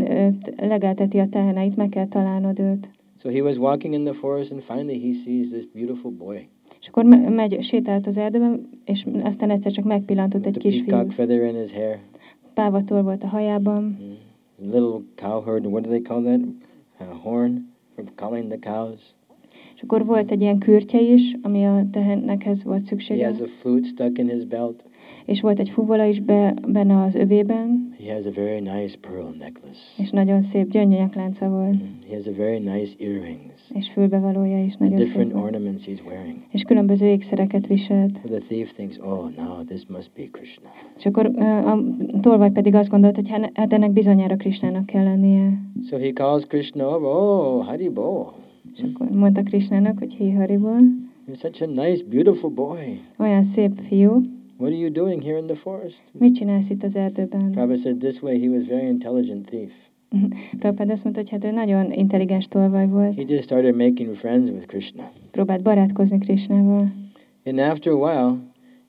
legelteti 0.56 1.18
a 1.18 1.28
teheneit, 1.30 1.76
meg 1.76 1.88
kell 1.88 2.08
találnod 2.08 2.58
őt. 2.58 2.88
So 3.22 3.28
he 3.30 3.42
was 3.42 3.56
walking 3.56 3.94
in 3.94 4.04
the 4.04 4.12
forest, 4.14 4.50
and 4.52 4.62
finally 4.62 4.98
he 4.98 5.12
sees 5.24 5.48
this 5.50 5.66
beautiful 5.74 6.10
boy 6.10 6.48
És 6.80 6.88
akkor 6.88 7.04
me- 7.04 7.28
megy, 7.34 7.62
sétált 7.64 8.06
az 8.06 8.16
erdőben, 8.16 8.68
és 8.84 9.06
aztán 9.22 9.50
egyszer 9.50 9.72
csak 9.72 9.84
megpillantott 9.84 10.46
egy 10.46 10.56
kisfiút. 10.58 10.86
peacock 10.86 11.12
feather 11.12 11.42
in 11.54 11.62
his 11.62 11.72
hair. 11.72 11.98
Pávator 12.54 13.02
volt 13.02 13.22
a 13.22 13.26
hajában, 13.26 13.82
Mm. 13.82 14.70
Little 14.72 15.00
cow 15.14 15.42
herd. 15.44 15.66
What 15.66 15.82
do 15.82 15.88
they 15.88 16.00
call 16.02 16.22
that? 16.22 16.40
A 16.98 17.14
horn 17.28 17.68
for 17.94 18.04
calling 18.14 18.48
the 18.52 18.72
cows. 18.72 19.00
és 19.74 19.82
akkor 19.82 20.04
volt 20.06 20.30
egy 20.30 20.40
ilyen 20.40 20.58
kürtje 20.58 21.00
is, 21.00 21.36
ami 21.42 21.64
a 21.66 21.86
tehenekhez 21.92 22.62
volt 22.64 22.80
He 22.80 22.86
szüksége, 22.86 23.28
has 23.28 23.40
a 23.40 23.46
flute 23.60 23.86
stuck 23.88 24.18
in 24.18 24.28
his 24.28 24.44
belt. 24.44 24.84
És 25.28 25.40
volt 25.40 25.58
egy 25.58 25.68
fuvola 25.70 26.04
is 26.04 26.20
be, 26.20 26.54
benne 26.68 27.02
az 27.02 27.14
övében, 27.14 27.94
He 28.06 28.14
has 28.14 28.24
a 28.26 28.30
very 28.30 28.60
nice 28.60 28.96
pearl 29.00 29.28
necklace. 29.38 29.80
és 29.96 30.10
nagyon 30.10 30.42
szép 30.52 30.70
gyöngynyaklánca 30.70 31.48
volt, 31.48 31.74
Mm. 31.74 32.00
He 32.08 32.16
has 32.16 32.26
a 32.26 32.32
very 32.36 32.58
nice 32.58 32.92
earrings. 32.98 33.52
és 33.74 33.90
fülbevalója 33.92 34.64
is 34.64 34.76
nagyon 34.76 34.96
szép 34.96 35.06
different 35.06 35.32
volt. 35.32 35.44
ornaments 35.44 35.84
he's 35.86 36.04
wearing. 36.06 36.36
És 36.50 36.62
különböző 36.62 37.06
ékszereket 37.06 37.66
viselt. 37.66 38.18
So 38.22 38.28
the 38.28 38.38
thief 38.48 38.72
thinks, 38.72 38.98
oh, 38.98 39.30
now 39.36 39.64
this 39.66 39.86
must 39.88 40.10
be 40.16 40.22
Krishna. 40.30 40.68
És 40.98 41.06
akkor 41.06 41.26
a 41.66 41.78
tolvaj 42.20 42.50
pedig 42.50 42.74
azt 42.74 42.88
gondolt, 42.88 43.14
hogy 43.14 43.28
hát 43.30 43.50
hát 43.54 43.72
ennek 43.72 43.90
bizonyára 43.92 44.36
Krisnának 44.36 44.86
kell 44.86 45.04
lennie. 45.04 45.52
So 45.88 45.98
he 45.98 46.10
calls 46.12 46.46
Krishna 46.46 46.98
oh, 46.98 47.64
Haribo. 47.66 48.26
És 48.74 48.82
akkor 48.82 49.10
mondta 49.10 49.42
Krisnának, 49.42 49.98
hogy 49.98 50.12
hé 50.12 50.30
Hariból, 50.32 50.78
You're 51.28 51.40
such 51.40 51.62
a 51.62 51.66
nice, 51.66 52.04
beautiful 52.10 52.50
boy. 52.50 53.00
olyan 53.18 53.50
szép 53.54 53.80
fiú, 53.88 54.22
What 54.58 54.72
are 54.72 54.78
you 54.80 54.90
doing 54.90 55.22
here 55.22 55.38
in 55.38 55.46
the 55.46 55.56
forest? 55.56 56.00
mit 56.12 56.34
csinálsz 56.34 56.70
itt 56.70 56.82
az 56.82 56.94
erdőben? 56.96 57.50
Prabhupada 57.50 57.80
said 57.82 57.96
this 57.98 58.22
way 58.22 58.40
he 58.40 58.48
was 58.48 58.66
very 58.66 58.86
intelligent 58.86 59.46
thief. 59.46 59.70
Prabhupád 60.58 60.90
azt 60.90 61.02
mondta, 61.04 61.20
hogy 61.20 61.30
hát 61.30 61.44
ő 61.44 61.50
nagyon 61.50 61.92
intelligens 61.92 62.46
tolvaj 62.48 62.86
volt, 62.86 63.14
He 63.14 63.22
just 63.26 63.42
started 63.42 63.74
making 63.74 64.14
friends 64.16 64.50
with 64.50 64.66
Krishna. 64.66 65.10
próbált 65.30 65.62
barátkozni 65.62 66.18
Krisnával. 66.18 66.92
And 67.44 67.58
after 67.58 67.92
a 67.92 67.96
while, 67.96 68.36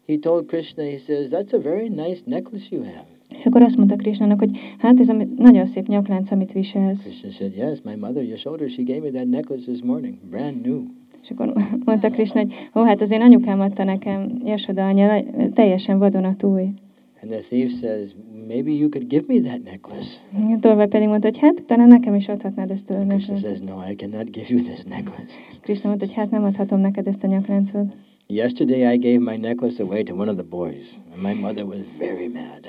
he 0.07 0.17
told 0.17 0.45
Krishna, 0.45 0.83
he 0.83 0.97
says, 0.97 1.27
that's 1.29 1.53
a 1.53 1.61
very 1.61 1.87
nice 1.89 2.21
necklace 2.25 2.65
you 2.69 2.83
have. 2.83 3.05
És 3.39 3.45
akkor 3.45 3.61
azt 3.61 3.75
mondta 3.77 3.95
Krisnának, 3.95 4.39
hogy 4.39 4.57
hát 4.77 4.99
ez 4.99 5.09
a 5.09 5.13
nagyon 5.37 5.67
szép 5.67 5.87
nyaklánc, 5.87 6.31
amit 6.31 6.51
viselsz. 6.51 7.01
Krishna 7.01 7.29
said, 7.29 7.55
yes, 7.55 7.81
my 7.83 7.95
mother, 7.95 8.23
Yashoda, 8.23 8.67
she 8.69 8.83
gave 8.83 8.99
me 8.99 9.09
that 9.09 9.27
necklace 9.27 9.63
this 9.71 9.81
morning, 9.81 10.15
brand 10.29 10.65
new. 10.65 10.83
És 11.29 11.35
akkor 11.35 11.53
mondta 11.85 12.09
Krishna, 12.09 12.39
hogy 12.39 12.53
ó, 12.75 12.83
hát 12.83 13.01
az 13.01 13.11
én 13.11 13.21
anyukám 13.21 13.59
adta 13.59 13.83
nekem, 13.83 14.41
Jasoda 14.45 14.87
anya, 14.87 15.23
teljesen 15.53 15.99
vadonatúj. 15.99 16.69
And 17.21 17.31
the 17.31 17.41
thief 17.49 17.71
says, 17.79 18.15
maybe 18.47 18.71
you 18.71 18.89
could 18.89 19.07
give 19.07 19.23
me 19.27 19.39
that 19.39 19.63
necklace. 19.63 20.09
Tolvaj 20.59 20.87
pedig 20.87 21.07
mondta, 21.07 21.27
hogy 21.27 21.39
hát 21.39 21.63
talán 21.67 21.87
nekem 21.87 22.15
is 22.15 22.27
adhatnád 22.27 22.71
ezt 22.71 22.89
a 22.89 23.05
Krishna 23.07 23.37
says, 23.37 23.59
no, 23.59 23.89
I 23.89 23.95
cannot 23.95 24.31
give 24.31 24.45
you 24.49 24.63
this 24.63 24.83
necklace. 24.83 25.33
Krishna 25.61 25.87
mondta, 25.87 26.05
hogy 26.05 26.15
hát 26.15 26.31
nem 26.31 26.43
adhatom 26.43 26.79
neked 26.79 27.07
ezt 27.07 27.23
a 27.23 27.27
nyakláncot. 27.27 27.95
Yesterday 28.27 28.93
I 28.93 28.97
gave 28.97 29.31
my 29.31 29.37
necklace 29.37 29.83
away 29.83 30.03
to 30.03 30.15
one 30.15 30.29
of 30.29 30.35
the 30.35 30.45
boys, 30.49 30.97
and 31.13 31.21
my 31.21 31.33
mother 31.33 31.65
was 31.65 31.79
very 31.97 32.27
mad. 32.27 32.67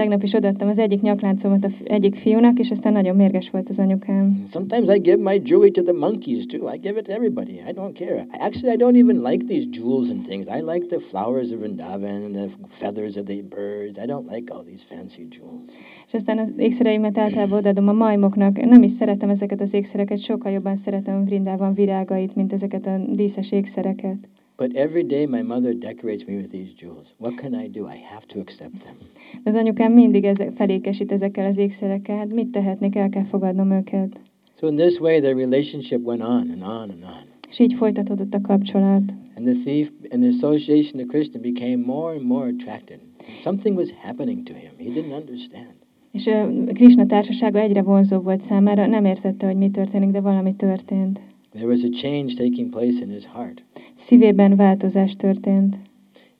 Tegnap 0.00 0.22
is 0.22 0.32
odaadtam 0.32 0.68
az 0.68 0.78
egyik 0.78 1.00
nyakláncomat 1.00 1.64
a 1.64 1.68
f- 1.68 1.88
egyik 1.88 2.14
fiúnak, 2.14 2.58
és 2.58 2.70
aztán 2.70 2.92
nagyon 2.92 3.16
mérges 3.16 3.50
volt 3.50 3.68
az 3.68 3.78
anyukám. 3.78 4.46
Sometimes 4.52 4.96
I 4.96 5.00
give 5.00 5.16
my 5.16 5.40
jewelry 5.44 5.70
to 5.70 5.82
the 5.82 5.92
monkeys 5.92 6.46
too. 6.46 6.74
I 6.74 6.78
give 6.78 6.98
it 6.98 7.04
to 7.04 7.12
everybody. 7.12 7.52
I 7.52 7.72
don't 7.72 7.92
care. 7.92 8.26
Actually, 8.30 8.74
I 8.74 8.76
don't 8.76 8.96
even 8.96 9.22
like 9.22 9.44
these 9.46 9.66
jewels 9.70 10.08
and 10.08 10.26
things. 10.26 10.46
I 10.46 10.60
like 10.72 10.86
the 10.86 11.00
flowers 11.10 11.50
of 11.50 11.58
Vrindavan 11.58 12.24
and 12.26 12.34
the 12.34 12.48
feathers 12.78 13.16
of 13.16 13.24
the 13.24 13.42
birds. 13.42 13.98
I 13.98 14.06
don't 14.06 14.28
like 14.34 14.54
all 14.54 14.64
these 14.64 14.84
fancy 14.88 15.28
jewels. 15.30 15.70
És 16.06 16.12
aztán 16.12 16.38
az 16.38 16.48
ékszereimet 16.56 17.18
általában 17.18 17.58
odaadom 17.58 17.88
a 17.88 17.92
majmoknak. 17.92 18.64
Nem 18.64 18.82
is 18.82 18.92
szeretem 18.98 19.28
ezeket 19.28 19.60
az 19.60 19.72
ékszereket, 19.72 20.24
sokkal 20.24 20.52
jobban 20.52 20.80
szeretem 20.84 21.24
Vrindában 21.24 21.74
virágait, 21.74 22.34
mint 22.34 22.52
ezeket 22.52 22.86
a 22.86 23.00
díszes 23.08 23.52
ékszereket. 23.52 24.18
But 24.60 24.76
every 24.76 25.04
day 25.04 25.24
my 25.26 25.42
mother 25.42 25.72
decorates 25.72 26.24
me 26.28 26.36
with 26.36 26.50
these 26.50 26.70
jewels. 26.80 27.06
What 27.16 27.38
can 27.38 27.54
I 27.54 27.66
do? 27.66 27.86
I 27.86 27.96
have 28.12 28.26
to 28.28 28.40
accept 28.40 28.74
them. 28.84 28.96
Az 29.44 29.54
anyukám 29.54 29.92
mindig 29.92 30.24
ezek, 30.24 30.52
felékesít 30.56 31.12
ezekkel 31.12 31.46
az 31.50 31.58
ékszerekkel. 31.58 32.16
Hát 32.16 32.32
mit 32.32 32.48
tehetnék, 32.48 32.96
el 32.96 33.08
kell 33.08 33.24
fogadnom 33.24 33.70
őket. 33.70 34.20
So 34.58 34.66
in 34.66 34.76
this 34.76 34.98
way, 34.98 35.20
their 35.20 35.36
relationship 35.36 36.00
went 36.04 36.22
on 36.22 36.50
and 36.50 36.62
on 36.62 36.90
and 36.90 37.02
on. 37.02 37.24
És 37.50 37.58
így 37.58 37.74
folytatódott 37.74 38.34
a 38.34 38.40
kapcsolat. 38.40 39.02
And 39.36 39.46
the 39.46 39.56
thief, 39.64 39.90
in 40.10 40.24
association 40.24 41.00
to 41.00 41.06
Krishna, 41.06 41.40
became 41.40 41.76
more 41.76 42.14
and 42.14 42.26
more 42.26 42.46
attracted. 42.46 43.00
Something 43.42 43.76
was 43.76 43.88
happening 44.02 44.46
to 44.46 44.52
him. 44.54 44.70
He 44.76 45.00
didn't 45.00 45.20
understand. 45.20 45.74
És 46.12 46.26
ö, 46.26 46.64
Krishna 46.72 47.06
társasága 47.06 47.58
egyre 47.58 47.82
vonzóbb 47.82 48.24
volt 48.24 48.42
számára, 48.48 48.86
nem 48.86 49.04
értette, 49.04 49.46
hogy 49.46 49.56
mi 49.56 49.70
történik, 49.70 50.10
de 50.10 50.20
valami 50.20 50.54
történt. 50.54 51.20
There 51.52 51.66
was 51.66 51.82
a 51.82 51.90
change 51.90 52.34
taking 52.34 52.70
place 52.70 53.00
in 53.00 53.10
his 53.10 53.26
heart. 53.26 53.62
Szívében 54.10 54.56
változás 54.56 55.16
történt. 55.16 55.76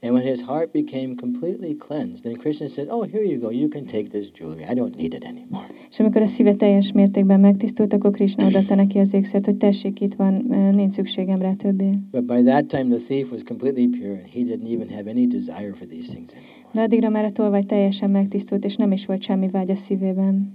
And 0.03 0.13
when 0.13 0.25
his 0.35 0.41
heart 0.45 0.73
became 0.73 1.15
completely 1.15 1.77
cleansed, 1.77 2.23
then 2.23 2.35
Krishna 2.35 2.69
said, 2.69 2.89
Oh, 2.89 3.03
here 3.13 3.25
you 3.25 3.39
go. 3.39 3.51
You 3.51 3.69
can 3.69 3.85
take 3.85 4.09
this 4.09 4.27
jewelry. 4.39 4.63
I 4.63 4.75
don't 4.75 4.97
need 4.97 5.13
it 5.15 5.25
anymore. 5.25 5.67
És 5.91 5.99
amikor 5.99 6.23
a 6.23 6.27
szíve 6.27 6.55
teljes 6.55 6.93
mértékben 6.93 7.41
megtisztult, 7.41 7.93
akkor 7.93 8.11
Krishna 8.11 8.47
odaadta 8.47 8.75
neki 8.75 8.99
az 8.99 9.09
ékszert, 9.13 9.45
hogy 9.45 9.57
tessék, 9.57 10.01
itt 10.01 10.15
van, 10.15 10.33
nincs 10.75 10.95
szükségem 10.95 11.41
rá 11.41 11.53
többé. 11.53 11.91
But 12.11 12.25
by 12.25 12.43
that 12.43 12.67
time, 12.67 12.97
the 12.97 13.05
thief 13.07 13.31
was 13.31 13.43
completely 13.43 13.87
pure, 13.87 14.19
and 14.23 14.29
he 14.33 14.41
didn't 14.41 14.73
even 14.75 14.89
have 14.89 15.11
any 15.11 15.27
desire 15.27 15.73
for 15.73 15.87
these 15.87 16.09
things 16.13 16.33
anymore. 16.33 16.71
De 16.73 16.81
addigra 16.81 17.09
már 17.09 17.25
a 17.25 17.33
tolvaj 17.33 17.63
teljesen 17.63 18.11
megtisztult, 18.11 18.65
és 18.65 18.77
nem 18.77 18.93
is 18.93 19.07
volt 19.07 19.23
semmi 19.23 19.49
vágy 19.49 19.71
a 19.71 19.77
szívében. 19.87 20.53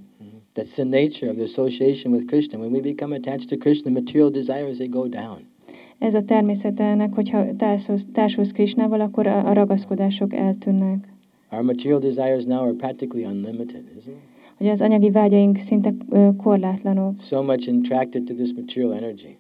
That's 0.56 0.74
the 0.74 0.84
nature 0.84 1.32
of 1.32 1.36
the 1.36 1.44
association 1.44 2.14
with 2.14 2.26
Krishna. 2.26 2.60
When 2.60 2.72
we 2.72 2.80
become 2.80 3.16
attached 3.16 3.48
to 3.50 3.58
Krishna, 3.58 3.92
material 3.92 4.30
desires, 4.30 4.76
they 4.76 4.88
go 4.88 5.08
down. 5.08 5.54
Ez 6.00 6.14
a 6.14 6.24
természete 6.24 6.84
ennek, 6.84 7.14
hogyha 7.14 7.56
társulsz, 7.56 8.02
társulsz 8.14 8.52
Krishnával, 8.52 9.02
akkor 9.02 9.28
a, 9.28 9.48
a 9.50 9.54
ragaszkodások 9.54 10.34
eltűnnek. 10.34 11.14
Our 11.52 11.62
material 11.64 12.00
desires 12.00 12.44
now 12.44 12.62
are 12.62 12.74
practically 12.74 13.26
unlimited, 13.26 13.84
isn't 13.98 14.08
it? 14.08 14.34
Hogy 14.58 14.68
az 14.68 14.82
anyagi 14.82 15.10
vágyaink 15.12 15.60
szinte 15.68 15.94
korlátlanok, 16.38 17.22
So 17.22 17.44
much 17.44 17.70
attracted 17.70 18.24
to 18.24 18.34
this 18.34 18.54
material 18.56 18.94
energy. 18.94 19.38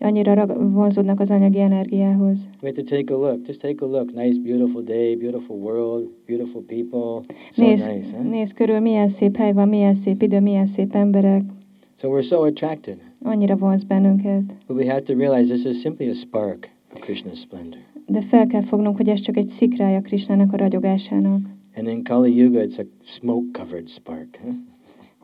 annyira 0.00 0.34
rag, 0.34 0.72
vonzódnak 0.72 1.20
az 1.20 1.30
anyagi 1.30 1.60
energiához. 1.60 2.36
We 2.62 2.68
have 2.68 2.82
to 2.82 2.96
take 2.96 3.14
a 3.14 3.18
look. 3.18 3.46
Just 3.46 3.60
take 3.60 3.84
a 3.84 3.88
look. 3.88 4.12
Nice, 4.14 4.38
beautiful 4.42 4.82
day, 4.82 5.16
beautiful 5.16 5.56
world, 5.56 6.08
beautiful 6.26 6.62
people. 6.66 7.34
So 7.52 7.62
Nézd, 7.62 7.84
nice, 7.86 8.16
huh? 8.16 8.30
nézd 8.30 8.52
körül, 8.52 8.78
milyen 8.80 9.10
szép 9.18 9.36
hely 9.36 9.52
van, 9.52 9.68
milyen 9.68 9.94
szép 10.04 10.22
idő, 10.22 10.40
milyen 10.40 10.66
szép 10.66 10.94
emberek. 10.94 11.42
So 12.00 12.08
we're 12.08 12.26
so 12.28 12.42
attracted. 12.44 12.96
Annyira 13.22 13.56
vonz 13.56 13.84
bennünket. 13.84 14.42
But 14.66 14.76
we 14.76 14.86
have 14.86 15.00
to 15.02 15.14
realize 15.14 15.54
this 15.54 15.74
is 15.74 15.80
simply 15.80 16.08
a 16.08 16.14
spark 16.14 16.68
of 16.94 17.00
Krishna's 17.00 17.40
splendor. 17.40 17.80
De 18.06 18.22
fel 18.22 18.46
kell 18.46 18.62
fognunk, 18.62 18.96
hogy 18.96 19.08
ez 19.08 19.20
csak 19.20 19.36
egy 19.36 19.52
szikrája 19.58 20.00
Krishnának 20.00 20.52
a 20.52 20.56
ragyogásának. 20.56 21.40
And 21.76 21.88
in 21.88 22.02
Kali 22.02 22.36
Yuga, 22.36 22.60
it's 22.60 22.78
a 22.78 22.84
smoke-covered 23.04 23.88
spark. 23.88 24.38
Huh? 24.42 24.54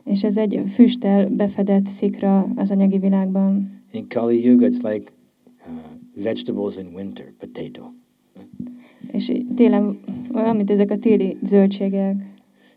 És 0.03 0.21
ez 0.21 0.35
egy 0.35 0.61
füsttel 0.73 1.29
befedett 1.29 1.85
szikra 1.99 2.47
az 2.55 2.69
anyagi 2.71 2.97
világban. 2.97 3.81
In 3.91 4.07
Kali 4.07 4.45
Yuga, 4.45 4.67
it's 4.67 4.93
like 4.93 5.11
uh, 5.67 6.23
vegetables 6.23 6.75
in 6.75 6.87
winter, 6.93 7.33
potato. 7.39 7.83
És 9.11 9.31
télen, 9.55 9.99
olyan, 10.33 10.55
mint 10.55 10.71
ezek 10.71 10.91
a 10.91 10.97
téli 10.97 11.37
zöldségek. 11.49 12.15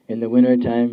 In 0.07 0.19
the 0.19 0.29
winter 0.29 0.57
time, 0.57 0.89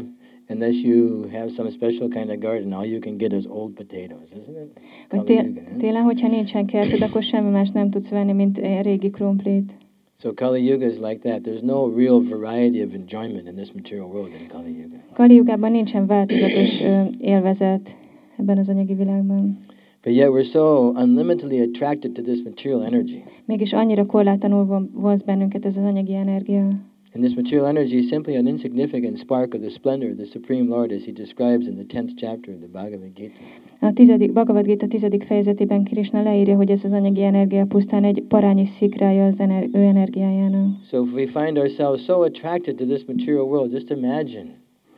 unless 0.50 0.76
you 0.84 1.28
have 1.32 1.50
some 1.56 1.72
special 1.72 2.08
kind 2.10 2.30
of 2.30 2.40
garden, 2.40 2.74
all 2.74 2.86
you 2.86 3.00
can 3.00 3.18
get 3.18 3.32
is 3.34 3.46
old 3.48 3.74
potatoes, 3.76 4.30
isn't 4.32 4.58
it? 4.64 4.80
Vagy 5.10 5.24
Kali 5.24 5.26
tél, 5.26 5.54
télen, 5.78 6.04
hogyha 6.04 6.28
nincsen 6.28 6.66
kerted, 6.66 7.02
akkor 7.02 7.24
semmi 7.24 7.50
más 7.50 7.70
nem 7.72 7.90
tudsz 7.90 8.10
venni, 8.10 8.32
mint 8.34 8.58
egy 8.58 8.82
régi 8.86 9.10
krumplit. 9.10 9.72
So 10.22 10.34
Kali 10.34 10.66
Yuga 10.66 10.86
is 10.86 10.98
like 10.98 11.30
that. 11.30 11.42
There's 11.42 11.62
no 11.64 11.94
real 11.96 12.20
variety 12.22 12.82
of 12.84 12.94
enjoyment 12.94 13.48
in 13.48 13.56
this 13.56 13.72
material 13.74 14.08
world 14.08 14.32
in 14.42 14.48
Kali 14.48 14.72
Yuga. 14.72 14.96
Kaliugában 15.14 15.72
nincsen 15.72 16.06
változatos 16.06 16.80
élvezet 17.20 17.90
ebben 18.38 18.58
az 18.58 18.70
anyagi 18.70 18.94
világban. 18.94 19.58
But 20.04 20.14
yet 20.14 20.30
we're 20.30 20.50
so 20.52 20.90
unlimitedly 20.96 21.60
attracted 21.62 22.12
to 22.12 22.22
this 22.22 22.42
material 22.44 22.84
energy. 22.84 23.24
Mégis 23.46 23.74
annyira 23.74 24.06
korlátlanul 24.06 24.66
von- 24.66 24.90
vonz 24.94 25.22
bennünket 25.24 25.66
ez 25.66 25.78
az 25.78 25.84
anyagi 25.84 26.14
energia. 26.14 26.68
And 27.16 27.24
this 27.24 27.36
material 27.36 27.66
energy 27.66 28.00
is 28.00 28.10
simply 28.10 28.36
an 28.36 28.46
insignificant 28.46 29.20
spark 29.20 29.54
of 29.54 29.62
the 29.62 29.70
splendor 29.70 30.10
of 30.12 30.18
the 30.18 30.26
Supreme 30.26 30.70
Lord 30.70 30.92
as 30.92 31.04
he 31.06 31.14
describes 31.14 31.66
in 31.66 31.78
the 31.78 31.86
10th 31.86 32.12
chapter 32.18 32.52
of 32.52 32.60
the 32.60 32.68
Bhagavad 32.68 33.16
Gita. 33.16 33.40
A 33.80 33.94
tizedik, 33.94 34.34
Bhagavad 34.34 34.66
Gita 34.66 34.88
tizedik 34.88 35.24
fejezetében 35.24 35.84
Krishna 35.84 36.24
leírja, 36.24 36.56
hogy 36.56 36.70
ez 36.70 36.84
az 36.84 36.92
anyagi 36.92 37.24
energia 37.24 37.66
pusztán 37.66 38.04
egy 38.04 38.24
parányi 38.28 38.66
szikrája 38.78 39.26
az 39.26 39.34
ener- 39.38 39.76
ő 39.76 39.80
energiájának. 39.80 40.84
So 40.90 41.04
if 41.04 41.14
we 41.14 41.28
find 41.28 41.58
ourselves 41.58 42.04
so 42.04 42.22
attracted 42.22 42.76
to 42.76 42.86
this 42.86 43.06
material 43.06 43.46
world, 43.46 43.72
just 43.72 43.90
imagine, 43.90 44.48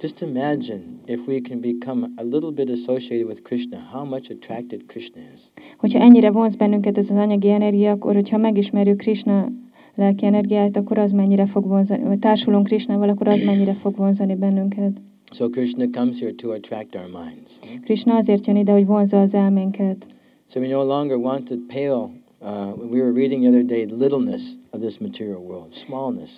just 0.02 0.22
imagine 0.22 0.84
if 1.06 1.20
we 1.28 1.40
can 1.50 1.60
become 1.60 2.08
a 2.16 2.24
little 2.24 2.52
bit 2.52 2.70
associated 2.70 3.28
with 3.28 3.42
Krishna, 3.42 3.78
how 3.92 4.06
much 4.06 4.32
attracted 4.32 4.82
Krishna 4.88 5.22
is. 5.36 5.42
Hogyha 5.78 6.00
ennyire 6.00 6.32
vonz 6.32 6.56
bennünket 6.56 6.98
ez 6.98 7.10
az 7.10 7.18
anyagi 7.18 7.50
energia, 7.50 7.92
akkor 7.92 8.14
hogyha 8.14 8.38
megismerjük 8.38 8.98
Krishna 8.98 9.52
lelki 9.98 10.26
energiát, 10.26 10.78
akkor 10.78 10.98
az 10.98 11.12
mennyire 11.12 11.46
fog 11.46 11.68
vonzani, 11.68 12.04
vagy 12.04 12.20
társulunk 12.20 12.66
Krishnával, 12.66 13.10
akkor 13.10 13.28
az 13.28 13.42
mennyire 13.46 13.74
fog 13.74 13.96
vonzani 13.96 14.36
bennünket. 14.36 14.92
So 15.32 15.50
Krishna 15.50 15.90
comes 15.90 16.20
here 16.20 16.34
to 16.34 16.52
attract 16.52 16.96
our 16.96 17.08
minds. 17.08 17.60
Krishna 17.84 18.16
azért 18.16 18.46
jön 18.48 18.56
ide, 18.56 18.72
hogy 18.72 18.86
vonzza 18.86 19.22
az 19.22 19.34
elménket. 19.34 20.06
So 20.50 20.60
we 20.60 20.68
no 20.68 20.84
longer 20.84 21.18
want 21.18 21.48
to 21.48 21.56
pale. 21.68 22.10
Uh, 22.40 22.92
we 22.92 23.02
were 23.02 23.12
reading 23.12 23.42
the 23.42 23.50
other 23.50 23.66
day 23.66 23.86
littleness 23.86 24.42
of 24.70 24.80
this 24.80 24.98
material 24.98 25.42
world, 25.48 25.74
smallness. 25.74 26.32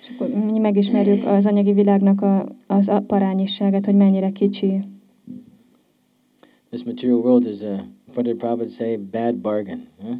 És 0.00 0.14
akkor 0.14 0.28
mi 0.28 0.58
megismerjük 0.58 1.26
az 1.26 1.46
anyagi 1.46 1.72
világnak 1.72 2.22
a, 2.22 2.48
az 2.66 2.88
a 2.88 3.04
parányiságát, 3.06 3.84
hogy 3.84 3.94
mennyire 3.94 4.30
kicsi. 4.30 4.82
This 6.70 6.82
material 6.84 7.18
world 7.18 7.46
is 7.46 7.60
a, 7.60 7.84
what 8.14 8.24
did 8.24 8.36
Prabhupada 8.36 8.70
say, 8.70 8.96
bad 8.96 9.36
bargain. 9.36 9.86
Huh? 10.00 10.16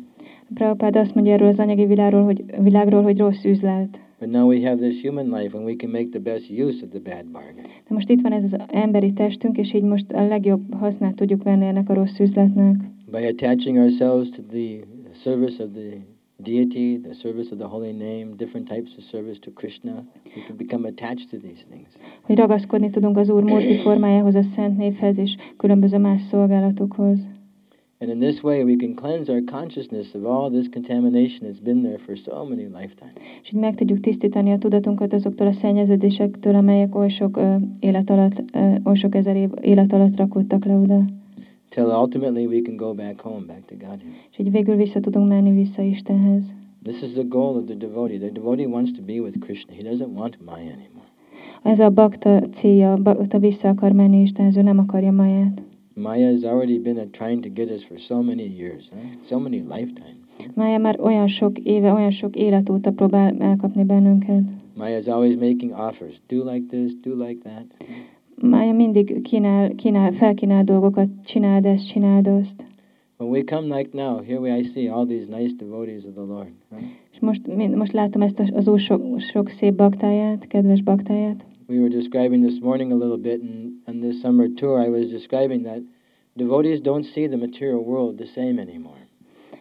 Prabhupád 0.55 0.97
azt 0.97 1.15
mondja 1.15 1.33
erről 1.33 1.49
az 1.49 1.59
anyagi 1.59 1.87
világról, 1.87 2.25
hogy, 2.25 2.45
világról, 2.63 3.03
hogy 3.03 3.19
rossz 3.19 3.45
üzlet. 3.45 3.99
But 4.21 4.31
now 4.31 4.47
we 4.49 4.69
have 4.69 4.77
this 4.89 5.03
human 5.03 5.41
life 5.41 5.57
and 5.57 5.67
we 5.67 5.75
can 5.77 5.91
make 5.91 6.09
the 6.09 6.19
best 6.19 6.51
use 6.51 6.85
of 6.85 6.91
the 6.91 7.01
bad 7.01 7.25
bargain. 7.33 7.67
De 7.89 7.95
most 7.95 8.09
itt 8.09 8.21
van 8.21 8.33
ez 8.33 8.43
az 8.43 8.61
emberi 8.67 9.13
testünk, 9.13 9.59
és 9.59 9.75
így 9.75 9.83
most 9.83 10.13
a 10.13 10.27
legjobb 10.27 10.75
hasznát 10.75 11.15
tudjuk 11.15 11.43
venni 11.43 11.67
ennek 11.67 11.89
a 11.89 11.95
rossz 11.95 12.19
üzletnek. 12.19 12.77
By 13.11 13.25
attaching 13.27 13.77
ourselves 13.77 14.29
to 14.29 14.43
the 14.43 14.85
service 15.13 15.63
of 15.63 15.71
the 15.73 15.97
deity, 16.37 17.01
the 17.01 17.15
service 17.15 17.53
of 17.53 17.59
the 17.59 17.69
holy 17.69 17.93
name, 17.93 18.27
different 18.37 18.69
types 18.69 18.91
of 18.99 19.05
service 19.05 19.39
to 19.41 19.51
Krishna, 19.51 20.05
we 20.37 20.43
can 20.47 20.57
become 20.57 20.89
attached 20.89 21.31
to 21.31 21.37
these 21.37 21.65
things. 21.71 21.89
Hogy 22.23 22.37
ragaszkodni 22.37 22.91
tudunk 22.91 23.17
az 23.17 23.31
Úr 23.31 23.43
Murti 23.43 23.77
formájához, 23.77 24.35
a 24.35 24.43
szent 24.55 24.77
névhez 24.77 25.19
és 25.19 25.37
különböző 25.57 25.99
más 25.99 26.21
szolgálatokhoz. 26.31 27.19
And 28.01 28.11
in 28.11 28.21
this 28.21 28.43
way, 28.43 28.63
we 28.63 28.77
can 28.77 28.95
cleanse 28.95 29.29
our 29.29 29.43
consciousness 29.43 30.15
of 30.15 30.25
all 30.25 30.51
this 30.51 30.69
contamination 30.69 31.41
that's 31.47 31.61
been 31.61 31.83
there 31.83 31.99
for 31.99 32.17
so 32.17 32.45
many 32.45 32.63
lifetimes. 32.63 33.13
És 33.43 33.53
így 33.53 33.61
meg 33.61 33.75
tudjuk 33.75 34.01
tisztítani 34.01 34.53
a 34.53 34.59
tudatunkat 34.59 35.13
azoktól 35.13 35.47
a 35.47 35.53
szennyeződésektől, 35.53 36.55
amelyek 36.55 36.95
oly 36.95 37.09
sok 37.09 37.37
ö, 37.37 37.55
élet 37.81 38.11
alatt, 38.11 38.43
ö, 38.53 38.75
oly 38.85 38.95
sok 38.95 39.15
ezer 39.15 39.37
év 39.37 39.51
élet 39.61 39.93
alatt 39.93 40.17
rakódtak 40.17 40.65
le 40.65 40.75
oda. 40.75 41.05
Till 41.69 41.85
ultimately 41.85 42.47
we 42.47 42.61
can 42.61 42.77
go 42.77 42.95
back 42.95 43.21
home, 43.21 43.45
back 43.47 43.67
to 43.67 43.75
Godhead. 43.75 44.15
És 44.31 44.39
így 44.39 44.51
végül 44.51 44.77
vissza 44.77 45.01
tudunk 45.01 45.29
menni 45.29 45.53
vissza 45.53 45.83
Istenhez. 45.83 46.43
This 46.83 47.03
is 47.03 47.13
the 47.13 47.25
goal 47.29 47.57
of 47.57 47.65
the 47.65 47.77
devotee. 47.77 48.19
The 48.19 48.31
devotee 48.31 48.67
wants 48.67 48.93
to 48.93 49.03
be 49.03 49.21
with 49.21 49.39
Krishna. 49.39 49.75
He 49.75 49.83
doesn't 49.83 50.15
want 50.15 50.39
Maya 50.45 50.73
anymore. 50.73 51.07
Ez 51.63 51.79
a 51.79 51.91
bakta 51.91 52.41
célja, 52.61 52.97
bakta 52.97 53.39
vissza 53.39 53.69
akar 53.69 53.93
menni 53.93 54.23
Istenhez, 54.23 54.57
ő 54.57 54.63
nem 54.63 54.79
akarja. 54.79 55.13
Maya 55.99 56.33
has 56.33 56.45
already 56.45 56.79
been 56.79 57.11
trying 57.13 57.43
to 57.43 57.49
get 57.49 57.69
us 57.71 57.83
for 57.89 57.99
so 57.99 58.23
many 58.23 58.47
years, 58.47 58.85
huh? 58.93 59.19
so 59.29 59.39
many 59.39 59.61
lifetimes. 59.61 60.17
Mája 60.55 60.79
már 60.79 61.01
olyan 61.01 61.29
sok 61.29 61.59
éve, 61.59 61.93
olyan 61.93 62.11
sok 62.11 62.37
élet 62.37 62.69
óta 62.71 62.91
próbál 62.91 63.37
elkapni 63.39 63.85
bennünket. 63.85 64.43
Maya 64.77 64.99
is 64.99 65.07
always 65.07 65.37
making 65.37 65.73
offers. 65.73 66.21
Do 66.27 66.51
like 66.51 66.67
this, 66.77 66.93
do 67.03 67.25
like 67.25 67.43
that. 67.43 67.65
Mája 68.41 68.73
mindig 68.73 69.23
kínál, 69.23 69.75
kínál, 69.75 70.13
felkínál 70.13 70.65
dolgokat, 70.65 71.09
csináld 71.25 71.65
ezt, 71.65 71.89
csináld 71.89 72.27
azt. 72.27 72.65
When 73.17 73.31
we 73.31 73.43
come 73.43 73.77
like 73.77 73.91
now, 73.93 74.23
here 74.23 74.39
we 74.39 74.59
I 74.59 74.65
see 74.75 74.89
all 74.89 75.07
these 75.07 75.27
nice 75.37 75.55
devotees 75.57 76.05
of 76.05 76.13
the 76.13 76.23
Lord. 76.23 76.53
Right? 76.71 76.89
És 77.13 77.19
most, 77.19 77.47
most 77.75 77.93
látom 77.93 78.23
ezt 78.23 78.41
az 78.53 78.69
Úr 78.69 78.81
sok, 78.81 79.21
sok 79.21 79.49
szép 79.49 79.75
baktáját, 79.75 80.47
kedves 80.47 80.83
baktáját. 80.83 81.45
We 81.69 81.79
were 81.79 81.89
describing 81.89 82.47
this 82.47 82.61
morning 82.61 82.93
a 82.93 82.95
little 82.95 83.19
bit, 83.19 83.43
and 83.43 83.73
on 83.87 84.01
this 84.01 84.21
summer 84.23 84.49
tour, 84.57 84.81
I 84.87 84.89
was 84.89 85.11
describing 85.11 85.65
that 85.65 85.81
devotees 86.37 86.81
don't 86.81 87.05
see 87.05 87.29
the 87.29 87.37
material 87.37 87.85
world 87.85 88.17
the 88.17 88.27
same 88.35 88.59
anymore. 88.61 89.07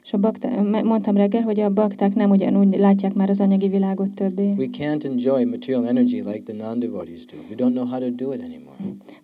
És 0.04 0.13
a 0.13 0.17
baktá, 0.17 0.62
me- 0.62 0.84
mondtam 0.84 1.15
reggel, 1.15 1.41
hogy 1.41 1.60
a 1.60 1.70
bakták 1.70 2.15
nem 2.15 2.30
ugyanúgy 2.30 2.78
látják 2.78 3.13
már 3.13 3.30
az 3.30 3.39
anyagi 3.39 3.67
világot 3.67 4.10
többé. 4.15 4.54
We 4.58 4.67
can't 4.72 5.06
enjoy 5.06 5.43
material 5.46 5.88
energy 5.88 6.24
like 6.24 6.54
the 6.54 6.54
non-devotees 6.54 7.26
do. 7.26 7.38
We 7.50 7.56
don't 7.56 7.74
know 7.74 7.86
how 7.86 8.00
to 8.00 8.10
do 8.10 8.34
it 8.34 8.41
anymore. 8.41 8.78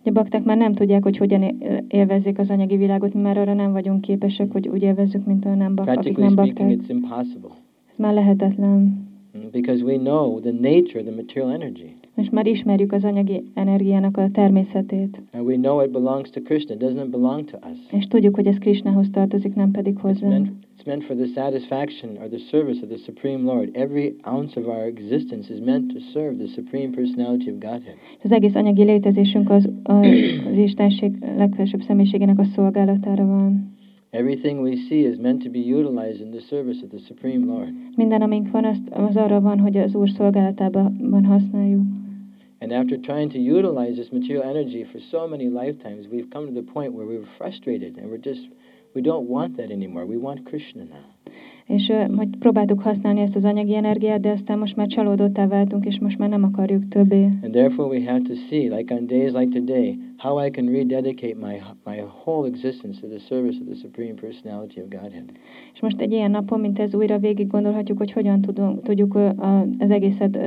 A 0.04 0.10
bakták 0.10 0.44
már 0.44 0.56
nem 0.56 0.74
tudják, 0.74 1.02
hogy 1.02 1.16
hogyan 1.16 1.62
élvezzék 1.88 2.38
az 2.38 2.50
anyagi 2.50 2.76
világot, 2.76 3.14
mi 3.14 3.20
már 3.20 3.38
arra 3.38 3.54
nem 3.54 3.72
vagyunk 3.72 4.00
képesek, 4.00 4.52
hogy 4.52 4.68
úgy 4.68 4.82
élvezzük, 4.82 5.26
mint 5.26 5.44
a 5.44 5.54
nem 5.54 5.74
bak, 5.74 5.86
akik 5.86 6.12
Practically 6.12 6.34
nem 6.34 6.46
speaking, 6.46 6.80
it's 6.80 6.90
impossible 6.90 7.50
Ez 7.90 7.96
már 7.96 8.14
lehetetlen. 8.14 9.06
Because 9.52 9.84
we 9.84 9.96
know 9.96 10.40
the 10.40 10.52
nature 10.52 11.00
of 11.00 11.06
the 11.06 11.14
material 11.14 11.52
energy. 11.52 11.94
És 12.14 12.30
már 12.30 12.46
ismerjük 12.46 12.92
az 12.92 13.04
anyagi 13.04 13.42
energiának 13.54 14.16
a 14.16 14.28
természetét. 14.32 15.22
And 15.32 15.46
we 15.46 15.54
know 15.56 15.80
it 15.80 15.90
belongs 15.90 16.30
to 16.30 16.40
Krishna. 16.40 16.74
Doesn't 16.74 17.10
belong 17.10 17.44
to 17.44 17.58
us. 17.70 17.78
És 17.90 18.06
tudjuk, 18.06 18.34
hogy 18.34 18.46
ez 18.46 18.58
Krishnához 18.58 19.10
tartozik, 19.10 19.54
nem 19.54 19.70
pedig 19.70 19.98
hozzánk. 19.98 20.48
it's 20.84 20.86
meant 20.86 21.04
for 21.04 21.16
the 21.16 21.26
satisfaction 21.26 22.16
or 22.20 22.28
the 22.28 22.38
service 22.38 22.80
of 22.82 22.88
the 22.88 22.98
Supreme 22.98 23.52
Lord. 23.52 23.68
Every 23.72 24.16
ounce 24.24 24.60
of 24.60 24.66
our 24.66 24.86
existence 24.86 25.54
is 25.54 25.60
meant 25.60 25.92
to 25.92 26.00
serve 26.12 26.36
the 26.36 26.46
Supreme 26.46 26.90
Personality 26.94 27.50
of 27.50 27.58
Godhead. 27.58 27.96
Az 28.22 28.32
egész 28.32 28.54
anyagi 28.54 28.84
létezésünk 28.84 29.50
az, 29.50 29.68
az, 29.82 30.06
az 30.50 30.56
Istenség 30.56 31.12
legfelsőbb 31.36 31.80
személyiségének 31.80 32.38
a 32.38 32.44
szolgálatára 32.44 33.26
van. 33.26 33.72
Everything 34.10 34.60
we 34.60 34.76
see 34.88 35.08
is 35.08 35.16
meant 35.16 35.42
to 35.42 35.50
be 35.50 35.58
utilized 35.58 36.20
in 36.20 36.30
the 36.30 36.40
service 36.40 36.84
of 36.84 36.90
the 36.90 36.98
Supreme 37.06 37.46
Lord. 37.46 37.72
Minden, 37.96 38.22
amink 38.22 38.50
van, 38.50 38.64
azt, 38.64 38.88
az 38.90 39.16
arra 39.16 39.40
van, 39.40 39.58
hogy 39.58 39.76
az 39.76 39.94
Úr 39.94 40.10
szolgálatában 40.10 41.24
használjuk. 41.24 41.82
And 42.64 42.72
after 42.72 42.96
trying 42.96 43.28
to 43.32 43.38
utilize 43.38 43.96
this 43.98 44.10
material 44.10 44.48
energy 44.48 44.86
for 44.90 44.98
so 45.10 45.28
many 45.28 45.50
lifetimes, 45.50 46.06
we've 46.08 46.30
come 46.30 46.46
to 46.46 46.54
the 46.54 46.66
point 46.66 46.94
where 46.94 47.04
we 47.04 47.18
were 47.18 47.28
frustrated 47.36 47.98
and 47.98 48.10
we're 48.10 48.16
just, 48.16 48.40
we 48.94 49.02
don't 49.02 49.28
want 49.28 49.58
that 49.58 49.70
anymore. 49.70 50.06
We 50.06 50.16
want 50.16 50.46
Krishna 50.46 50.86
now. 50.86 51.04
És 51.66 51.92
hogy 52.16 52.28
próbáltuk 52.38 52.80
használni 52.80 53.20
ezt 53.20 53.36
az 53.36 53.44
anyagi 53.44 53.74
energiát, 53.74 54.20
de 54.20 54.30
aztán 54.30 54.58
most 54.58 54.76
már 54.76 54.86
csalódottá 54.86 55.46
váltunk, 55.46 55.84
és 55.84 55.98
most 55.98 56.18
már 56.18 56.28
nem 56.28 56.44
akarjuk 56.44 56.88
többé. 56.88 57.22
And 57.24 57.52
therefore 57.52 57.88
we 57.88 58.10
have 58.10 58.20
to 58.20 58.34
see, 58.48 58.76
like 58.76 58.94
on 58.94 59.06
days 59.06 59.32
like 59.32 59.58
today, 59.58 59.98
how 60.16 60.46
I 60.46 60.50
can 60.50 60.66
rededicate 60.66 61.34
my, 61.34 61.60
my 61.84 62.02
whole 62.24 62.48
existence 62.48 63.00
to 63.00 63.06
the 63.06 63.18
service 63.18 63.58
of 63.60 63.66
the 63.66 63.76
Supreme 63.80 64.14
Personality 64.20 64.80
of 64.80 64.88
Godhead. 64.88 65.30
És 65.74 65.80
most 65.80 66.00
egy 66.00 66.12
ilyen 66.12 66.30
napon, 66.30 66.60
mint 66.60 66.78
ez 66.78 66.94
újra 66.94 67.18
végig 67.18 67.46
gondolhatjuk, 67.46 67.98
hogy 67.98 68.12
hogyan 68.12 68.40
tudunk, 68.40 68.82
tudjuk 68.82 69.14
az 69.78 69.90
egészet 69.90 70.38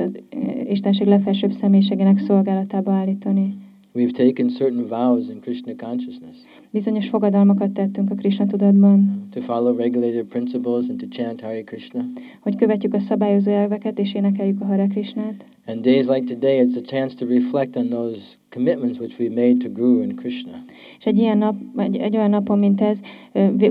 Istenség 0.68 1.06
legfelsőbb 1.06 1.52
személyiségének 1.52 2.18
szolgálatába 2.18 2.92
állítani. 2.92 3.54
We've 3.98 4.14
taken 4.14 4.50
certain 4.50 4.86
vows 4.86 5.28
in 5.28 5.40
Krishna 5.40 5.74
consciousness 5.74 6.36
Bizonyos 6.70 7.08
fogadalmakat 7.08 7.70
tettünk 7.70 8.10
a 8.10 8.14
Krishna 8.14 8.46
tudatban, 8.46 9.28
to 9.30 9.40
follow 9.40 9.76
regulated 9.76 10.24
principles 10.24 10.88
and 10.88 10.98
to 10.98 11.06
chant 11.10 11.40
Hare 11.40 11.62
Krishna. 11.62 12.04
hogy 12.40 12.56
követjük 12.56 12.94
a 12.94 13.00
szabályozó 13.00 13.50
elveket 13.50 13.98
és 13.98 14.14
énekeljük 14.14 14.60
a 14.60 14.64
Hare 14.64 14.86
Krishnát. 14.86 15.44
And 15.66 15.80
days 15.80 16.06
like 16.06 16.34
today, 16.34 16.66
it's 16.66 16.76
a 16.76 16.80
chance 16.80 17.14
to 17.14 17.26
reflect 17.26 17.76
on 17.76 17.88
those 17.88 18.18
commitments 18.50 18.98
which 18.98 19.20
we 19.20 19.28
made 19.28 19.56
to 19.56 19.68
Guru 19.68 20.02
and 20.02 20.14
Krishna. 20.14 20.64
És 20.98 21.04
egy 21.04 21.16
ilyen 21.16 21.38
nap, 21.38 21.54
egy, 21.76 21.96
egy 21.96 22.16
olyan 22.16 22.30
napon, 22.30 22.58
mint 22.58 22.80
ez, 22.80 22.98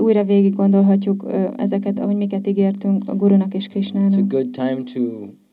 újra 0.00 0.24
végig 0.24 0.54
gondolhatjuk 0.54 1.24
ezeket, 1.56 1.98
ahogy 1.98 2.16
miket 2.16 2.46
ígértünk 2.46 3.08
a 3.08 3.16
Gurunak 3.16 3.54
és 3.54 3.66
It's 3.72 4.18
a 4.18 4.26
good 4.28 4.50
time 4.50 4.82
to, 4.94 5.00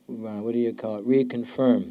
uh, 0.06 0.42
what 0.42 0.54
do 0.54 0.60
you 0.60 0.74
call 0.74 1.00
it, 1.00 1.08
reconfirm 1.08 1.82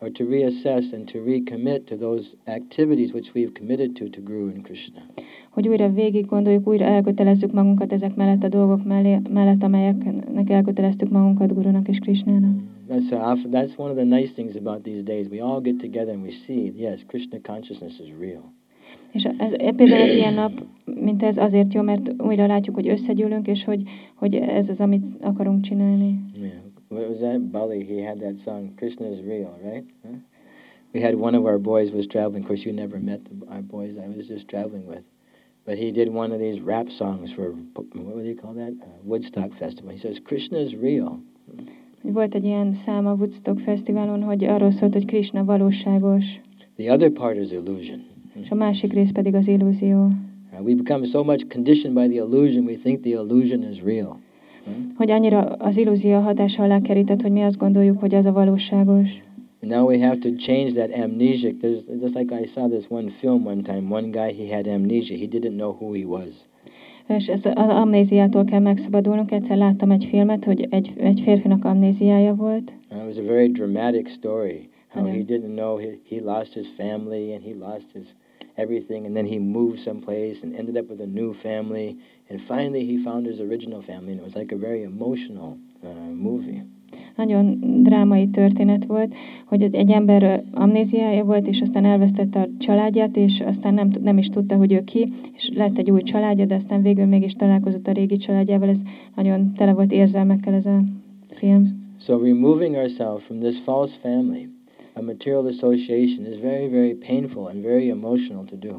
or 0.00 0.10
to 0.10 0.24
reassess 0.24 0.92
and 0.92 1.08
to 1.08 1.18
recommit 1.18 1.86
to 1.86 1.96
those 1.96 2.24
activities 2.46 3.12
which 3.12 3.28
we've 3.34 3.54
committed 3.54 3.96
to 3.96 4.08
to 4.08 4.20
Guru 4.20 4.48
and 4.48 4.64
Krishna. 4.64 5.02
Hogy 5.50 5.68
újra 5.68 5.88
végig 5.92 6.26
gondoljuk, 6.26 6.68
újra 6.68 6.84
elkötelezzük 6.84 7.52
magunkat 7.52 7.92
ezek 7.92 8.14
mellett 8.14 8.42
a 8.42 8.48
dolgok 8.48 8.84
mellé, 8.84 9.20
mellett, 9.30 9.62
amelyeknek 9.62 10.50
elköteleztük 10.50 11.10
magunkat 11.10 11.54
Gurunak 11.54 11.88
és 11.88 11.98
Krishnának. 11.98 12.50
Mm, 12.50 12.66
that's, 12.88 13.12
uh, 13.12 13.28
a, 13.28 13.34
that's 13.34 13.76
one 13.76 13.90
of 13.90 13.96
the 13.96 14.04
nice 14.04 14.32
things 14.32 14.56
about 14.56 14.82
these 14.82 15.02
days. 15.02 15.26
We 15.30 15.42
all 15.42 15.60
get 15.60 15.78
together 15.78 16.14
and 16.14 16.22
we 16.22 16.30
see, 16.46 16.72
yes, 16.76 17.00
Krishna 17.06 17.38
consciousness 17.42 17.98
is 17.98 18.12
real. 18.20 18.54
És 19.12 19.22
ez 19.22 19.74
például 19.76 20.00
egy 20.00 20.16
ilyen 20.16 20.34
nap, 20.34 20.52
mint 20.84 21.22
ez 21.22 21.36
azért 21.36 21.74
jó, 21.74 21.82
mert 21.82 22.22
újra 22.22 22.46
látjuk, 22.46 22.74
hogy 22.74 22.88
összegyűlünk, 22.88 23.46
és 23.46 23.64
hogy, 23.64 23.82
hogy 24.14 24.34
ez 24.34 24.68
az, 24.68 24.78
amit 24.78 25.04
akarunk 25.20 25.64
csinálni. 25.64 26.20
What 26.88 27.08
was 27.08 27.20
that? 27.20 27.50
Bali, 27.52 27.84
he 27.84 27.98
had 28.00 28.20
that 28.20 28.36
song, 28.44 28.74
Krishna 28.78 29.06
is 29.08 29.22
real, 29.24 29.58
right? 29.62 29.84
Huh? 30.04 30.18
We 30.92 31.00
had 31.02 31.14
one 31.16 31.34
of 31.34 31.44
our 31.44 31.58
boys 31.58 31.90
was 31.92 32.06
traveling. 32.06 32.42
Of 32.42 32.48
course, 32.48 32.60
you 32.64 32.72
never 32.72 32.98
met 32.98 33.20
the, 33.24 33.46
our 33.50 33.60
boys 33.62 33.96
I 34.02 34.08
was 34.16 34.26
just 34.28 34.48
traveling 34.48 34.86
with. 34.86 35.02
But 35.64 35.78
he 35.78 35.90
did 35.90 36.08
one 36.08 36.30
of 36.32 36.38
these 36.38 36.60
rap 36.60 36.86
songs 36.98 37.32
for, 37.34 37.50
what 37.74 38.22
do 38.22 38.28
you 38.28 38.36
call 38.36 38.54
that? 38.54 38.72
Uh, 38.80 38.86
Woodstock 39.02 39.50
Festival. 39.58 39.90
He 39.90 39.98
says, 39.98 40.18
Krishna 40.24 40.58
is 40.58 40.74
real. 40.74 41.20
Volt 42.02 42.34
egy 42.34 42.44
ilyen 42.44 42.78
szám 42.84 43.06
a 43.06 43.12
Woodstock 43.14 43.58
Fesztiválon, 43.60 44.22
hogy 44.22 44.44
arról 44.44 44.72
szólt, 44.72 44.92
hogy 44.92 45.04
Krishna 45.04 45.44
valóságos, 45.44 46.24
The 46.76 46.92
other 46.92 47.10
part 47.10 47.36
is 47.36 47.50
illusion. 47.50 48.04
és 48.42 48.50
a 48.50 48.54
másik 48.54 48.92
rész 48.92 49.10
pedig 49.12 49.34
az 49.34 49.46
illúzió. 49.46 50.04
Uh, 50.52 50.64
we 50.64 50.74
become 50.74 51.06
so 51.06 51.24
much 51.24 51.46
conditioned 51.48 51.94
by 51.94 52.14
the 52.14 52.24
illusion, 52.24 52.64
we 52.64 52.74
think 52.82 53.00
the 53.00 53.10
illusion 53.10 53.62
is 53.72 53.82
real. 53.82 54.20
Huh? 54.66 54.74
Hogy 54.96 55.10
annyira 55.10 55.40
az 55.40 55.76
illúzió 55.76 56.20
hatása 56.20 56.62
alá 56.62 56.80
kerített, 56.80 57.22
hogy 57.22 57.32
mi 57.32 57.42
azt 57.42 57.56
gondoljuk, 57.58 58.00
hogy 58.00 58.14
az 58.14 58.24
a 58.24 58.32
valóságos. 58.32 59.08
And 59.62 59.72
now 59.72 59.86
we 59.86 60.06
have 60.06 60.18
to 60.18 60.28
change 60.36 60.72
that 60.72 61.04
amnesic. 61.04 61.56
There's 61.60 62.00
just 62.00 62.14
like 62.14 62.40
I 62.42 62.46
saw 62.54 62.68
this 62.68 62.84
one 62.88 63.10
film 63.20 63.46
one 63.46 63.62
time. 63.62 63.94
One 63.94 64.08
guy 64.10 64.32
he 64.32 64.54
had 64.56 64.66
amnesia. 64.66 65.16
He 65.16 65.26
didn't 65.26 65.56
know 65.56 65.72
who 65.80 65.92
he 65.92 66.04
was. 66.04 66.28
És 67.08 67.26
ez 67.26 67.40
az 67.44 67.68
amnéziától 67.68 68.44
kell 68.44 68.60
megszabadulnunk. 68.60 69.30
Egyszer 69.32 69.56
láttam 69.56 69.90
egy 69.90 70.06
filmet, 70.10 70.44
hogy 70.44 70.66
egy, 70.70 70.92
egy 70.96 71.20
férfinak 71.24 71.64
amnéziája 71.64 72.34
volt, 72.34 72.72
Uh, 72.90 72.98
it 72.98 73.06
was 73.06 73.18
a 73.18 73.22
very 73.22 73.48
dramatic 73.48 74.08
story. 74.12 74.68
How 74.88 75.04
he 75.04 75.22
didn't 75.22 75.56
know 75.56 75.76
he, 75.76 75.98
he 76.04 76.20
lost 76.20 76.54
his 76.54 76.66
family 76.76 77.34
and 77.34 77.42
he 77.42 77.52
lost 77.52 77.90
his 77.92 78.14
everything, 78.54 79.04
and 79.04 79.14
then 79.14 79.26
he 79.26 79.38
moved 79.38 79.80
someplace 79.80 80.38
and 80.42 80.54
ended 80.54 80.76
up 80.76 80.88
with 80.88 81.00
a 81.00 81.06
new 81.06 81.34
family, 81.42 81.98
and 82.30 82.40
finally 82.40 82.84
he 82.86 83.02
found 83.04 83.26
his 83.26 83.38
original 83.38 83.80
family, 83.82 84.10
and 84.12 84.18
it 84.20 84.24
was 84.24 84.34
like 84.34 84.54
a 84.54 84.58
very 84.58 84.82
emotional 84.82 85.56
uh, 85.82 85.88
movie. 86.14 86.64
nagyon 87.16 87.58
drámai 87.82 88.28
történet 88.28 88.86
volt, 88.86 89.14
hogy 89.46 89.62
egy- 89.62 89.90
ember 89.90 90.44
amnéziája 90.52 91.24
volt, 91.24 91.46
és 91.46 91.60
aztán 91.60 91.84
elvesztette 91.84 92.40
a 92.40 92.48
családját, 92.58 93.16
és 93.16 93.42
aztán 93.46 93.74
nem, 93.74 93.90
nem 94.02 94.18
is 94.18 94.26
tudta, 94.28 94.56
hogy 94.56 94.72
ő 94.72 94.84
ki, 94.84 95.12
és 95.32 95.50
lett 95.54 95.78
egy 95.78 95.90
új 95.90 96.02
családja, 96.02 96.44
de 96.44 96.54
aztán 96.54 96.82
végül 96.82 97.04
mégis 97.04 97.32
találkozott 97.32 97.86
a 97.86 97.92
régi 97.92 98.16
családjával. 98.16 98.68
Ez 98.68 98.76
nagyon 99.14 99.52
tele 99.54 99.72
volt 99.72 99.92
érzelmekkel 99.92 100.54
ez 100.54 100.66
a 100.66 100.82
film. 101.34 101.84
So 102.00 102.18
removing 102.22 102.74
ourselves 102.74 103.24
from 103.24 103.38
this 103.38 103.56
false 103.64 103.94
family, 104.02 104.48
a 104.94 105.02
material 105.02 105.46
association, 105.46 106.26
is 106.32 106.40
very, 106.40 106.68
very 106.68 106.94
painful 107.06 107.46
and 107.48 107.62
very 107.62 107.90
emotional 107.90 108.44
to 108.44 108.56
do. 108.56 108.74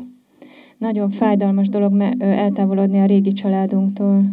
Nagyon 0.77 1.11
fájdalmas 1.11 1.69
dolog 1.69 2.01
eltávolodni 2.19 2.99
a 2.99 3.05
régi 3.05 3.33
családunktól. 3.33 4.23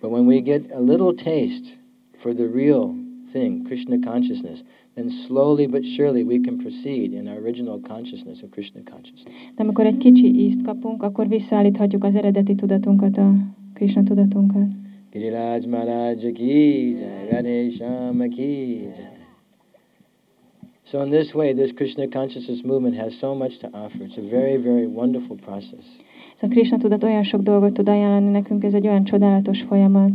But 0.00 0.10
when 0.10 0.26
we 0.26 0.40
get 0.40 0.70
a 0.70 0.80
little 0.80 1.14
taste 1.14 1.78
for 2.16 2.34
the 2.34 2.46
real 2.54 2.94
thing, 3.32 3.66
Krishna 3.66 3.96
consciousness, 4.10 4.62
then 4.94 5.08
slowly 5.26 5.66
but 5.66 5.84
surely 5.84 6.22
we 6.22 6.38
can 6.40 6.56
proceed 6.56 7.12
in 7.12 7.26
our 7.26 7.38
original 7.38 7.80
consciousness 7.80 8.42
of 8.42 8.50
Krishna 8.50 8.80
consciousness. 8.90 9.34
De 9.56 9.62
amikor 9.62 9.86
egy 9.86 9.96
kicsi 9.96 10.44
ízt 10.44 10.62
kapunk, 10.62 11.02
akkor 11.02 11.28
visszaállíthatjuk 11.28 12.04
az 12.04 12.14
eredeti 12.14 12.54
tudatunkat, 12.54 13.16
a 13.16 13.34
Krishna 13.74 14.02
tudatunkat. 14.02 14.66
Giriraj 15.10 15.66
Maharaj 15.66 16.32
ki 16.32 16.46
jai, 16.46 16.96
Radhe 17.30 17.70
Shyama 17.70 18.28
ki 18.28 18.42
jai. 18.42 19.11
So 20.92 21.02
in 21.02 21.10
this 21.10 21.32
way, 21.32 21.54
this 21.54 21.72
Krishna 21.74 22.06
consciousness 22.06 22.60
movement 22.64 22.96
has 22.96 23.14
so 23.18 23.34
much 23.34 23.58
to 23.60 23.66
offer. 23.68 23.96
It's 24.02 24.18
a 24.18 24.28
very, 24.28 24.58
very 24.58 24.86
wonderful 24.86 25.36
process. 25.36 25.84
Ez 26.36 26.42
a 26.42 26.48
Krishna 26.48 26.78
tudat 26.78 27.02
olyan 27.02 27.22
sok 27.24 27.42
dolgot 27.42 27.72
tud 27.72 27.88
ajánlani 27.88 28.30
nekünk, 28.30 28.64
ez 28.64 28.74
egy 28.74 28.86
olyan 28.86 29.04
csodálatos 29.04 29.62
folyamat. 29.62 30.10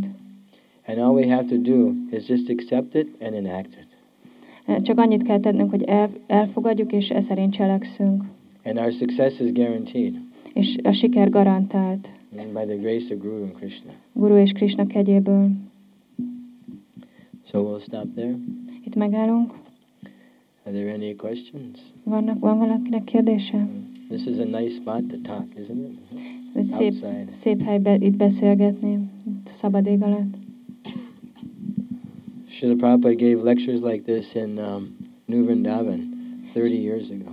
And 0.86 0.98
all 0.98 1.14
we 1.14 1.26
have 1.26 1.44
to 1.48 1.56
do 1.56 1.92
is 2.10 2.28
just 2.28 2.50
accept 2.50 2.94
it 2.94 3.08
and 3.20 3.34
enact 3.34 3.66
it. 3.66 3.86
Eh, 4.66 4.82
csak 4.82 4.98
annyit 4.98 5.22
kell 5.22 5.40
tennünk, 5.40 5.70
hogy 5.70 5.82
el, 5.82 6.10
elfogadjuk, 6.26 6.92
és 6.92 7.08
e 7.08 7.24
szerint 7.28 7.52
cselekszünk. 7.52 8.22
And 8.64 8.78
our 8.78 8.92
success 8.92 9.40
is 9.40 9.52
guaranteed 9.52 10.14
És 10.52 10.76
a 10.82 10.92
siker 10.92 11.30
garantált. 11.30 12.08
and 12.38 12.52
by 12.52 12.74
the 12.74 12.76
grace 12.80 13.14
of 13.14 13.20
Guru 13.20 13.42
and 13.42 13.52
Krishna. 13.52 13.92
Guru 14.12 14.36
és 14.36 14.52
Krishna 14.52 14.86
kegyéből. 14.86 15.50
So 17.50 17.62
we'll 17.62 17.82
stop 17.82 18.14
there. 18.14 18.38
Itt 18.84 18.94
megállunk. 18.94 19.52
Are 20.68 20.72
there 20.72 20.90
any 20.90 21.14
questions? 21.14 21.78
Vannak, 22.04 22.38
van 22.38 22.58
valakinek 22.58 23.04
kérdése? 23.04 23.68
This 24.08 24.26
is 24.26 24.38
a 24.38 24.44
nice 24.44 24.74
spot 24.74 25.08
to 25.08 25.16
talk, 25.22 25.46
isn't 25.56 25.84
it? 25.84 25.98
Szép, 26.54 26.72
Outside. 26.72 27.28
szép 27.42 27.62
helybe 27.62 27.94
itt 27.94 28.16
beszélgetni, 28.16 28.92
itt 29.26 29.50
szabad 29.60 29.86
ég 29.86 30.02
alatt. 30.02 30.34
Srila 32.48 32.74
Prabhupada 32.74 33.14
gave 33.14 33.42
lectures 33.42 33.80
like 33.80 34.02
this 34.02 34.34
in 34.34 34.58
um, 34.58 34.96
New 35.24 35.44
Vrindavan 35.44 36.00
30 36.52 36.74
years 36.74 37.10
ago, 37.10 37.30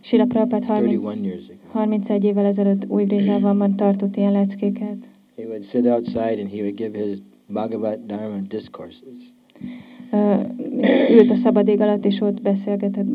Sila 0.00 0.24
Prabhupát 0.24 0.64
30, 0.64 1.00
31 1.00 1.24
years 1.24 1.48
ago. 1.48 1.78
31 1.80 2.24
évvel 2.24 2.44
ezelőtt 2.44 2.84
új 2.88 3.04
Vrindávamban 3.04 3.76
tartott 3.82 4.16
ilyen 4.16 4.32
leckéket. 4.32 4.96
He 5.36 5.44
would 5.44 5.64
sit 5.64 5.86
outside 5.86 6.40
and 6.40 6.50
he 6.50 6.60
would 6.60 6.74
give 6.76 6.98
his 6.98 7.18
Bhagavad 7.46 8.06
Dharma 8.06 8.40
discourses. 8.48 9.32
Ült 11.10 11.30
a 11.30 11.36
szabad 11.42 11.68
ég 11.68 11.80
alatt, 11.80 12.04
és 12.04 12.20
ott 12.20 12.42
beszélgetett 12.42 13.06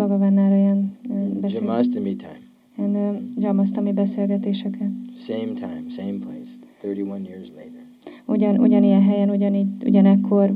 ö, 1.09 1.13
beszél, 1.41 1.59
Jamastami 1.59 2.15
time, 2.15 2.39
ilyen 2.77 2.95
ö, 2.95 3.41
Jamasztami 3.41 3.91
beszélgetéseket. 3.93 4.89
same 5.27 5.53
time, 5.53 5.83
same 5.95 6.17
place, 6.19 6.51
31 6.81 7.27
years 7.27 7.47
later. 7.47 7.81
Ugyan, 8.25 8.57
ugyanilyen 8.59 9.01
helyen, 9.01 9.29
ugyanígy, 9.29 9.67
ugyanekkor, 9.85 10.53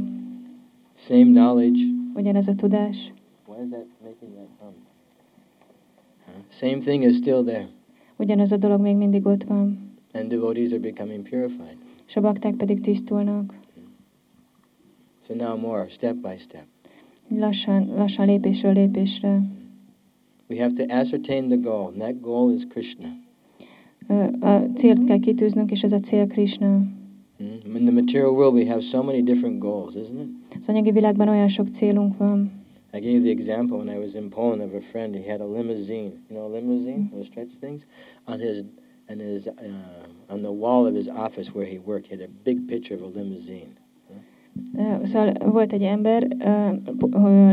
Same 0.95 1.23
knowledge. 1.23 1.79
ugyanez 2.15 2.47
a 2.47 2.55
tudás. 2.55 3.13
Why 3.47 3.63
is 3.63 3.69
that 3.69 3.85
making 4.03 4.31
that 4.33 4.47
hum? 4.59 4.73
Huh? 6.25 6.33
Same 6.49 6.77
thing 6.83 7.03
is 7.03 7.15
still 7.17 7.43
there, 7.43 7.67
Ugyanaz 8.17 8.51
a 8.51 8.57
dolog 8.57 8.81
még 8.81 8.95
mindig 8.95 9.25
ott 9.25 9.43
van. 9.43 9.79
and 10.13 10.27
devotees 10.29 10.69
are 10.71 10.79
becoming 10.79 11.29
purified. 11.29 11.75
És 12.07 12.15
a 12.15 12.21
bakták 12.21 12.53
pedig 12.55 12.81
tisztulnak. 12.81 13.53
So 15.27 15.33
now 15.33 15.57
more, 15.57 15.89
step 15.89 16.15
by 16.21 16.37
step. 16.37 16.65
Lassan, 17.29 17.87
lassan 17.95 18.25
lépésről 18.25 18.73
lépésre. 18.73 19.41
We 20.49 20.57
have 20.57 20.73
to 20.75 20.83
ascertain 20.93 21.49
the 21.49 21.57
goal, 21.57 21.87
and 21.87 22.01
that 22.01 22.21
goal 22.21 22.53
is 22.53 22.63
Krishna. 22.69 23.07
A 24.39 24.61
célt 24.77 25.05
kell 25.05 25.19
kitűznünk, 25.19 25.71
és 25.71 25.81
ez 25.81 25.91
a 25.91 25.99
cél 25.99 26.27
Krishna. 26.27 26.81
Hmm? 27.37 27.75
In 27.75 27.85
the 27.85 27.91
material 27.91 28.31
world, 28.31 28.53
we 28.53 28.65
have 28.65 28.81
so 28.81 29.03
many 29.03 29.21
different 29.21 29.59
goals, 29.59 29.95
isn't 29.95 30.19
it? 30.19 30.55
Az 30.55 30.67
anyagi 30.67 30.91
világban 30.91 31.27
olyan 31.27 31.49
sok 31.49 31.67
célunk 31.77 32.17
van. 32.17 32.51
I 32.93 32.99
gave 32.99 33.19
the 33.19 33.29
example 33.29 33.77
when 33.77 33.89
I 33.89 33.97
was 33.97 34.13
in 34.13 34.29
Poland 34.29 34.61
of 34.61 34.73
a 34.73 34.81
friend. 34.91 35.15
He 35.15 35.31
had 35.31 35.41
a 35.41 35.45
limousine, 35.45 36.11
you 36.29 36.37
know, 36.37 36.45
a 36.45 36.51
limousine, 36.55 37.09
those 37.11 37.27
stretch 37.27 37.51
things, 37.59 37.81
on 38.23 38.39
his 38.39 38.63
and 39.09 39.21
his 39.21 39.45
uh, 39.47 40.33
on 40.33 40.41
the 40.41 40.51
wall 40.51 40.87
of 40.87 40.95
his 40.95 41.07
office 41.07 41.47
where 41.53 41.65
he 41.65 41.77
worked. 41.77 42.07
He 42.07 42.15
had 42.15 42.29
a 42.29 42.31
big 42.43 42.67
picture 42.67 42.95
of 42.95 43.01
a 43.01 43.07
limousine. 43.07 43.77
Szóval 45.03 45.33
volt 45.45 45.73
egy 45.73 45.81
ember 45.81 46.27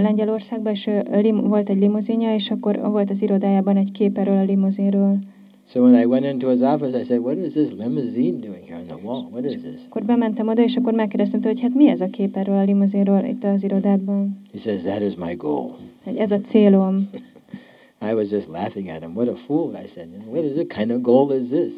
Lengyelországban, 0.02 0.72
és 0.72 0.90
lim, 1.10 1.48
volt 1.48 1.68
egy 1.68 1.78
limuzinja, 1.78 2.34
és 2.34 2.50
akkor 2.50 2.80
volt 2.90 3.10
az 3.10 3.22
irodájában 3.22 3.76
egy 3.76 3.92
kép 3.92 4.18
erről 4.18 4.36
a 4.36 4.44
limuzinról. 4.44 5.18
So 5.66 5.80
when 5.80 5.94
I 5.94 6.04
went 6.04 6.26
into 6.26 6.50
his 6.50 6.60
office, 6.60 6.94
I 6.94 7.04
said, 7.04 7.20
"What 7.20 7.38
is 7.38 7.52
this 7.52 7.70
limousine 7.78 8.38
doing 8.38 8.64
here 8.66 8.78
on 8.78 8.86
the 8.86 8.98
wall? 9.02 9.28
What 9.32 9.44
is 9.44 9.60
this?" 9.60 9.80
Akkor 9.88 10.04
bementem 10.04 10.48
oda, 10.48 10.62
és 10.62 10.76
akkor 10.76 10.92
megkérdeztem 10.92 11.40
tőle, 11.40 11.52
hogy 11.52 11.62
hát 11.62 11.74
mi 11.74 11.88
ez 11.88 12.00
a 12.00 12.06
kép 12.06 12.36
erről 12.36 12.56
a 12.56 12.62
limuzinról 12.62 13.24
itt 13.24 13.44
az 13.44 13.62
irodádban. 13.62 14.40
He 14.52 14.58
says, 14.58 14.82
"That 14.82 15.00
is 15.00 15.14
my 15.14 15.34
goal." 15.34 15.76
Hogy 16.04 16.16
ez 16.16 16.30
a 16.30 16.40
célom. 16.40 17.08
I 18.10 18.12
was 18.14 18.30
just 18.30 18.48
laughing 18.48 18.88
at 18.88 19.02
him. 19.02 19.14
What 19.14 19.28
a 19.28 19.36
fool! 19.36 19.72
I 19.84 19.88
said, 19.94 20.08
"What 20.30 20.44
is 20.44 20.52
the 20.52 20.66
kind 20.66 20.90
of 20.90 21.00
goal 21.02 21.32
is 21.32 21.48
this?" 21.48 21.72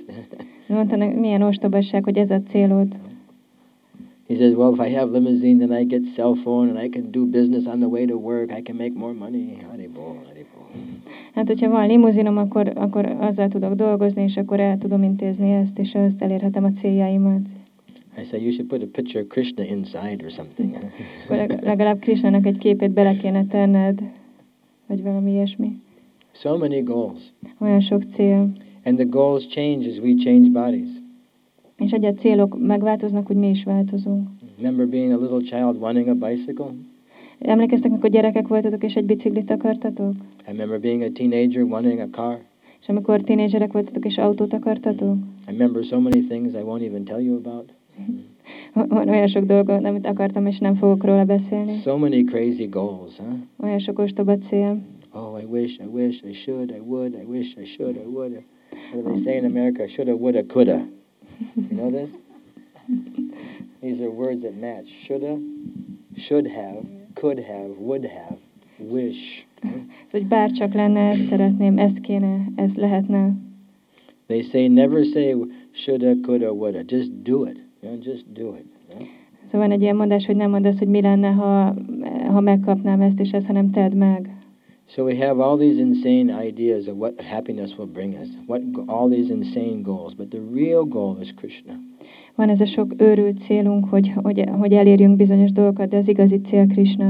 Mondta, 0.68 0.96
milyen 0.96 1.42
ostobasság, 1.42 2.04
hogy 2.04 2.18
ez 2.18 2.30
a 2.30 2.40
célod. 2.50 2.88
He 4.28 4.36
says, 4.36 4.54
"Well, 4.54 4.72
if 4.72 4.80
I 4.80 4.94
have 4.94 5.10
limousine, 5.10 5.66
then 5.66 5.80
I 5.80 5.84
get 5.84 6.02
cell 6.14 6.34
phone, 6.42 6.68
and 6.68 6.78
I 6.84 6.88
can 6.88 7.10
do 7.10 7.24
business 7.24 7.66
on 7.66 7.78
the 7.78 7.88
way 7.88 8.06
to 8.06 8.16
work. 8.18 8.50
I 8.58 8.62
can 8.62 8.76
make 8.76 8.92
more 8.94 9.12
money." 9.12 9.56
Haribol, 9.70 10.16
haribol. 10.26 10.66
Hát, 11.34 11.46
hogyha 11.46 11.68
van 11.70 11.86
limuzinom, 11.86 12.36
akkor, 12.36 12.72
akkor 12.74 13.04
azzal 13.20 13.48
tudok 13.48 13.74
dolgozni, 13.74 14.22
és 14.22 14.36
akkor 14.36 14.60
el 14.60 14.78
tudom 14.78 15.02
intézni 15.02 15.50
ezt, 15.52 15.78
és 15.78 15.94
azt 15.94 16.22
elérhetem 16.22 16.64
a 16.64 16.70
céljaimat. 16.80 17.40
I 18.18 18.24
said, 18.24 18.42
"You 18.42 18.52
should 18.52 18.68
put 18.68 18.82
a 18.82 18.86
picture 18.92 19.20
of 19.22 19.28
Krishna 19.28 19.64
inside 19.64 20.24
or 20.24 20.30
something." 20.30 20.76
Legalább 21.70 21.98
Krishnának 21.98 22.46
egy 22.46 22.58
képét 22.58 22.90
bele 22.92 23.16
kéne 23.16 23.46
tenned, 23.46 24.02
vagy 24.86 25.02
valami 25.02 25.30
ilyesmi. 25.30 25.72
so 26.32 26.56
many 26.58 26.82
goals, 26.82 27.20
Olyan 27.60 27.80
sok 27.80 28.02
cél. 28.14 28.48
and 28.84 28.96
the 28.96 29.04
goals 29.04 29.46
change 29.46 29.88
as 29.88 29.98
we 29.98 30.14
change 30.14 30.48
bodies. 30.50 30.88
És 31.78 31.90
hogy 31.90 32.04
a 32.04 32.14
célok 32.14 32.66
megváltoznak, 32.66 33.30
úgy 33.30 33.36
mi 33.36 33.48
is 33.48 33.64
változunk. 33.64 34.28
Remember 34.56 34.88
being 34.88 35.12
a 35.12 35.16
little 35.16 35.40
child 35.40 35.80
wanting 35.80 36.08
a 36.08 36.14
bicycle? 36.14 36.74
Emlékeztek, 37.38 37.90
amikor 37.90 38.10
gyerekek 38.10 38.48
voltatok, 38.48 38.84
és 38.84 38.94
egy 38.94 39.04
biciklit 39.04 39.50
akartatok? 39.50 40.12
I 40.12 40.50
remember 40.50 40.80
being 40.80 41.02
a 41.02 41.10
teenager 41.12 41.62
wanting 41.62 41.98
a 41.98 42.08
car. 42.10 42.38
És 42.80 42.88
amikor 42.88 43.20
tínézserek 43.20 43.72
voltatok, 43.72 44.04
és 44.04 44.18
autót 44.18 44.52
akartatok? 44.52 45.16
I 45.16 45.50
remember 45.50 45.84
so 45.84 46.00
many 46.00 46.26
things 46.26 46.52
I 46.52 46.62
won't 46.62 46.82
even 46.82 47.04
tell 47.04 47.20
you 47.20 47.36
about. 47.36 47.72
Van 48.88 49.08
olyan 49.08 49.26
sok 49.26 49.44
dolog, 49.44 49.68
amit 49.68 50.06
akartam, 50.06 50.46
és 50.46 50.58
nem 50.58 50.74
fogok 50.74 51.04
róla 51.04 51.24
beszélni. 51.24 51.78
So 51.84 51.98
many 51.98 52.24
crazy 52.24 52.66
goals, 52.66 53.16
huh? 53.16 53.26
Olyan 53.62 53.78
sok 53.78 53.98
ostoba 53.98 54.36
cél. 54.38 54.78
Oh, 55.12 55.40
I 55.42 55.44
wish, 55.44 55.78
I 55.80 55.86
wish, 55.92 56.22
I 56.24 56.32
should, 56.32 56.70
I 56.70 56.80
would, 56.86 57.14
I 57.14 57.24
wish, 57.24 57.56
I 57.56 57.64
should, 57.64 57.96
I 57.96 58.06
would. 58.06 58.42
What 58.92 59.04
do 59.04 59.12
they 59.12 59.22
say 59.22 59.36
in 59.36 59.44
America? 59.44 59.88
Shoulda, 59.88 60.14
woulda, 60.14 60.42
coulda. 60.46 60.86
You 61.54 61.76
know 61.76 61.90
this? 61.90 62.10
These 63.82 64.00
are 64.00 64.10
words 64.10 64.42
that 64.42 64.56
match. 64.56 64.86
Shoulda, 65.06 65.38
should 66.16 66.46
have, 66.46 66.86
could 67.14 67.38
have, 67.38 67.70
would 67.78 68.04
have, 68.04 68.38
wish. 68.78 69.44
Hm? 69.62 69.68
Hogy 70.10 70.26
bárcsak 70.26 70.74
lenne, 70.74 71.00
ezt 71.00 71.28
szeretném, 71.28 71.78
ezt 71.78 72.00
kéne, 72.00 72.46
ez 72.56 72.70
lehetne. 72.74 73.32
They 74.26 74.42
say 74.42 74.68
never 74.68 75.04
say 75.04 75.34
shoulda, 75.70 76.14
coulda, 76.22 76.52
woulda. 76.52 76.82
Just 76.86 77.22
do 77.22 77.44
it. 77.44 77.56
You 77.80 77.90
know, 77.90 77.98
just 78.02 78.32
do 78.32 78.54
it. 78.54 78.66
you 78.88 78.98
know? 78.98 79.06
Szóval 79.44 79.60
van 79.60 79.70
egy 79.70 79.82
ilyen 79.82 79.96
mondás, 79.96 80.26
hogy 80.26 80.36
nem 80.36 80.50
mondd 80.50 80.66
azt, 80.66 80.78
hogy 80.78 80.88
mi 80.88 81.00
lenne, 81.00 81.28
ha, 81.28 81.74
ha 82.32 82.40
megkapnám 82.40 83.00
ezt 83.00 83.20
és 83.20 83.30
ezt, 83.30 83.46
hanem 83.46 83.70
tedd 83.70 83.94
meg. 83.94 84.35
So 84.88 85.04
we 85.04 85.16
have 85.16 85.40
all 85.40 85.58
these 85.58 85.80
insane 85.80 86.30
ideas 86.30 86.86
of 86.86 86.96
what 86.96 87.20
happiness 87.20 87.72
will 87.76 87.92
bring 87.92 88.14
us, 88.14 88.28
what 88.46 88.60
all 88.88 89.08
these 89.08 89.30
insane 89.30 89.82
goals, 89.82 90.14
but 90.14 90.30
the 90.30 90.40
real 90.40 90.84
goal 90.84 91.18
is 91.20 91.32
Krishna. 91.36 91.74
Van 92.34 92.48
ez 92.48 92.60
a 92.60 92.66
sok 92.66 92.94
őrült 92.96 93.42
célunk, 93.44 93.88
hogy, 93.88 94.12
hogy, 94.14 94.44
hogy 94.58 94.72
elérjünk 94.72 95.16
bizonyos 95.16 95.52
dolgokat, 95.52 95.88
de 95.88 95.96
az 95.96 96.08
igazi 96.08 96.40
cél 96.40 96.66
Krishna. 96.66 97.06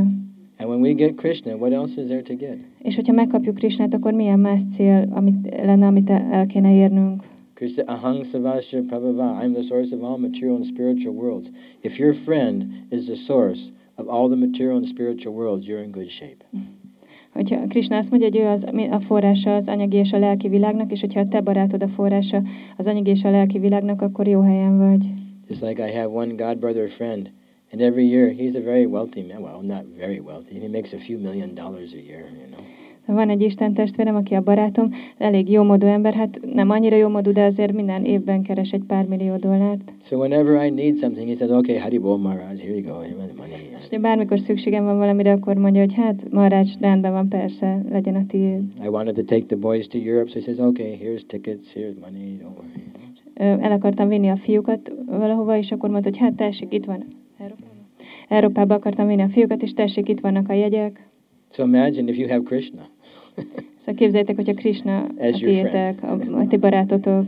And 0.59 0.69
when 0.69 0.81
we 0.81 0.93
get 0.93 1.17
Krishna, 1.17 1.57
what 1.57 1.73
else 1.73 2.01
is 2.01 2.07
there 2.07 2.23
to 2.23 2.35
get? 2.35 2.59
És 2.83 2.95
hogyha 2.95 3.12
megkapjuk 3.12 3.55
Krishnát, 3.55 3.95
akkor 3.95 4.12
milyen 4.12 4.41
más 4.41 4.61
cél 4.77 5.09
amit 5.11 5.55
lenne, 5.65 5.87
amit 5.87 6.11
el 6.11 6.47
kéne 6.47 6.75
érnünk? 6.75 7.23
Krishna 7.55 7.83
ahang 7.87 8.25
savasya 8.25 8.83
prabhava. 8.87 9.41
I'm 9.43 9.53
the 9.53 9.62
source 9.62 9.95
of 9.95 10.03
all 10.03 10.19
material 10.19 10.57
and 10.57 10.67
spiritual 10.67 11.15
worlds. 11.15 11.49
If 11.81 11.99
your 11.99 12.15
friend 12.25 12.65
is 12.91 13.05
the 13.05 13.17
source 13.27 13.61
of 13.95 14.09
all 14.09 14.29
the 14.29 14.37
material 14.37 14.77
and 14.77 14.87
spiritual 14.87 15.35
worlds, 15.35 15.67
you're 15.67 15.83
in 15.83 15.91
good 15.91 16.11
shape. 16.11 16.45
Hogyha 17.37 17.66
Krishna 17.68 17.96
azt 17.96 18.11
mondja, 18.11 18.29
hogy 18.29 18.38
ő 18.38 18.46
az, 18.46 18.90
a 18.90 19.01
forrása 19.01 19.55
az 19.55 19.66
anyagi 19.66 19.96
és 19.96 20.12
a 20.12 20.18
lelki 20.18 20.49
világnak, 20.49 20.92
és 20.92 21.01
hogyha 21.01 21.20
a 21.20 21.29
te 21.29 21.40
barátod 21.40 21.83
a 21.83 21.88
forrása 21.88 22.42
az 22.77 22.87
anyagi 22.87 23.11
és 23.11 23.22
a 23.22 23.31
lelki 23.31 23.59
világnak, 23.59 24.03
akkor 24.03 24.27
jó 24.29 24.40
helyen 24.40 24.79
vagy. 24.79 25.05
Just 25.49 25.62
like 25.62 25.88
I 25.88 25.92
have 25.92 26.09
one 26.09 26.33
god 26.35 26.59
brother 26.59 26.88
friend, 26.88 27.31
and 27.72 27.81
every 27.81 28.07
year 28.09 28.33
he's 28.33 28.57
a 28.57 28.62
very 28.62 28.87
wealthy 28.87 29.22
man. 29.22 29.42
Well, 29.42 29.61
not 29.62 29.85
very 29.96 30.20
wealthy. 30.20 30.59
He 30.61 30.68
makes 30.68 30.92
a 30.92 30.99
few 30.99 31.18
million 31.18 31.55
dollars 31.55 31.92
a 31.92 32.01
year, 32.01 32.25
you 32.40 32.46
know. 32.51 32.86
Van 33.07 33.29
egy 33.29 33.42
Isten 33.42 33.73
testvérem, 33.73 34.14
aki 34.14 34.35
a 34.35 34.40
barátom, 34.42 34.95
elég 35.19 35.51
jómódú 35.51 35.87
ember, 35.87 36.14
hát 36.14 36.38
nem 36.55 36.71
annyira 36.71 36.97
jómódú, 36.97 37.33
de 37.33 37.45
azért 37.45 37.73
minden 37.73 38.05
évben 38.05 38.42
keres 38.42 38.71
egy 38.71 38.83
pár 38.87 39.07
millió 39.07 39.37
dollárt. 39.37 39.92
So 40.09 40.16
whenever 40.16 40.66
I 40.66 40.71
need 40.71 40.99
something, 40.99 41.29
he 41.29 41.37
says, 41.37 41.51
"Okay, 41.51 41.77
Haribol 41.77 42.19
Maharaj, 42.19 42.57
here 42.59 42.75
you 42.75 42.83
go. 42.83 42.92
Here's 42.92 43.37
money." 43.37 43.53
És 43.90 43.99
bármikor 43.99 44.38
szükségem 44.38 44.85
van 44.85 44.99
valamire, 44.99 45.33
akkor 45.33 45.57
mondja, 45.57 45.81
hogy 45.81 45.95
hát, 45.95 46.31
Marács, 46.31 46.78
rendben 46.81 47.12
van, 47.12 47.28
persze, 47.28 47.83
legyen 47.91 48.14
a 48.14 48.26
tiéd. 48.28 48.62
I 48.85 48.89
wanted 48.89 49.14
to 49.14 49.22
take 49.22 49.47
the 49.47 49.57
boys 49.57 49.87
to 49.87 49.99
Europe, 49.99 50.31
so 50.31 50.39
he 50.39 50.45
says, 50.45 50.59
"Okay, 50.59 50.99
here's 51.03 51.26
tickets, 51.26 51.74
here's 51.74 52.01
money. 52.01 52.39
Don't 52.43 52.57
worry." 52.57 53.61
El 53.62 53.72
akartam 53.72 54.09
vinni 54.09 54.28
a 54.28 54.37
fiúkat 54.37 54.93
valahova, 55.07 55.57
és 55.57 55.72
akkor 55.72 55.91
mondta, 55.91 56.09
hogy 56.09 56.18
hát 56.18 56.35
tessék, 56.35 56.72
itt 56.72 56.85
van. 56.85 57.05
Európába? 57.39 57.74
Európába 58.28 58.74
akartam 58.74 59.07
vinni 59.07 59.22
a 59.22 59.28
fiúkat, 59.28 59.62
és 59.62 59.72
tessék, 59.72 60.09
itt 60.09 60.20
vannak 60.20 60.49
a 60.49 60.53
jegyek. 60.53 61.09
So 61.53 61.64
imagine 61.64 62.11
if 62.11 62.18
you 62.18 62.28
have 62.28 62.43
Krishna. 62.43 62.89
Szóval 63.78 63.95
képzeljétek, 63.95 64.37
hogyha 64.37 64.55
Krishna 64.55 64.99
a 64.99 65.30
tiétek, 65.39 66.03
a, 66.03 66.12
a 66.12 66.47
ti 66.49 66.57
barátotok, 66.57 67.24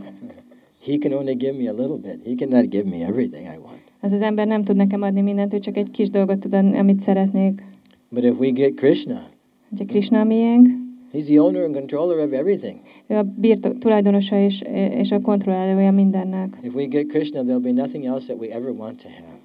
he 0.85 0.97
can 0.97 1.13
only 1.13 1.33
give 1.35 1.57
me 1.57 1.69
a 1.69 1.73
little 1.73 1.97
bit. 1.97 2.19
He 2.25 2.45
cannot 2.45 2.69
give 2.69 2.89
me 2.89 3.05
everything 3.05 3.43
I 3.43 3.57
want. 3.63 3.81
az 4.01 4.11
az 4.11 4.21
ember 4.21 4.47
nem 4.47 4.63
tud 4.63 4.75
nekem 4.75 5.01
adni 5.01 5.21
mindent, 5.21 5.53
ő 5.53 5.59
csak 5.59 5.77
egy 5.77 5.91
kis 5.91 6.09
dolgot 6.09 6.39
tud 6.39 6.53
adni, 6.53 6.77
amit 6.77 7.03
szeretnék. 7.03 7.63
But 8.09 8.23
if 8.23 8.39
we 8.39 8.49
get 8.49 8.75
Krishna, 8.75 9.29
Hogyha 9.69 9.85
Krishna 9.85 10.19
a 10.19 10.23
miénk, 10.23 10.67
he's 11.13 11.25
the 11.25 11.39
owner 11.39 11.63
and 11.63 11.75
controller 11.75 12.25
of 12.25 12.31
everything. 12.31 12.79
ő 13.07 13.15
a 13.15 13.23
birtok, 13.23 13.77
tulajdonosa 13.77 14.35
és, 14.39 14.63
és 14.91 15.11
a 15.11 15.21
kontrollálója 15.21 15.91
mindennek. 15.91 16.57
If 16.63 16.75
we 16.75 16.85
get 16.85 17.07
Krishna, 17.07 17.41
there'll 17.43 17.63
be 17.63 17.71
nothing 17.71 18.05
else 18.05 18.25
that 18.25 18.39
we 18.39 18.47
ever 18.47 18.71
want 18.77 19.01
to 19.01 19.07
have. 19.07 19.38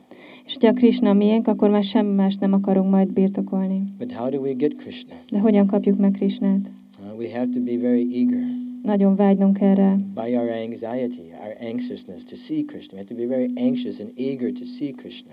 És 0.46 0.52
hogyha 0.52 0.72
Krishna 0.72 1.12
miénk, 1.12 1.46
akkor 1.48 1.70
már 1.70 1.84
semmi 1.84 2.14
más 2.14 2.36
nem 2.36 2.52
akarunk 2.52 2.90
majd 2.90 3.12
birtokolni. 3.12 3.82
But 3.98 4.12
how 4.12 4.30
do 4.30 4.38
we 4.40 4.52
get 4.52 4.76
Krishna? 4.76 5.14
De 5.30 5.38
hogyan 5.38 5.66
kapjuk 5.66 5.98
meg 5.98 6.10
Krishnát? 6.10 6.70
Uh, 7.00 7.18
we 7.18 7.30
have 7.32 7.48
to 7.54 7.60
be 7.60 7.76
very 7.78 8.06
eager 8.18 8.44
Nagyon 8.82 9.16
vágynunk 9.16 9.60
erre. 9.60 9.96
by 10.14 10.34
our 10.36 10.48
anxiety, 10.50 11.32
our 11.44 11.56
anxiousness 11.72 12.24
to 12.28 12.36
see 12.46 12.64
Krishna. 12.64 12.92
We 12.92 12.98
have 12.98 13.08
to 13.08 13.14
be 13.14 13.26
very 13.26 13.50
anxious 13.56 13.98
and 14.00 14.10
eager 14.14 14.52
to 14.52 14.64
see 14.78 14.90
Krishna. 14.90 15.32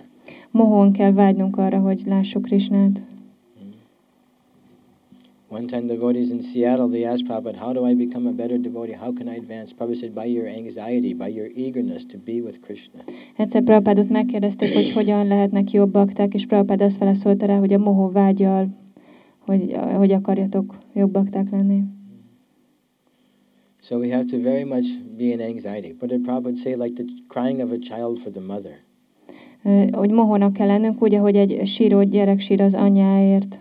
Mohón 0.51 0.91
kell 0.91 1.11
vágynunk 1.13 1.57
arra, 1.57 1.79
hogy 1.79 2.01
lássuk 2.05 2.41
Krishnát. 2.41 2.99
One 5.51 5.67
time 5.67 5.89
the 5.89 5.95
devotees 5.95 6.29
in 6.29 6.49
Seattle, 6.53 6.87
they 6.87 7.03
asked 7.03 7.25
Prabhupada, 7.27 7.59
how 7.59 7.73
do 7.73 7.83
I 7.83 7.93
become 7.93 8.25
a 8.25 8.31
better 8.31 8.57
devotee? 8.57 8.93
How 8.93 9.11
can 9.11 9.27
I 9.27 9.35
advance? 9.35 9.73
Prabhupada 9.73 9.99
said, 9.99 10.15
by 10.15 10.23
your 10.23 10.47
anxiety, 10.47 11.13
by 11.13 11.27
your 11.27 11.47
eagerness 11.47 12.03
to 12.11 12.17
be 12.17 12.39
with 12.41 12.61
Krishna. 12.61 13.03
Egyszer 13.37 13.63
Prabhupádot 13.63 14.09
megkérdezték, 14.09 14.73
hogy 14.73 14.91
hogyan 14.91 15.27
lehetnek 15.27 15.71
jobb 15.71 15.91
bakták, 15.91 16.33
és 16.33 16.45
Prabhupád 16.45 16.81
azt 16.81 16.97
feleszolta 16.97 17.45
rá, 17.45 17.57
hogy 17.57 17.73
a 17.73 17.77
mohó 17.77 18.09
vágyal, 18.09 18.67
hogy, 19.39 19.75
hogy 19.97 20.11
akarjatok 20.11 20.77
jobb 20.93 21.11
bakták 21.11 21.51
lenni. 21.51 21.83
So 23.81 23.97
we 23.97 24.15
have 24.15 24.25
to 24.25 24.41
very 24.41 24.63
much 24.63 24.87
be 25.17 25.23
in 25.23 25.41
anxiety. 25.41 25.95
But 25.99 26.09
did 26.09 26.21
Prabhupada 26.21 26.57
say? 26.63 26.75
Like 26.75 27.03
the 27.03 27.05
crying 27.27 27.59
of 27.61 27.71
a 27.71 27.77
child 27.79 28.19
for 28.23 28.31
the 28.31 28.41
mother. 28.41 28.75
Hogy 29.91 30.09
mohónak 30.11 30.53
kell 30.53 30.67
lennünk, 30.67 31.03
úgy, 31.03 31.13
ahogy 31.13 31.35
egy 31.35 31.67
síró 31.67 32.03
gyerek 32.03 32.39
sír 32.39 32.61
az 32.61 32.73
anyjáért. 32.73 33.60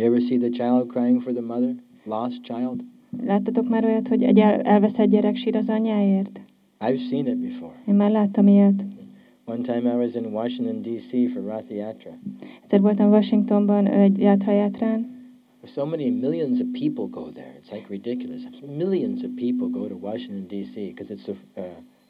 You 0.00 0.06
ever 0.06 0.20
see 0.20 0.38
the 0.38 0.48
child 0.48 0.88
crying 0.88 1.20
for 1.20 1.32
the 1.32 1.42
mother? 1.42 1.74
Lost 2.06 2.42
child? 2.42 2.80
Láttatok 3.26 3.68
már 3.68 3.84
olyat, 3.84 4.08
hogy 4.08 4.22
egy 4.22 4.38
el, 4.38 4.60
elveszett 4.60 5.10
gyerek 5.10 5.36
sír 5.36 5.56
az 5.56 5.68
anyjáért? 5.68 6.40
I've 6.80 7.08
seen 7.10 7.26
it 7.26 7.36
before. 7.38 7.72
Én 7.86 7.94
már 7.94 8.10
láttam 8.10 8.46
ilyet. 8.46 8.82
One 9.44 9.62
time 9.62 9.92
I 9.92 9.96
was 9.96 10.14
in 10.14 10.24
Washington, 10.24 10.82
D.C. 10.82 11.32
for 11.32 11.42
Rath 11.42 11.72
Yatra. 11.72 12.18
Egyszer 12.62 12.80
voltam 12.80 13.10
Washingtonban 13.10 13.86
egy 13.86 14.18
játrajátrán, 14.18 15.18
So 15.74 15.86
many 15.86 16.10
millions 16.10 16.60
of 16.60 16.66
people 16.72 17.06
go 17.20 17.30
there. 17.30 17.52
It's 17.62 17.72
like 17.72 17.86
ridiculous. 17.88 18.42
Millions 18.76 19.22
of 19.22 19.30
people 19.34 19.68
go 19.68 19.88
to 19.88 19.96
Washington, 20.00 20.46
D.C. 20.48 20.92
because 20.94 21.14
it's 21.14 21.24
the 21.24 21.36
uh, 21.56 21.64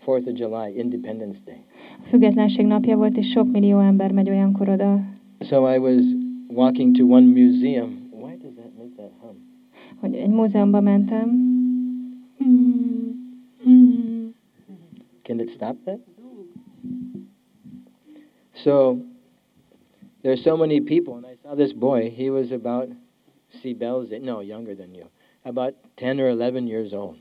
4th 0.06 0.26
of 0.26 0.34
July, 0.34 0.72
Independence 0.76 1.38
Day. 1.44 1.60
a 2.04 2.08
függetlenség 2.08 2.66
napja 2.66 2.96
volt, 2.96 3.16
és 3.16 3.30
sok 3.30 3.50
millió 3.50 3.78
ember 3.78 4.12
megy 4.12 4.28
olyankor 4.28 4.68
oda, 4.68 5.00
So 5.42 5.74
I 5.74 5.78
was 5.78 6.02
walking 6.50 6.94
to 6.94 7.04
one 7.04 7.32
museum. 7.32 8.08
Why 8.10 8.36
does 8.36 8.54
that 8.56 8.76
make 8.76 8.96
that 8.96 9.12
hum? 9.20 9.50
hogy 10.00 10.14
egy 10.14 10.28
múzeumba 10.28 10.80
mentem. 10.80 11.48
Can 15.22 15.38
it 15.38 15.50
stop 15.54 15.76
that? 15.84 15.98
So 18.64 18.98
there's 20.22 20.42
so 20.42 20.56
many 20.56 20.80
people, 20.80 21.14
and 21.14 21.26
I 21.26 21.36
saw 21.42 21.54
this 21.54 21.72
boy. 21.72 22.10
He 22.16 22.30
was 22.30 22.50
about 22.52 22.88
Sibel's, 23.62 24.10
no, 24.22 24.40
younger 24.40 24.74
than 24.74 24.94
you, 24.94 25.06
about 25.44 25.74
10 25.96 26.20
or 26.20 26.28
11 26.28 26.66
years 26.66 26.92
old. 26.92 27.16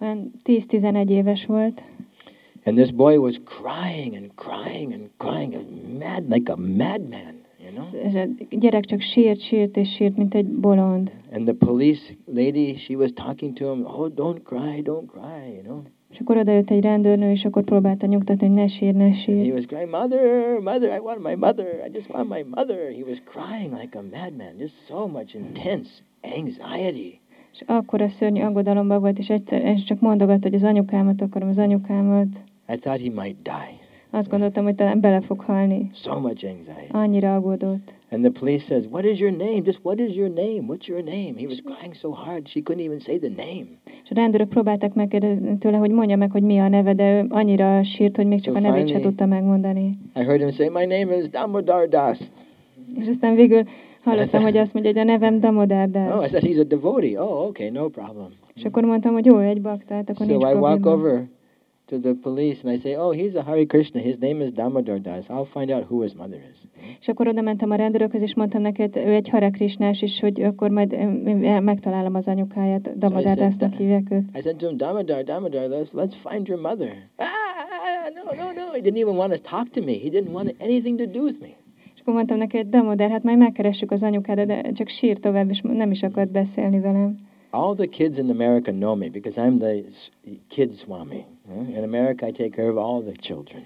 Olyan 0.00 0.32
10-11 0.44 1.10
éves 1.10 1.46
volt, 1.46 1.80
And 2.66 2.78
this 2.78 2.90
boy 2.90 3.20
was 3.20 3.38
crying 3.44 4.16
and 4.16 4.34
crying 4.36 4.92
and 4.92 5.10
crying, 5.18 5.98
mad 5.98 6.30
like 6.30 6.48
a 6.52 6.56
madman, 6.56 7.43
you 7.64 7.72
know. 7.72 8.02
és 8.02 8.14
a 8.14 8.56
gyerek 8.56 8.84
csak 8.84 9.00
sírt, 9.00 9.40
sírt 9.40 9.76
és 9.76 9.94
sírt, 9.94 10.16
mint 10.16 10.34
egy 10.34 10.46
bolond. 10.46 11.10
And 11.32 11.44
the 11.44 11.54
police 11.54 12.14
lady, 12.26 12.76
she 12.76 12.96
was 12.96 13.10
talking 13.14 13.52
to 13.52 13.72
him. 13.72 13.84
Oh, 13.84 14.08
don't 14.14 14.42
cry, 14.42 14.82
don't 14.82 15.06
cry, 15.06 15.54
you 15.54 15.62
know. 15.62 15.82
És 16.10 16.20
akkor 16.20 16.36
odajött 16.36 16.70
egy 16.70 16.82
rendőrnő, 16.82 17.30
és 17.30 17.44
akkor 17.44 17.64
próbálta 17.64 18.06
nyugtatni, 18.06 18.46
hogy 18.46 18.56
ne 18.56 18.68
sír, 18.68 18.94
ne 18.94 19.04
And 19.04 19.16
he 19.16 19.52
was 19.52 19.66
crying, 19.66 19.90
Mother, 19.90 20.58
Mother, 20.60 20.96
I 20.96 20.98
want 20.98 21.22
my 21.22 21.34
mother. 21.34 21.66
I 21.86 21.90
just 21.92 22.10
want 22.10 22.28
my 22.28 22.44
mother. 22.54 22.92
He 22.92 23.02
was 23.02 23.22
crying 23.24 23.72
like 23.80 23.98
a 23.98 24.02
madman, 24.02 24.58
just 24.58 24.74
so 24.86 25.06
much 25.06 25.34
intense 25.34 25.90
anxiety. 26.38 27.20
És 27.52 27.62
akkor 27.66 28.00
a 28.02 28.08
szörnyű 28.08 28.42
aggodalomban 28.42 29.00
volt, 29.00 29.18
és 29.18 29.28
egyszer 29.28 29.64
és 29.64 29.84
csak 29.84 30.00
mondogatta, 30.00 30.48
hogy 30.48 30.54
az 30.54 30.62
anyukámat 30.62 31.20
akarom, 31.20 31.48
az 31.48 31.58
anyukámat. 31.58 32.28
I 32.68 32.76
thought 32.76 33.00
he 33.00 33.22
might 33.22 33.42
die. 33.42 33.83
Azt 34.14 34.28
gondoltam, 34.28 34.64
hogy 34.64 34.74
talán 34.74 35.00
bele 35.00 35.20
fog 35.20 35.40
halni. 35.40 35.90
So 35.94 36.20
much 36.20 36.44
anxiety. 36.44 36.88
Annyira 36.90 37.34
aggódott. 37.34 37.92
And 38.10 38.22
the 38.22 38.40
police 38.40 38.64
says, 38.64 38.84
What 38.90 39.04
is 39.04 39.18
your 39.18 39.36
name? 39.36 39.60
Just 39.64 39.78
what 39.82 39.98
is 40.00 40.14
your 40.16 40.30
name? 40.34 40.60
What's 40.68 40.86
your 40.86 41.02
name? 41.04 41.32
He 41.36 41.46
was 41.46 41.60
crying 41.64 41.94
so 41.94 42.10
hard 42.10 42.48
she 42.48 42.60
couldn't 42.60 42.84
even 42.84 42.98
say 42.98 43.18
the 43.18 43.28
name. 43.36 43.66
És 44.04 44.10
a 44.10 44.14
rendőrök 44.14 44.48
próbálták 44.48 44.94
megkérdezni 44.94 45.58
tőle, 45.58 45.76
hogy 45.76 45.90
mondja 45.90 46.16
meg, 46.16 46.30
hogy 46.30 46.42
mi 46.42 46.58
a 46.58 46.68
neve, 46.68 46.92
de 46.94 47.12
ő 47.20 47.26
annyira 47.28 47.84
sírt, 47.84 48.16
hogy 48.16 48.26
még 48.26 48.40
csak 48.40 48.54
a 48.54 48.58
So 48.60 48.64
nevét 48.66 48.88
se 48.88 49.00
tudta 49.00 49.26
megmondani. 49.26 49.98
I 50.16 50.20
heard 50.22 50.40
him 50.40 50.50
say, 50.50 50.68
My 50.68 50.84
name 50.84 51.16
is 51.16 51.28
Damodar 51.30 51.88
Das. 51.88 52.18
És 52.98 53.08
aztán 53.08 53.34
végül 53.34 53.62
hallottam, 54.04 54.42
hogy 54.42 54.56
azt 54.56 54.72
mondja, 54.72 54.92
hogy 54.92 55.00
a 55.00 55.04
nevem 55.04 55.40
Damodar 55.40 55.86
Oh, 55.86 55.90
Das. 55.92 56.26
I 56.26 56.28
said, 56.30 56.44
He's 56.44 56.60
a 56.60 56.64
devotee. 56.64 57.22
Oh, 57.22 57.46
okay, 57.46 57.68
no 57.70 57.88
problem. 57.88 58.26
És 58.54 58.64
akkor 58.64 58.82
mondtam, 58.84 59.12
hogy 59.12 59.24
jó, 59.24 59.38
egy 59.38 59.60
baktát, 59.60 60.10
akkor 60.10 60.26
So 60.26 60.32
nincs 60.32 60.42
I 60.42 60.54
walk 60.56 60.80
probléma. 60.80 60.96
over 60.96 61.24
to 61.86 61.98
the 61.98 62.14
police 62.22 62.58
and 62.62 62.70
I 62.70 62.80
say, 62.82 62.96
Oh, 62.96 63.12
he's 63.12 63.34
a 63.34 63.42
Hare 63.42 63.66
Krishna. 63.66 64.00
His 64.00 64.18
name 64.20 64.40
is 64.40 64.52
Damodar 64.52 64.98
Das. 64.98 65.24
I'll 65.28 65.50
find 65.52 65.70
out 65.70 65.84
who 65.84 66.02
his 66.02 66.14
mother 66.14 66.40
is. 66.52 66.58
És 67.00 67.08
akkor 67.08 67.28
oda 67.28 67.40
mentem 67.40 67.70
a 67.70 67.74
rendőrökhöz, 67.74 68.22
és 68.22 68.34
mondtam 68.34 68.62
neked, 68.62 68.96
ő 68.96 69.14
egy 69.14 69.28
Hare 69.28 69.50
Krishnás 69.50 70.02
is, 70.02 70.20
hogy 70.20 70.42
akkor 70.42 70.70
majd 70.70 70.96
megtalálom 71.62 72.14
az 72.14 72.26
anyukáját, 72.26 72.98
Damodar 72.98 73.36
Dasnak 73.36 73.74
hívják 73.74 74.10
őt. 74.10 74.24
I 74.34 74.40
said 74.40 74.56
to 74.56 74.66
him, 74.66 74.76
Damodar, 74.76 75.22
Damodar, 75.22 75.68
let's, 75.68 75.90
let's 75.92 76.14
find 76.28 76.48
your 76.48 76.60
mother. 76.60 77.08
Ah, 77.16 77.26
no, 78.14 78.44
no, 78.44 78.52
no. 78.52 78.72
He 78.72 78.80
didn't 78.80 79.00
even 79.00 79.16
want 79.16 79.32
to 79.32 79.38
talk 79.38 79.70
to 79.70 79.80
me. 79.82 79.92
He 79.92 80.08
didn't 80.08 80.32
want 80.32 80.54
anything 80.60 80.98
to 80.98 81.06
do 81.06 81.22
with 81.22 81.40
me. 81.40 81.48
És 81.94 82.00
akkor 82.00 82.14
mondtam 82.14 82.38
neki, 82.38 82.56
hogy 82.56 82.68
Damodar, 82.68 83.10
hát 83.10 83.22
majd 83.22 83.38
megkeressük 83.38 83.90
az 83.90 84.02
anyukádat, 84.02 84.46
de 84.46 84.72
csak 84.72 84.88
sír 84.88 85.18
tovább, 85.18 85.50
és 85.50 85.60
nem 85.60 85.90
is 85.90 86.02
akart 86.02 86.30
beszélni 86.30 86.80
velem. 86.80 87.18
All 87.54 87.74
the 87.74 87.86
kids 87.86 88.18
in 88.18 88.30
America 88.30 88.70
know 88.72 88.94
me 88.96 89.08
because 89.08 89.36
I'm 89.40 89.58
the 89.58 89.82
kid 90.48 90.78
swami. 90.84 91.24
In 91.76 91.84
America, 91.84 92.26
I 92.26 92.32
take 92.32 92.50
care 92.56 92.68
of 92.70 92.76
all 92.76 93.02
the 93.02 93.12
children. 93.20 93.62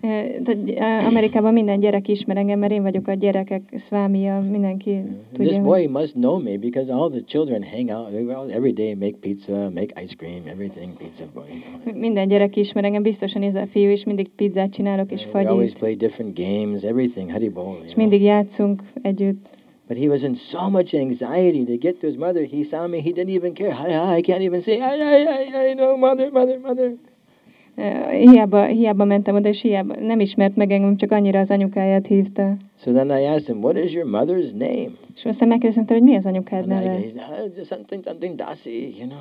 Tehát, 0.00 1.02
ö, 1.02 1.06
Amerikában 1.06 1.52
minden 1.52 1.80
gyerek 1.80 2.08
ismer 2.08 2.36
engem, 2.36 2.58
mert 2.58 2.72
én 2.72 2.82
vagyok 2.82 3.08
a 3.08 3.14
gyerekek 3.14 3.62
szvámia, 3.86 4.40
mindenki 4.40 5.02
tudja, 5.32 5.50
this 5.50 5.62
boy 5.62 5.86
must 5.86 6.12
know 6.12 6.42
me 6.42 6.56
because 6.56 6.92
all 6.92 7.10
the 7.10 7.22
children 7.26 7.62
hang 7.62 7.90
out 7.90 8.50
every 8.50 8.72
day, 8.72 8.94
make 8.94 9.16
pizza, 9.20 9.70
make 9.74 10.02
ice 10.02 10.14
cream, 10.16 10.42
everything, 10.46 10.96
pizza 10.96 11.24
boy. 11.34 11.44
Minden 11.94 12.28
gyerek 12.28 12.56
ismer 12.56 12.84
engem, 12.84 13.02
biztosan 13.02 13.42
ez 13.42 13.54
a 13.54 13.66
fiú 13.66 13.90
is, 13.90 14.04
mindig 14.04 14.28
pizzát 14.36 14.72
csinálok 14.72 15.12
és 15.12 15.22
And 15.22 15.34
we 15.34 15.50
always 15.50 15.72
fagyit, 15.72 15.78
play 15.78 15.94
different 15.94 16.38
games, 16.38 16.82
everything, 16.82 17.30
haribol. 17.30 17.78
és 17.86 17.94
mindig 17.94 18.22
játszunk 18.22 18.82
együtt. 19.02 19.46
But 19.88 19.96
he 19.96 20.08
was 20.08 20.22
in 20.22 20.36
so 20.52 20.68
much 20.70 20.92
anxiety 20.94 21.64
to 21.64 21.76
get 21.78 22.00
to 22.00 22.06
his 22.06 22.16
mother. 22.16 22.42
He 22.42 22.64
saw 22.70 22.86
me. 22.86 23.00
He 23.00 23.12
didn't 23.12 23.34
even 23.34 23.52
care. 23.54 23.72
Hi, 23.72 24.16
I 24.18 24.20
can't 24.20 24.42
even 24.42 24.62
say, 24.62 24.74
I, 24.80 24.98
hi, 24.98 25.24
hi, 25.24 25.44
hi, 25.50 25.72
no, 25.74 25.96
mother, 25.96 26.30
mother, 26.30 26.58
mother. 26.60 26.92
Ö, 27.76 28.10
Hiába, 28.10 28.64
hiába 28.66 29.04
mentem 29.04 29.34
oda, 29.34 29.48
és 29.48 29.60
hiába 29.60 29.94
nem 30.00 30.20
ismert 30.20 30.56
meg 30.56 30.70
engem, 30.70 30.96
csak 30.96 31.12
annyira 31.12 31.40
az 31.40 31.50
anyukáját 31.50 32.06
hívta. 32.06 32.56
So 32.82 32.92
then 32.92 33.10
I 33.10 33.24
asked 33.24 33.46
him, 33.46 33.62
what 33.64 33.76
is 33.76 33.92
your 33.92 34.06
mother's 34.10 34.50
name? 34.52 34.90
És 35.16 35.24
aztán 35.24 35.48
megkérdeztem 35.48 35.96
hogy 35.96 36.02
mi 36.02 36.16
az 36.16 36.24
anyukád 36.24 36.64
I, 36.64 36.68
neve? 36.68 36.98
he's, 36.98 37.12
"Ah, 37.16 37.64
something, 37.66 38.04
something 38.04 38.34
dasi, 38.36 38.94
you 38.98 39.06
know. 39.08 39.18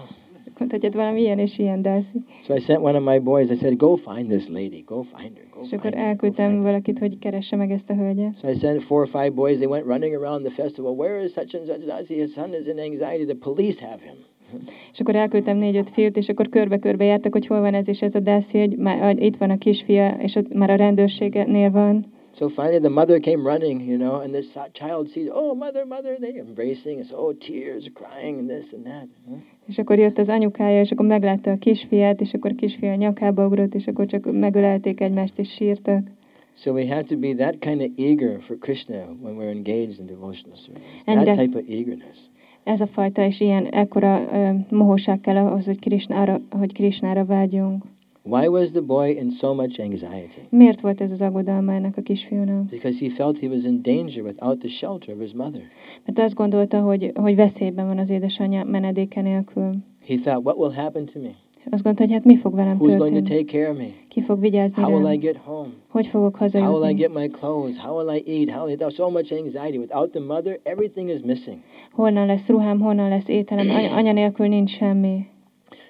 Mondta, 0.59 0.89
valami 0.91 1.21
ilyen 1.21 1.39
és 1.39 1.57
ilyen, 1.57 1.81
Darcy. 1.81 2.17
So 2.43 2.55
I 2.55 2.59
sent 2.59 2.81
one 2.81 2.97
of 2.97 3.03
my 3.03 3.19
boys. 3.19 3.49
I 3.49 3.55
said, 3.55 3.77
go 3.77 3.95
find 3.95 4.29
this 4.29 4.47
lady. 4.47 4.83
Go 4.85 5.01
find 5.01 5.37
her. 5.37 5.45
Go 5.51 5.59
És 5.63 5.71
akkor 5.71 5.93
elküldtem 5.93 6.61
valakit, 6.61 6.99
hogy 6.99 7.19
keresse 7.19 7.55
meg 7.55 7.71
ezt 7.71 7.89
a 7.89 7.93
hölgyet. 7.93 8.39
So 8.41 8.49
I 8.49 8.53
sent 8.53 8.83
four 8.83 9.01
or 9.01 9.07
five 9.07 9.29
boys. 9.29 9.55
They 9.55 9.67
went 9.67 9.85
running 9.85 10.15
around 10.15 10.45
the 10.45 10.53
festival. 10.63 10.91
Where 10.91 11.23
is 11.23 11.31
such 11.31 11.55
and 11.55 11.65
such 11.65 11.85
dasi? 11.85 12.13
His 12.13 12.33
son 12.33 12.53
is 12.53 12.67
in 12.67 12.79
anxiety. 12.79 13.25
The 13.25 13.51
police 13.51 13.85
have 13.85 14.01
him. 14.01 14.15
És 14.93 14.99
akkor 14.99 15.15
elküldtem 15.15 15.57
négy-öt 15.57 15.89
fiút, 15.89 16.17
és 16.17 16.29
akkor 16.29 16.49
körbe-körbe 16.49 17.05
jártak, 17.05 17.31
hogy 17.31 17.47
hol 17.47 17.59
van 17.59 17.73
ez 17.73 17.87
és 17.87 18.01
ez 18.01 18.15
a 18.15 18.19
Darcy, 18.19 18.59
hogy 18.59 18.77
már 18.77 18.99
hogy 18.99 19.21
itt 19.21 19.37
van 19.37 19.49
a 19.49 19.57
kisfia, 19.57 20.17
és 20.19 20.35
ott 20.35 20.53
már 20.53 20.69
a 20.69 20.75
rendőrségnél 20.75 21.71
van. 21.71 22.05
So 22.39 22.49
finally, 22.49 22.79
the 22.79 22.89
mother 22.89 23.19
came 23.19 23.43
running, 23.43 23.81
you 23.81 23.97
know, 23.97 24.21
and 24.21 24.31
this 24.31 24.45
child 24.73 25.09
sees, 25.09 25.27
oh, 25.33 25.55
mother, 25.55 25.85
mother, 25.85 26.17
they 26.19 26.37
embracing, 26.39 27.03
so, 27.09 27.15
oh, 27.15 27.33
tears, 27.33 27.89
crying, 27.95 28.39
and 28.39 28.49
this 28.49 28.73
and 28.73 28.85
that. 28.85 29.07
Huh? 29.27 29.37
És 29.67 29.77
akkor 29.77 29.99
jött 29.99 30.17
az 30.17 30.27
anyukája, 30.29 30.81
és 30.81 30.91
akkor 30.91 31.05
meglátta 31.05 31.51
a 31.51 31.57
kisfiát, 31.57 32.21
és 32.21 32.33
akkor 32.33 32.55
kisfia 32.55 32.95
nyakába 32.95 33.45
ugrott, 33.45 33.73
és 33.73 33.87
akkor 33.87 34.05
csak 34.05 34.31
megölelték 34.31 35.01
egymást, 35.01 35.39
és 35.39 35.49
sírtak. 35.49 36.07
So 36.55 36.71
we 36.71 36.87
have 36.87 37.03
to 37.03 37.17
be 37.17 37.33
that 37.33 37.59
kind 37.59 37.81
of 37.81 37.89
eager 37.97 38.41
for 38.41 38.57
Krishna 38.57 38.95
when 39.21 39.35
we're 39.35 39.51
engaged 39.51 39.99
in 39.99 40.05
devotional 40.05 40.57
service. 40.57 40.85
And 41.05 41.25
that 41.25 41.37
type 41.37 41.57
of 41.57 41.69
eagerness. 41.69 42.17
Ez 42.63 42.81
a 42.81 42.87
fajta 42.87 43.25
és 43.25 43.39
ilyen 43.39 43.65
ekkora 43.65 44.27
ö, 44.31 44.75
mohóság 44.75 45.21
kell 45.21 45.35
ahhoz, 45.35 45.65
hogy, 45.65 45.79
Krishnára, 45.79 46.41
hogy 46.49 46.73
Krishnára 46.73 47.25
vágyjunk. 47.25 47.83
Why 48.29 48.47
was 48.47 48.69
the 48.71 48.81
boy 48.81 49.09
in 49.09 49.29
so 49.39 49.53
much 49.53 49.79
anxiety? 49.79 50.41
Miért 50.49 50.81
volt 50.81 51.01
ez 51.01 51.11
az 51.11 51.21
aggodalma 51.21 51.73
ennek 51.73 51.97
a 51.97 52.01
kisfiúnak? 52.01 52.65
Because 52.69 52.97
he 53.05 53.09
felt 53.09 53.39
he 53.39 53.47
was 53.47 53.63
in 53.63 53.81
danger 53.81 54.23
without 54.23 54.59
the 54.59 54.69
shelter 54.69 55.13
of 55.15 55.21
his 55.21 55.33
mother. 55.33 55.61
Mert 56.05 56.19
azt 56.19 56.33
gondolta, 56.33 56.79
hogy, 56.81 57.11
hogy 57.15 57.35
veszélyben 57.35 57.87
van 57.87 57.97
az 57.97 58.09
édesanyja 58.09 58.63
menedéke 58.63 59.21
nélkül. 59.21 59.75
He 60.07 60.15
thought, 60.15 60.45
what 60.45 60.57
will 60.57 60.71
happen 60.71 61.05
to 61.05 61.19
me? 61.19 61.29
Azt 61.71 61.83
gondolta, 61.83 62.03
hogy 62.03 62.11
hát 62.11 62.23
mi 62.23 62.37
fog 62.37 62.55
velem 62.55 62.77
Who's 62.77 62.97
going 62.97 62.99
to 62.99 63.07
történni? 63.07 63.43
take 63.43 63.57
care 63.57 63.71
of 63.71 63.77
me? 63.77 63.87
Ki 64.07 64.21
fog 64.21 64.39
vigyázni 64.39 64.81
How 64.83 64.91
will 64.91 65.05
I 65.05 65.07
rám? 65.09 65.19
get 65.19 65.37
home? 65.37 65.69
Hogy 65.87 66.07
fogok 66.07 66.35
How 66.37 66.47
will 66.47 66.61
I 66.61 66.65
hazajutni? 66.65 66.99
get 67.01 67.13
my 67.13 67.27
clothes? 67.27 67.77
How 67.77 67.97
will 67.97 68.15
I 68.15 68.23
eat? 68.25 68.49
How 68.49 68.75
there's 68.75 68.93
so 68.93 69.09
much 69.09 69.33
anxiety. 69.33 69.77
Without 69.77 70.11
the 70.11 70.19
mother, 70.19 70.59
everything 70.63 71.09
is 71.09 71.21
missing. 71.21 71.57
Honnan 71.91 72.25
lesz 72.25 72.47
ruhám, 72.47 72.79
honnan 72.79 73.09
lesz 73.09 73.27
ételem? 73.27 73.69
Anya 73.95 74.11
nélkül 74.11 74.47
nincs 74.47 74.71
semmi. 74.77 75.25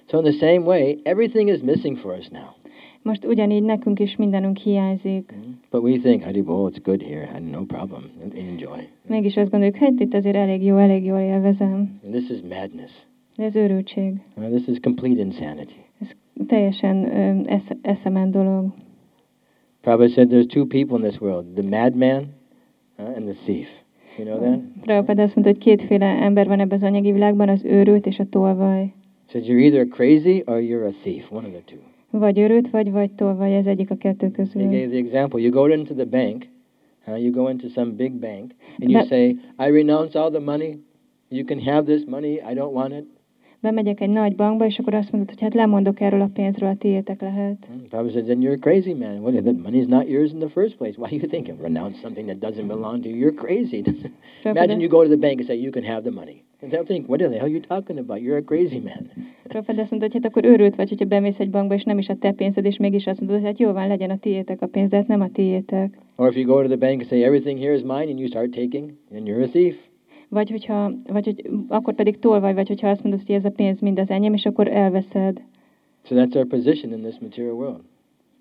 So 0.09 0.17
in 0.19 0.23
the 0.23 0.37
same 0.39 0.65
way, 0.65 0.97
everything 1.03 1.49
is 1.49 1.61
missing 1.61 1.97
for 1.97 2.13
us 2.13 2.29
now. 2.31 2.55
Most 3.01 3.25
ugyanígy 3.25 3.63
nekünk 3.63 3.99
is 3.99 4.15
mindenünk 4.15 4.57
hiányzik. 4.57 5.33
But 5.71 5.81
we 5.81 5.97
think, 5.97 6.23
Haribo, 6.23 6.53
oh, 6.53 6.71
it's 6.71 6.81
good 6.83 7.01
here. 7.01 7.29
I 7.37 7.49
no 7.51 7.61
problem. 7.65 8.03
Enjoy. 8.35 8.87
Mégis 9.07 9.37
azt 9.37 9.49
gondoljuk, 9.49 9.77
hát 9.77 9.99
itt 9.99 10.13
azért 10.13 10.35
elég 10.35 10.63
jó, 10.63 10.77
elég 10.77 11.05
jól 11.05 11.19
élvezem. 11.19 11.99
And 12.03 12.13
this 12.13 12.29
is 12.29 12.37
madness. 12.41 12.91
Ez 13.35 13.55
őrültség. 13.55 14.13
Uh, 14.37 14.49
this 14.49 14.67
is 14.67 14.77
complete 14.81 15.21
insanity. 15.21 15.75
Teljesen 16.47 17.17
ö, 17.17 17.49
esze, 17.49 17.77
eszemen 17.81 18.31
dolog. 18.31 18.73
Prabhupada 19.81 20.13
said 20.13 20.29
there's 20.29 20.47
two 20.47 20.65
people 20.65 20.97
in 20.97 21.09
this 21.09 21.21
world, 21.21 21.45
the 21.55 21.63
madman 21.63 22.33
uh, 22.99 23.15
and 23.15 23.25
the 23.25 23.35
thief. 23.45 23.67
You 24.17 24.25
know 24.27 24.39
that? 24.39 24.59
Prabhupada 24.81 25.23
azt 25.23 25.35
mondta, 25.35 25.53
hogy 25.53 25.63
kétféle 25.63 26.05
ember 26.05 26.47
van 26.47 26.59
ebben 26.59 26.77
az 26.77 26.83
anyagi 26.83 27.11
világban, 27.11 27.49
az 27.49 27.65
őrült 27.65 28.05
és 28.05 28.19
a 28.19 28.25
tolvaj. 28.29 28.93
Said 29.31 29.45
you're 29.45 29.59
either 29.59 29.85
crazy 29.85 30.43
or 30.47 30.59
you're 30.61 30.87
a 30.87 30.93
thief, 31.03 31.23
one 31.31 31.45
of 31.45 31.51
the 31.51 31.61
two. 31.65 31.79
Vagy 32.09 32.39
őrült 32.39 32.69
vagy, 32.69 32.91
vagy 32.91 33.11
tolvaj, 33.11 33.55
ez 33.55 33.65
egyik 33.65 33.91
a 33.91 33.95
kettő 33.95 34.25
He 34.25 34.31
közül. 34.31 34.61
gave 34.63 34.87
the 34.87 34.97
example. 34.97 35.39
You 35.41 35.51
go 35.51 35.65
into 35.67 35.93
the 35.93 36.05
bank, 36.05 36.45
uh, 37.07 37.21
you 37.21 37.31
go 37.31 37.49
into 37.49 37.67
some 37.67 37.91
big 37.91 38.11
bank, 38.11 38.53
and 38.79 38.89
you 38.89 38.99
But- 38.99 39.07
say, 39.07 39.27
I 39.59 39.69
renounce 39.69 40.19
all 40.19 40.29
the 40.29 40.39
money. 40.39 40.79
You 41.29 41.43
can 41.45 41.59
have 41.59 41.85
this 41.85 42.05
money. 42.05 42.39
I 42.51 42.53
don't 42.53 42.73
want 42.73 42.93
it. 42.93 43.05
Bemegyek 43.61 44.01
egy 44.01 44.09
nagy 44.09 44.35
bankba, 44.35 44.65
és 44.65 44.79
akkor 44.79 44.93
azt 44.93 45.11
mondod, 45.11 45.29
hogy 45.29 45.41
hát 45.41 45.53
lemondok 45.53 45.99
erről 45.99 46.21
a 46.21 46.29
pénzről, 46.33 46.69
a 46.69 46.75
tiétek 46.75 47.21
lehet. 47.21 47.65
Hmm, 47.65 47.87
Prabhupada 47.89 48.11
said, 48.11 48.25
then 48.25 48.41
you're 48.41 48.57
a 48.57 48.69
crazy 48.69 48.93
man. 48.93 49.21
What, 49.21 49.33
that 49.43 49.55
money's 49.55 49.87
not 49.87 50.07
yours 50.07 50.31
in 50.31 50.39
the 50.39 50.49
first 50.49 50.77
place. 50.77 50.93
Why 50.97 51.17
you 51.17 51.27
think 51.27 51.47
of 51.47 51.61
renounce 51.61 51.99
something 52.01 52.27
that 52.27 52.39
doesn't 52.39 52.67
belong 52.67 53.01
to 53.01 53.09
you? 53.09 53.17
You're 53.17 53.35
crazy. 53.45 53.83
Imagine 54.45 54.79
you 54.79 54.89
go 54.89 55.03
to 55.03 55.09
the 55.09 55.17
bank 55.17 55.39
and 55.39 55.47
say, 55.47 55.55
you 55.55 55.71
can 55.71 55.83
have 55.83 56.01
the 56.01 56.11
money. 56.11 56.43
And 56.61 56.71
they'll 56.71 56.85
think, 56.85 57.07
what 57.07 57.19
the 57.19 57.29
hell 57.29 57.45
are 57.45 57.49
you 57.49 57.61
talking 57.61 57.99
about? 57.99 58.21
You're 58.21 58.37
a 58.37 58.43
crazy 58.43 58.79
man. 58.79 59.11
Prabhupada 59.51 59.81
azt 59.81 59.91
mondta, 59.91 60.09
hogy 60.11 60.13
hát 60.13 60.25
akkor 60.25 60.45
őrült 60.45 60.75
vagy, 60.75 60.89
hogyha 60.89 61.05
bemész 61.05 61.39
egy 61.39 61.49
bankba, 61.49 61.73
és 61.73 61.83
nem 61.83 61.97
is 61.97 62.09
a 62.09 62.15
te 62.15 62.31
pénzed, 62.31 62.65
és 62.65 62.77
mégis 62.77 63.07
azt 63.07 63.19
mondod, 63.19 63.37
hogy 63.37 63.45
hát 63.45 63.59
jó 63.59 63.71
van, 63.71 63.87
legyen 63.87 64.09
a 64.09 64.17
tiétek 64.17 64.61
a 64.61 64.67
pénz, 64.67 64.89
de 64.89 64.95
hát 64.95 65.07
nem 65.07 65.21
a 65.21 65.29
tiétek. 65.31 65.97
Or 66.15 66.29
if 66.29 66.35
you 66.35 66.45
go 66.45 66.61
to 66.61 66.67
the 66.67 66.77
bank 66.77 66.99
and 67.01 67.09
say, 67.09 67.23
everything 67.23 67.59
here 67.59 67.73
is 67.73 67.81
mine, 67.81 68.09
and 68.09 68.19
you 68.19 68.27
start 68.27 68.51
taking, 68.51 68.93
then 69.11 69.25
you're 69.25 69.43
a 69.43 69.49
thief. 69.49 69.86
Vagy 70.29 70.49
hogyha, 70.49 70.91
vagy 71.07 71.25
hogy 71.25 71.49
akkor 71.67 71.93
pedig 71.93 72.19
tolvaj 72.19 72.53
vagy, 72.53 72.67
hogyha 72.67 72.89
azt 72.89 73.03
mondod, 73.03 73.21
hogy 73.25 73.35
ez 73.35 73.45
a 73.45 73.49
pénz 73.49 73.79
mind 73.79 73.99
az 73.99 74.09
enyém, 74.09 74.33
és 74.33 74.45
akkor 74.45 74.67
elveszed. 74.67 75.41
So 76.03 76.15
that's 76.15 76.35
our 76.35 76.45
position 76.45 76.93
in 76.93 77.01
this 77.01 77.19
material 77.19 77.53
world. 77.53 77.81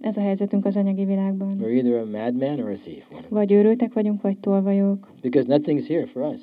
Ez 0.01 0.17
a 0.17 0.21
helyzetünk 0.21 0.65
az 0.65 0.77
anyagi 0.77 1.05
világban. 1.05 1.59
We're 1.61 1.75
either 1.75 2.01
a 2.01 2.05
madman 2.05 2.61
or 2.61 2.71
a 2.71 2.79
thief. 2.85 3.05
Vagy 3.29 3.53
őrültek 3.53 3.93
vagyunk, 3.93 4.23
vagy 4.23 4.39
tolvajok. 4.39 5.13
Because 5.23 5.59
nothing's 5.59 5.87
here 5.87 6.07
for 6.07 6.23
us. 6.23 6.41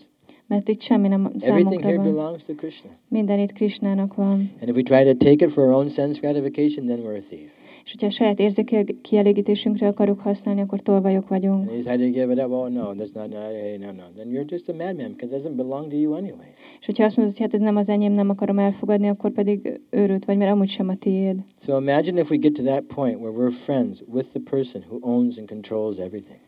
Mert 0.47 0.67
itt 0.67 0.81
semmi 0.81 1.07
nem 1.07 1.31
Everything 1.39 1.81
here 1.81 1.95
van. 1.97 2.13
belongs 2.13 2.43
to 2.43 2.53
Krishna. 2.53 2.89
Minden 3.07 3.39
itt 3.39 3.51
Krisnának 3.51 4.15
van. 4.15 4.51
And 4.61 4.69
if 4.69 4.75
we 4.75 4.81
try 4.81 5.03
to 5.03 5.25
take 5.25 5.45
it 5.45 5.51
for 5.51 5.63
our 5.63 5.73
own 5.73 5.89
sense 5.89 6.19
gratification, 6.19 6.85
then 6.85 6.99
we're 6.99 7.17
a 7.17 7.23
thief. 7.29 7.49
És 7.83 7.91
hogyha 7.91 8.07
a 8.07 8.11
saját 8.11 8.39
érzékielégítésünkre 8.39 9.87
akarjuk 9.87 10.19
használni, 10.19 10.61
akkor 10.61 10.81
tolvajok 10.81 11.27
vagyunk. 11.27 11.69
And 11.69 11.77
you 11.77 11.81
try 11.81 11.97
to 11.97 12.11
give 12.11 12.33
it 12.33 12.39
up. 12.39 12.51
Oh 12.51 12.69
no, 12.69 12.93
that's 12.93 13.13
not. 13.13 13.29
No, 13.29 13.39
hey, 13.39 13.77
no, 13.77 13.91
no. 13.91 14.03
Then 14.15 14.27
you're 14.31 14.51
just 14.51 14.69
a 14.69 14.73
madman 14.73 15.11
because 15.11 15.35
it 15.35 15.41
doesn't 15.41 15.55
belong 15.55 15.89
to 15.89 15.95
you 15.95 16.13
anyway. 16.13 16.47
És 16.79 16.85
hogyha 16.85 17.03
azt 17.03 17.15
mondod, 17.17 17.37
hogy 17.37 17.45
hát 17.45 17.53
ez 17.53 17.61
nem 17.61 17.75
az 17.75 17.87
enyém, 17.87 18.13
nem 18.13 18.29
akarom 18.29 18.59
elfogadni, 18.59 19.07
akkor 19.07 19.31
pedig 19.31 19.79
őrült 19.89 20.25
vagy, 20.25 20.37
mert 20.37 20.51
amúgy 20.51 20.69
sem 20.69 20.89
a 20.89 20.95
tiéd. 20.95 21.37
So 21.65 21.77
imagine 21.79 22.19
if 22.19 22.29
we 22.29 22.37
get 22.37 22.53
to 22.53 22.63
that 22.63 22.83
point 22.83 23.19
where 23.19 23.37
we're 23.37 23.63
friends 23.63 24.03
with 24.11 24.27
the 24.29 24.41
person 24.49 24.83
who 24.89 24.97
owns 25.01 25.37
and 25.37 25.47
controls 25.47 25.97
everything. 25.97 26.39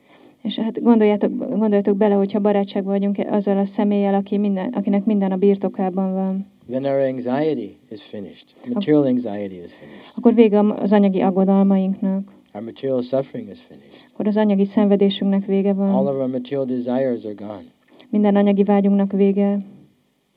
És 0.46 0.56
hát 0.56 0.82
gondoljátok, 0.82 1.38
gondoljatok 1.50 1.98
bele, 1.98 2.14
hogyha 2.16 2.40
barátságban 2.40 2.94
vagyunk 2.94 3.18
azzal 3.30 3.58
a 3.58 3.66
személlyel, 3.76 4.14
aki 4.14 4.38
minden, 4.38 4.74
akinek 4.74 5.06
minden 5.06 5.32
a 5.32 5.36
birtokában 5.38 6.14
van, 6.14 6.46
Then 6.68 6.86
our 6.86 7.00
anxiety 7.00 7.78
is 7.92 8.02
finished. 8.10 8.46
Material 8.74 9.04
anxiety 9.06 9.56
is 9.64 9.72
finished. 9.80 10.12
akkor 10.16 10.34
vége 10.34 10.60
az 10.60 10.92
anyagi 10.92 11.22
aggodalmainknak, 11.22 12.32
Our 12.54 12.64
material 12.64 13.02
suffering 13.02 13.50
is 13.50 13.60
finished. 13.68 14.06
akkor 14.14 14.28
az 14.28 14.38
anyagi 14.38 14.66
szenvedésünknek 14.66 15.46
vége 15.46 15.70
All 15.70 15.76
van, 15.76 16.08
of 16.08 16.16
our 16.16 16.28
material 16.30 16.66
desires 16.66 17.24
are 17.24 17.34
gone. 17.34 17.64
minden 18.10 18.36
anyagi 18.36 18.64
vágyunknak 18.64 19.12
vége. 19.12 19.60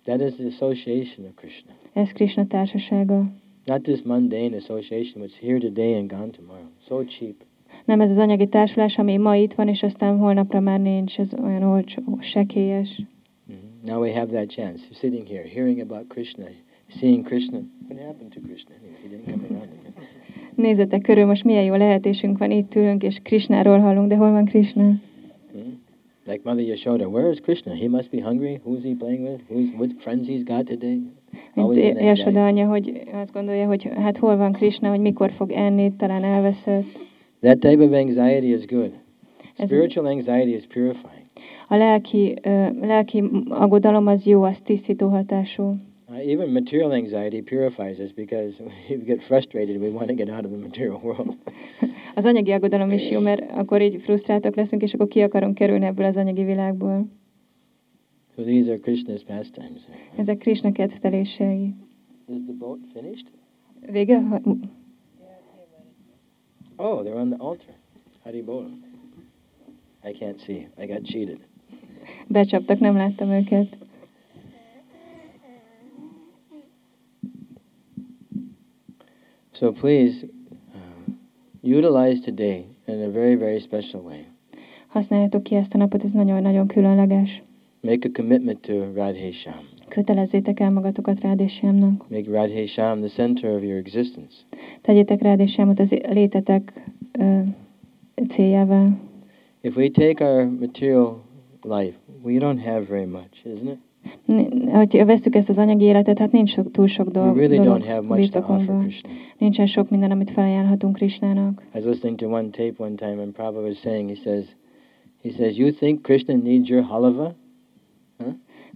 That 0.05 0.21
is 0.21 0.35
the 0.35 0.47
association 0.47 1.27
of 1.27 1.35
Krishna. 1.35 1.73
Ez 1.93 2.09
Krishna 2.13 2.47
társasága. 2.47 3.25
Not 3.65 3.83
this 3.83 4.03
mundane 4.03 4.57
association 4.57 5.23
which 5.23 5.33
is 5.35 5.49
here 5.49 5.59
today 5.59 5.95
and 5.95 6.11
gone 6.11 6.31
tomorrow. 6.31 6.67
So 6.89 7.05
cheap. 7.05 7.43
Nem 7.89 8.01
ez 8.01 8.11
az 8.11 8.19
anyagi 8.19 8.47
társulás, 8.47 8.99
ami 8.99 9.17
ma 9.17 9.37
itt 9.37 9.55
van, 9.55 9.69
és 9.69 9.83
aztán 9.83 10.19
holnapra 10.19 10.61
már 10.61 10.81
nincs, 10.81 11.19
ez 11.19 11.29
olyan 11.43 11.63
olcsó, 11.63 12.03
sekélyes. 12.21 13.03
Mhm. 13.47 13.57
Now 13.85 14.01
we 14.01 14.13
have 14.13 14.33
that 14.33 14.51
chance. 14.51 14.83
Sitting 14.93 15.27
here, 15.27 15.49
hearing 15.55 15.81
about 15.81 16.09
Krishna, 16.09 16.45
seeing 16.89 17.27
Krishna. 17.27 17.59
What 17.89 18.03
happened 18.05 18.33
to 18.35 18.41
Krishna? 18.41 18.75
He 19.03 19.09
didn't 19.09 19.25
come 19.25 19.45
around 19.51 19.69
again. 19.81 19.93
Nézzetek 20.55 21.01
körül, 21.01 21.27
most 21.27 21.45
milyen 21.45 21.65
jó 21.65 21.75
lehetésünk 21.75 22.39
van, 22.39 22.51
itt 22.51 22.75
ülünk, 22.75 23.03
és 23.03 23.19
Krishnáról 23.23 23.79
hallunk, 23.79 24.09
de 24.09 24.17
hol 24.17 24.31
van 24.31 24.45
Krishna? 24.45 24.83
Hmm? 24.83 25.81
Like 26.27 26.41
Mother 26.45 26.65
Yashoda, 26.67 27.09
where 27.09 27.31
is 27.31 27.41
Krishna? 27.41 27.75
He 27.75 27.89
must 27.89 28.11
be 28.11 28.23
hungry. 28.23 28.61
Who's 28.65 28.83
he 28.83 28.95
playing 28.99 29.23
with? 29.23 29.41
Who's 29.51 29.77
what 29.79 29.91
friends 29.99 30.29
he's 30.29 30.45
got 30.45 30.67
today? 30.67 31.01
Mint 31.55 31.99
anxiety. 31.99 32.37
anya, 32.37 32.67
hogy 32.67 33.03
azt 33.13 33.33
gondolja, 33.33 33.67
hogy 33.67 33.89
hát 33.97 34.19
hol 34.19 34.37
van 34.37 34.53
Krishna, 34.53 34.89
hogy 34.89 35.01
mikor 35.01 35.31
fog 35.33 35.51
enni, 35.51 35.93
talán 35.97 36.25
elveszett. 36.25 37.08
That 37.41 37.61
type 37.61 37.81
of 37.81 37.93
anxiety 37.93 38.53
is 38.53 38.65
good. 38.67 38.93
Spiritual 39.55 40.07
anxiety 40.07 40.55
is 40.55 40.67
purifying. 40.67 41.27
A 41.69 41.77
lelki, 41.77 42.35
ö, 42.43 42.69
lelki 42.81 43.25
aggodalom 43.49 44.07
az 44.07 44.25
jó, 44.25 44.43
az 44.43 44.57
tisztító 44.65 45.09
hatású. 45.09 45.77
Uh, 46.09 46.31
even 46.31 46.49
material 46.49 46.91
anxiety 46.91 47.43
purifies 47.43 47.99
us 47.99 48.13
because 48.13 48.55
we 48.89 48.97
get 49.05 49.23
frustrated. 49.23 49.81
We 49.81 49.89
want 49.89 50.09
to 50.09 50.15
get 50.15 50.29
out 50.29 50.45
of 50.45 50.51
the 50.51 50.61
material 50.61 51.01
world. 51.03 51.37
Az 52.15 52.25
anyagi 52.25 52.53
aggodalom 52.53 52.91
is 52.91 53.11
jó, 53.11 53.21
mert 53.21 53.51
akkor 53.51 53.83
így 53.83 54.01
frusztráltak 54.03 54.55
leszünk, 54.55 54.83
és 54.83 54.95
akkor 54.95 55.09
ki 55.09 55.21
akarunk 55.21 55.55
kerülni 55.55 55.87
ebből 55.87 56.07
az 56.07 56.17
anyagi 56.17 56.45
világból. 56.45 57.07
so 58.39 58.45
these 58.45 58.71
are 58.71 58.79
Krishna's 58.79 59.25
pastimes. 59.25 59.83
Ezek 60.17 60.39
Krishna 60.39 60.73
kedvelései. 60.73 61.75
Is 62.29 62.43
the 62.45 62.55
boat 62.59 62.79
finished? 62.93 63.27
Vége? 63.91 64.23
Oh, 66.79 67.03
they're 67.03 67.19
on 67.19 67.31
the 67.31 67.37
altar. 67.37 67.75
how 68.25 68.31
do 68.31 68.37
Hari 68.37 68.43
Bol. 68.43 68.71
I 70.05 70.13
can't 70.13 70.41
see. 70.47 70.69
I 70.79 70.87
got 70.87 71.05
cheated. 71.05 71.41
Becsaptak, 72.29 72.79
nem 72.79 72.97
láttam 72.97 73.31
őket. 73.31 73.77
So 79.53 79.73
please 79.73 80.25
uh, 80.75 81.13
utilize 81.63 82.21
today 82.21 82.67
in 82.87 83.03
a 83.03 83.11
very, 83.11 83.35
very 83.35 83.61
special 83.61 84.03
way. 84.03 84.27
Használjátok 84.87 85.43
ki 85.43 85.55
ezt 85.55 85.75
a 85.75 85.79
napot, 85.79 86.05
ez 86.05 86.11
nagyon-nagyon 86.13 86.67
különleges. 86.67 87.43
Make 87.81 88.09
a 88.09 88.11
commitment 88.13 88.61
to 88.61 88.93
Radhe 88.95 89.33
Sham. 89.33 89.78
Kötelezzétek 89.89 90.61
el 90.61 90.71
magatokat 90.71 91.21
Rádésiámnak. 91.21 92.09
Make 92.09 92.31
Radhe 92.31 92.67
Sham 92.67 93.01
the 93.01 93.09
center 93.09 93.55
of 93.57 93.63
your 93.63 93.79
existence. 93.79 94.35
Tegyétek 94.83 95.23
Rádésiámot 95.23 95.81
az 95.81 95.89
létetek 95.91 96.73
ö, 97.19 97.41
céljává. 98.29 98.89
If 99.61 99.77
we 99.77 99.89
take 99.91 100.25
our 100.25 100.47
material 100.61 101.21
life, 101.63 101.97
we 102.23 102.33
don't 102.39 102.65
have 102.65 102.81
very 102.89 103.07
much, 103.07 103.45
isn't 103.45 103.71
it? 103.73 103.79
Hogy 104.73 105.05
veszük 105.05 105.35
ezt 105.35 105.49
az 105.49 105.57
anyagi 105.57 105.85
életet, 105.85 106.19
hát 106.19 106.33
nincs 106.33 106.53
sok, 106.53 106.71
túl 106.71 106.87
sok 106.87 107.07
We 107.07 107.13
dolog, 107.13 107.37
really 107.37 107.57
dolog 107.57 107.79
don't 107.79 107.87
have 107.87 108.01
much 108.01 108.31
to 108.31 108.39
offer. 108.39 108.79
Krishna. 108.81 109.11
Nincsen 109.39 109.67
sok 109.67 109.91
minden, 109.91 110.11
amit 110.11 110.31
felajánlhatunk 110.31 110.97
Krisnának. 110.97 111.63
I 111.75 111.79
was 111.79 111.85
listening 111.85 112.19
to 112.19 112.29
one 112.29 112.51
tape 112.51 112.75
one 112.79 112.95
time, 112.95 113.21
and 113.23 113.33
Prabhupada 113.33 113.67
was 113.67 113.79
saying, 113.79 114.09
he 114.09 114.15
says, 114.23 114.45
he 115.23 115.31
says, 115.31 115.57
you 115.57 115.73
think 115.73 116.03
Krishna 116.03 116.35
needs 116.35 116.69
your 116.69 116.83
halava? 116.83 117.35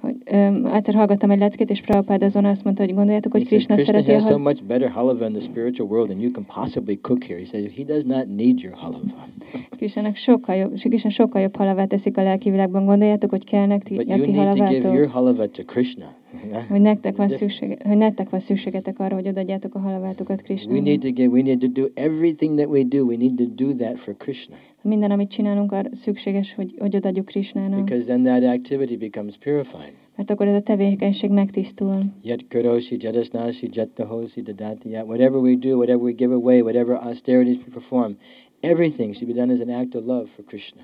Hogy, 0.02 0.16
öm, 0.24 0.66
egyszer 0.66 0.94
hallgattam 0.94 1.30
egy 1.30 1.38
leckét, 1.38 1.70
és 1.70 1.80
Prabhupád 1.80 2.22
azon 2.22 2.44
azt 2.44 2.64
mondta, 2.64 2.82
hogy 2.84 2.94
gondoljátok, 2.94 3.32
hogy 3.32 3.46
Krishna 3.46 3.74
Krishna 3.74 3.92
szereti 3.92 4.12
a 4.12 4.20
has 4.20 4.32
so 4.32 4.38
much 4.38 4.64
better 4.64 4.90
halava 4.90 5.26
in 5.26 5.32
the 5.32 5.42
spiritual 5.42 5.88
world 5.88 6.08
than 6.08 6.20
you 6.20 6.30
can 6.30 6.44
possibly 6.44 7.00
cook 7.00 7.24
here. 7.24 7.38
He 7.38 7.44
says, 7.44 7.72
he 7.74 7.84
does 7.84 8.04
not 8.04 8.26
need 8.26 8.60
your 8.60 8.74
halava. 8.76 9.28
Krishnának 9.78 10.16
sokkal 10.16 10.54
jobb, 10.54 10.74
Krishna 10.74 11.10
sokkal 11.10 11.40
jobb 11.40 11.56
halavát 11.56 11.88
teszik 11.88 12.16
a 12.16 12.22
lelki 12.22 12.50
világban. 12.50 12.84
Gondoljátok, 12.84 13.30
hogy 13.30 13.44
kell 13.44 13.66
nektek 13.66 13.96
But 13.96 14.08
you 14.08 14.16
neki 14.16 14.30
need 14.30 14.56
to 14.56 14.64
give 14.64 14.92
your 14.92 15.08
halava 15.08 15.48
to 15.48 15.62
Krishna. 15.64 16.20
Hogy 16.68 16.80
nektek 16.80 17.16
van 17.16 17.28
szükség, 17.28 17.78
hogy 17.82 17.96
nektek 17.96 18.30
van 18.30 18.40
szükségetek 18.40 18.98
arra, 18.98 19.14
hogy 19.14 19.28
odaadjátok 19.28 19.74
a 19.74 19.78
halavátokat 19.78 20.36
We 20.38 20.44
Krisnának. 20.44 20.82
need 20.84 21.00
to 21.00 21.10
get. 21.12 21.30
We 21.30 21.42
need 21.42 21.58
to 21.58 21.66
do 21.66 21.86
everything 21.94 22.56
that 22.58 22.68
we 22.68 22.82
do. 22.82 23.04
We 23.04 23.16
need 23.16 23.34
to 23.36 23.44
do 23.44 23.72
that 23.74 23.98
for 23.98 24.16
Krishna, 24.16 24.54
Minden, 24.82 25.10
amit 25.10 25.30
csinálunk, 25.30 25.72
arra 25.72 25.88
szükséges, 26.02 26.54
hogy, 26.54 26.74
hogy 26.78 26.96
odaadjuk 26.96 27.24
Krisnának. 27.26 27.84
because 27.84 28.04
then 28.04 28.22
that 28.22 28.44
activity 28.44 28.96
becomes 28.96 29.36
purified. 29.38 29.92
Mert 30.16 30.30
akkor 30.30 30.46
ez 30.46 30.54
a 30.54 30.60
tevékenység 30.62 31.30
megtisztul. 31.30 32.04
Yet 32.22 32.44
karoshi, 32.48 32.96
jadasnasi, 33.00 33.68
jattahosi, 33.72 34.40
dadati, 34.42 34.88
yat. 34.90 35.06
Whatever 35.06 35.40
we 35.40 35.54
do, 35.54 35.76
whatever 35.76 36.02
we 36.02 36.12
give 36.12 36.32
away, 36.34 36.60
whatever 36.60 36.94
austerities 37.02 37.56
we 37.56 37.72
perform, 37.72 38.12
everything 38.60 39.14
should 39.14 39.34
be 39.34 39.40
done 39.40 39.52
as 39.52 39.60
an 39.60 39.70
act 39.70 39.94
of 39.94 40.04
love 40.06 40.26
for 40.34 40.44
Krishna. 40.44 40.80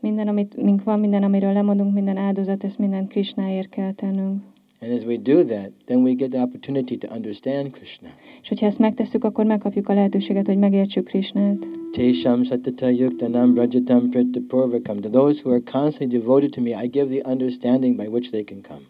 Minden, 0.00 0.28
amit 0.28 0.56
mink 0.62 0.84
van, 0.84 1.00
minden, 1.00 1.22
amiről 1.22 1.52
lemondunk, 1.52 1.94
minden 1.94 2.16
áldozat, 2.16 2.64
ezt 2.64 2.78
minden 2.78 3.06
Krisnáért 3.06 3.68
kell 3.68 3.92
tennünk. 3.92 4.42
And 4.82 4.92
as 4.92 5.04
we 5.04 5.16
do 5.18 5.44
that, 5.44 5.70
then 5.86 6.02
we 6.02 6.14
get 6.14 6.30
the 6.30 6.40
opportunity 6.40 6.96
to 6.96 7.06
understand 7.08 7.70
Krishna. 7.70 8.08
És 8.42 8.48
hogyha 8.48 8.66
ezt 8.66 8.78
megtesszük, 8.78 9.24
akkor 9.24 9.44
megkapjuk 9.44 9.88
a 9.88 9.94
lehetőséget, 9.94 10.46
hogy 10.46 10.58
megértsük 10.58 11.04
Krisnát. 11.04 11.56
Tesham 11.92 12.44
satata 12.44 12.88
yuktanam 12.88 13.54
brajatam 13.54 14.10
pritapurvakam. 14.10 15.00
To 15.00 15.08
those 15.08 15.40
who 15.40 15.50
are 15.50 15.62
constantly 15.70 16.18
devoted 16.18 16.50
to 16.50 16.60
me, 16.60 16.84
I 16.84 16.86
give 16.86 17.06
the 17.06 17.30
understanding 17.30 17.96
by 17.96 18.06
which 18.06 18.30
they 18.30 18.44
can 18.44 18.60
come. 18.68 18.80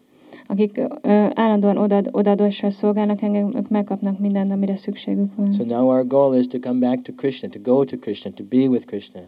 Akik 0.47 0.77
ö, 0.77 1.27
állandóan 1.35 1.77
odad, 1.77 2.09
odaadással 2.11 2.71
szolgálnak 2.71 3.23
engem, 3.23 3.57
ők 3.57 3.69
megkapnak 3.69 4.19
mindent, 4.19 4.53
amire 4.53 4.77
szükségük 4.77 5.35
van. 5.37 5.53
So 5.53 5.65
now 5.65 5.89
our 5.89 6.07
goal 6.07 6.37
is 6.37 6.47
to 6.47 6.59
come 6.59 6.79
back 6.79 7.03
to 7.03 7.13
Krishna, 7.13 7.49
to 7.49 7.59
go 7.63 7.85
to 7.85 7.97
Krishna, 7.97 8.31
to 8.31 8.45
be 8.45 8.69
with 8.69 8.85
Krishna. 8.87 9.21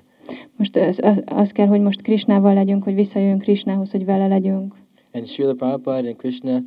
Most 0.56 0.76
az, 0.76 0.98
az, 1.02 1.22
az 1.24 1.50
kell, 1.50 1.66
hogy 1.66 1.80
most 1.80 2.02
Krisnával 2.02 2.54
legyünk, 2.54 2.82
hogy 2.82 2.94
visszajöjjünk 2.94 3.42
Krisnához, 3.42 3.90
hogy 3.90 4.04
vele 4.04 4.26
legyünk. 4.26 4.81
And 5.14 5.28
Srila 5.28 5.54
Prabhupada 5.54 6.08
and 6.08 6.18
Krishna, 6.18 6.62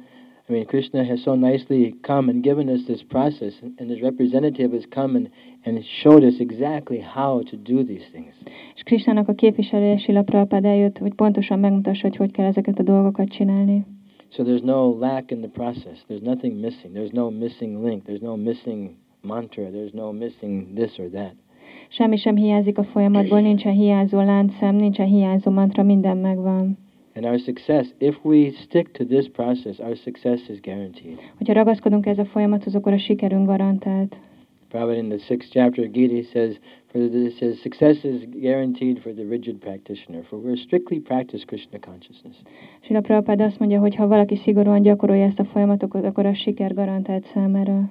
I 0.49 0.51
mean, 0.51 0.65
Krishna 0.65 1.03
has 1.03 1.23
so 1.23 1.35
nicely 1.35 1.95
come 2.01 2.29
and 2.29 2.43
given 2.43 2.69
us 2.69 2.81
this 2.85 3.03
process, 3.03 3.53
and, 3.79 3.89
his 3.89 4.01
representative 4.01 4.71
has 4.73 4.85
come 4.89 5.15
and, 5.15 5.29
and 5.65 5.83
showed 6.01 6.23
us 6.23 6.39
exactly 6.39 6.99
how 6.99 7.41
to 7.49 7.57
do 7.57 7.83
these 7.83 8.05
things. 8.11 8.33
És 8.75 8.83
Krisnának 8.83 9.27
a 9.27 9.33
képviselője 9.33 9.97
Sila 9.97 10.21
Prabhupád 10.21 10.65
eljött, 10.65 10.97
hogy 10.97 11.13
pontosan 11.13 11.59
megmutassa, 11.59 12.01
hogy 12.01 12.15
hogy 12.15 12.31
kell 12.31 12.45
ezeket 12.45 12.79
a 12.79 12.83
dolgokat 12.83 13.29
csinálni. 13.29 13.85
So 14.29 14.43
there's 14.43 14.63
no 14.63 14.97
lack 14.99 15.31
in 15.31 15.39
the 15.39 15.49
process. 15.49 15.99
There's 16.09 16.23
nothing 16.23 16.59
missing. 16.59 16.93
There's 16.93 17.13
no 17.13 17.29
missing 17.29 17.83
link. 17.85 18.03
There's 18.05 18.21
no 18.21 18.35
missing 18.35 18.95
mantra. 19.21 19.63
There's 19.63 19.93
no 19.93 20.11
missing 20.11 20.73
this 20.75 20.99
or 20.99 21.09
that. 21.09 21.33
Semmi 21.89 22.17
sem 22.17 22.35
hiányzik 22.35 22.77
a 22.77 22.83
folyamatból, 22.83 23.39
nincsen 23.39 23.73
hiányzó 23.73 24.21
láncszem, 24.21 24.75
nincsen 24.75 25.05
hiányzó 25.05 25.51
mantra, 25.51 25.83
minden 25.83 26.17
megvan. 26.17 26.77
And 27.15 27.25
our 27.25 27.39
success, 27.39 27.85
if 27.99 28.15
we 28.23 28.51
stick 28.63 28.93
to 28.93 29.05
this 29.05 29.27
process, 29.27 29.79
our 29.79 29.95
success 29.95 30.39
is 30.49 30.59
guaranteed. 30.61 31.19
Hogyha 31.37 31.53
ragaszkodunk 31.53 32.05
ez 32.05 32.17
a 32.17 32.25
folyamathoz, 32.25 32.75
akkor 32.75 32.93
a 32.93 32.97
sikerünk 32.97 33.47
garantált. 33.47 34.15
Prabhupada 34.67 34.99
in 34.99 35.09
the 35.09 35.17
sixth 35.17 35.51
chapter 35.51 35.85
of 35.85 35.91
Gita 35.91 36.27
says, 36.33 36.59
for 36.91 37.09
the, 37.09 37.17
it 37.17 37.37
says, 37.37 37.61
success 37.61 38.03
is 38.03 38.21
guaranteed 38.31 38.99
for 38.99 39.13
the 39.13 39.23
rigid 39.23 39.55
practitioner, 39.59 40.23
for 40.23 40.39
we're 40.39 40.57
strictly 40.57 40.99
practice 40.99 41.43
Krishna 41.45 41.79
consciousness. 41.79 42.35
Sila 42.81 43.01
Prabhupád 43.01 43.41
azt 43.41 43.59
mondja, 43.59 43.79
hogy 43.79 43.95
ha 43.95 44.07
valaki 44.07 44.35
szigorúan 44.35 44.81
gyakorolja 44.81 45.25
ezt 45.25 45.39
a 45.39 45.45
folyamatokat, 45.45 46.05
akkor 46.05 46.25
a 46.25 46.33
siker 46.33 46.73
garantált 46.73 47.25
számára. 47.33 47.89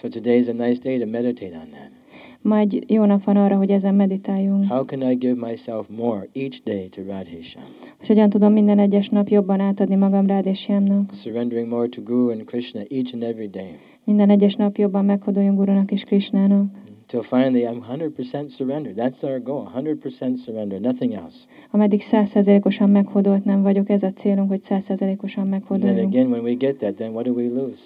So 0.00 0.08
today 0.08 0.38
is 0.38 0.46
a 0.48 0.52
nice 0.52 0.80
day 0.82 0.98
to 0.98 1.06
meditate 1.06 1.56
on 1.56 1.70
that. 1.70 2.01
Ma 2.42 2.58
egy 2.58 2.84
jó 2.86 3.04
nap 3.04 3.24
van 3.24 3.36
arra, 3.36 3.56
hogy 3.56 3.70
ezen 3.70 3.94
meditáljunk. 3.94 4.68
How 4.68 4.84
can 4.84 5.10
I 5.10 5.14
give 5.14 5.46
myself 5.46 5.88
more 5.88 6.28
each 6.32 6.62
day 6.64 6.88
to 6.88 7.02
Radhesham? 7.02 7.64
És 8.00 8.06
hogyan 8.06 8.30
tudom 8.30 8.52
minden 8.52 8.78
egyes 8.78 9.08
nap 9.08 9.28
jobban 9.28 9.60
átadni 9.60 9.94
magam 9.94 10.26
Jámnak. 10.68 11.12
Surrendering 11.22 11.68
more 11.68 11.88
to 11.88 12.02
Guru 12.02 12.30
and 12.30 12.44
Krishna 12.44 12.80
each 12.80 13.14
and 13.14 13.22
every 13.22 13.48
day. 13.48 13.78
Minden 14.04 14.30
egyes 14.30 14.54
nap 14.54 14.76
jobban 14.76 15.04
meghodoljunk 15.04 15.58
Gurunak 15.58 15.90
és 15.90 16.02
Krisnának. 16.02 16.66
Until 17.00 17.22
finally 17.22 17.64
I'm 17.64 17.82
100% 17.82 18.50
surrendered. 18.56 18.96
That's 18.96 19.22
our 19.22 19.42
goal, 19.42 19.68
100% 19.74 20.44
surrender, 20.44 20.80
nothing 20.80 21.12
else. 21.12 21.36
Ameddig 21.70 22.02
százszerzelékosan 22.02 22.90
meghódolt 22.90 23.44
nem 23.44 23.62
vagyok, 23.62 23.90
ez 23.90 24.02
a 24.02 24.12
célunk, 24.12 24.48
hogy 24.48 24.62
százszerzelékosan 24.62 25.42
And 25.42 25.52
then 25.52 25.60
meghodoljunk. 25.60 26.14
again, 26.14 26.30
when 26.30 26.42
we 26.42 26.54
get 26.54 26.76
that, 26.76 26.94
then 26.94 27.10
what 27.10 27.24
do 27.24 27.32
we 27.32 27.48
lose? 27.48 27.82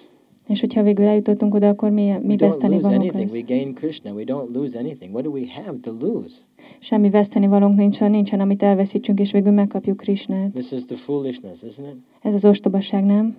És 0.47 0.59
hogyha 0.59 0.83
végül 0.83 1.05
eljutottunk 1.05 1.53
oda, 1.53 1.67
akkor 1.67 1.89
mi, 1.89 2.15
mi 2.21 2.35
veszteni 2.35 2.79
valónk 2.79 3.01
anything. 3.01 3.31
We 3.31 3.37
lesz. 3.37 3.47
gain 3.47 3.73
Krishna. 3.73 4.11
We 4.13 4.23
don't 4.23 4.53
lose 4.53 4.79
anything. 4.79 5.13
What 5.13 5.23
do 5.23 5.31
we 5.31 5.45
have 5.65 5.79
to 5.81 5.91
lose? 5.99 6.35
Semmi 6.79 7.09
veszteni 7.09 7.47
valónk 7.47 7.77
nincsen, 7.77 8.11
nincsen, 8.11 8.39
amit 8.39 8.63
elveszítsünk, 8.63 9.19
és 9.19 9.31
végül 9.31 9.51
megkapjuk 9.51 9.97
Krisnát. 9.97 10.51
This 10.51 10.71
is 10.71 10.85
the 10.85 10.95
foolishness, 10.95 11.61
isn't 11.61 11.87
it? 11.93 11.97
Ez 12.21 12.33
az 12.33 12.45
ostobaság, 12.45 13.05
nem? 13.05 13.35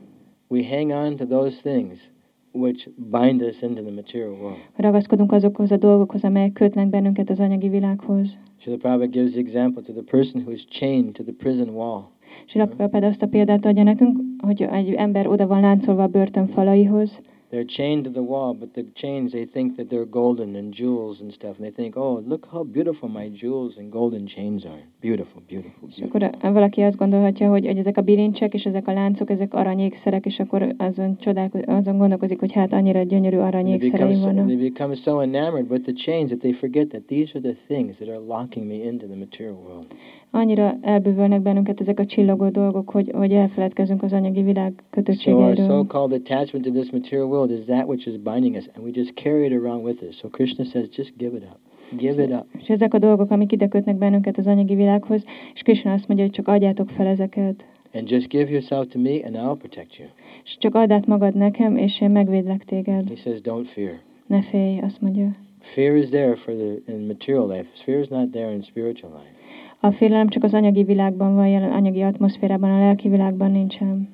We 0.49 0.69
hang 0.69 0.91
on 0.91 1.17
to 1.17 1.27
those 1.27 1.57
things 1.63 2.11
which 2.53 2.89
bind 2.97 3.43
us 3.43 3.63
into 3.63 3.83
the 3.83 3.91
material 3.91 4.33
world. 4.33 4.59
Ragaszkodunk 4.77 5.33
azokhoz 5.33 5.71
a 5.71 5.77
dolgokhoz, 5.77 6.25
amelyek 6.25 6.53
kötnek 6.53 6.89
bennünket 6.89 7.31
az 7.31 7.41
anyagi 7.41 7.69
világhoz. 7.69 8.29
Srila 8.57 8.77
Prabhupada 8.77 9.11
gives 9.11 9.31
the 9.31 9.41
example 9.41 9.83
to 9.83 9.93
the 9.93 10.03
person 10.03 10.43
who 10.43 10.51
is 10.51 10.65
chained 10.69 11.13
to 11.13 11.23
the 11.23 11.33
prison 11.33 11.69
wall. 11.69 12.11
És 12.47 12.53
Prabhupád 12.53 13.03
azt 13.03 13.23
a 13.23 13.27
példát 13.27 13.65
adja 13.65 13.83
nekünk, 13.83 14.19
hogy 14.39 14.63
egy 14.63 14.93
ember 14.93 15.27
oda 15.27 15.47
van 15.47 15.61
láncolva 15.61 16.03
a 16.03 16.07
börtön 16.07 16.47
falaihoz, 16.47 17.21
They're 17.51 17.65
chained 17.79 18.05
to 18.05 18.11
the 18.11 18.21
wall, 18.23 18.53
but 18.55 18.69
the 18.75 18.85
chains, 18.95 19.31
they 19.33 19.47
think 19.47 19.77
that 19.77 19.89
they're 19.89 20.05
golden 20.11 20.55
and 20.55 20.75
jewels 20.75 21.21
and 21.21 21.33
stuff. 21.33 21.55
And 21.59 21.65
they 21.67 21.71
think, 21.71 21.97
oh, 21.97 22.23
look 22.29 22.47
how 22.53 22.63
beautiful 22.63 23.09
my 23.09 23.31
jewels 23.41 23.77
and 23.79 23.91
golden 23.91 24.27
chains 24.27 24.65
are. 24.65 24.83
Beautiful, 25.01 25.43
beautiful, 25.49 25.89
és 25.89 25.95
beautiful. 25.99 26.29
akkor 26.41 26.53
valaki 26.53 26.81
azt 26.81 26.97
gondolhatja, 26.97 27.51
hogy, 27.51 27.67
hogy 27.67 27.79
ezek 27.79 27.97
a 27.97 28.01
bilincsek 28.03 28.55
és 28.55 28.65
ezek 28.65 28.89
a 28.89 28.93
láncok, 28.93 29.31
ezek 29.31 29.55
aranyékszerek, 29.55 30.27
és 30.27 30.39
akkor 30.39 30.75
azon, 30.79 31.17
csodálko- 31.19 31.69
azon 31.69 31.99
gondolkozik, 31.99 32.39
hogy 32.41 32.53
hát 32.53 32.73
annyira 32.73 33.03
gyönyörű 33.03 33.37
And 33.39 33.65
they, 33.67 33.91
become 33.91 34.15
so, 34.15 34.21
vannak. 34.21 34.47
they 34.47 34.57
become 34.57 34.95
so 34.95 35.21
enamored 35.21 35.71
with 35.71 35.83
the 35.85 35.93
chains 35.95 36.29
that 36.29 36.39
they 36.41 36.53
forget 36.53 36.89
that 36.89 37.03
these 37.07 37.31
are 37.35 37.41
the 37.53 37.57
things 37.67 37.97
that 37.97 38.09
are 38.09 38.19
locking 38.27 38.67
me 38.67 38.75
into 38.75 39.07
the 39.07 39.17
material 39.17 39.57
world. 39.67 39.87
Annyira 40.31 40.79
elbűvölnek 40.81 41.41
bennünket 41.43 41.81
ezek 41.81 41.99
a 41.99 42.07
csillogó 42.07 42.49
dolgok, 42.49 42.91
hogy, 42.91 43.11
hogy 43.15 43.33
elfeledkezünk 43.33 44.03
az 44.03 44.13
anyagi 44.13 44.43
világ 44.43 44.73
So 44.73 44.75
our 44.75 44.91
kötöttségeiről. 44.91 45.67
so-called 45.67 46.13
attachment 46.13 46.65
to 46.67 46.71
this 46.73 46.91
material 46.91 47.27
world 47.27 47.37
is 47.47 47.65
that 47.65 47.87
which 47.87 48.07
is 48.07 48.17
binding 48.17 48.57
us, 48.57 48.67
and 48.75 48.85
we 48.85 48.91
just 48.91 49.15
carry 49.15 49.47
it 49.47 49.53
around 49.53 49.85
with 49.85 50.03
us. 50.03 50.17
So 50.17 50.29
Krishna 50.29 50.65
says, 50.65 50.89
just 50.89 51.13
give 51.17 51.37
it 51.37 51.43
up. 51.43 51.59
Give 51.97 52.23
it 52.23 52.31
up. 52.31 52.47
És 52.59 52.69
ezek 52.69 52.95
a 52.95 52.99
dolgok, 52.99 53.31
amik 53.31 53.53
ide 53.53 53.69
kötnek 53.69 53.97
bennünket 53.97 54.39
az 54.39 54.47
anyagi 54.47 54.75
világhoz, 54.75 55.25
és 55.55 55.63
Krishna 55.63 55.93
azt 55.93 56.09
mondja, 56.09 56.27
hogy 56.27 56.35
csak 56.35 56.49
adjátok 56.49 56.91
fel 56.91 57.07
ezeket. 57.07 57.65
And 57.95 58.11
just 58.11 58.29
give 58.29 58.51
yourself 58.51 58.87
to 58.89 58.99
me, 58.99 59.21
and 59.25 59.35
I'll 59.35 59.59
protect 59.59 59.97
you. 59.99 60.09
És 60.45 60.57
csak 60.59 60.75
add 60.75 60.93
át 60.93 61.07
magad 61.07 61.35
nekem, 61.35 61.77
és 61.77 62.01
én 62.01 62.11
megvédlek 62.11 62.65
téged. 62.65 63.09
He 63.09 63.17
says, 63.17 63.41
don't 63.41 63.67
fear. 63.75 63.99
Ne 64.27 64.43
félj, 64.43 64.79
azt 64.79 65.01
mondja. 65.01 65.37
Fear 65.75 65.97
is 65.97 66.09
there 66.09 66.35
for 66.35 66.55
the 66.55 66.93
in 66.93 67.07
material 67.07 67.49
life. 67.49 67.69
Fear 67.85 68.01
is 68.01 68.09
not 68.09 68.31
there 68.31 68.53
in 68.53 68.63
spiritual 68.63 69.13
life. 69.13 69.37
A 69.81 69.91
félelem 69.91 70.29
csak 70.29 70.43
az 70.45 70.55
anyagi 70.55 70.83
világban 70.83 71.35
van 71.35 71.49
jelen, 71.49 71.73
anyagi 71.73 72.03
atmoszférában, 72.03 72.71
a 72.71 72.79
lelki 72.79 73.09
világban 73.09 73.51
nincsen. 73.51 74.09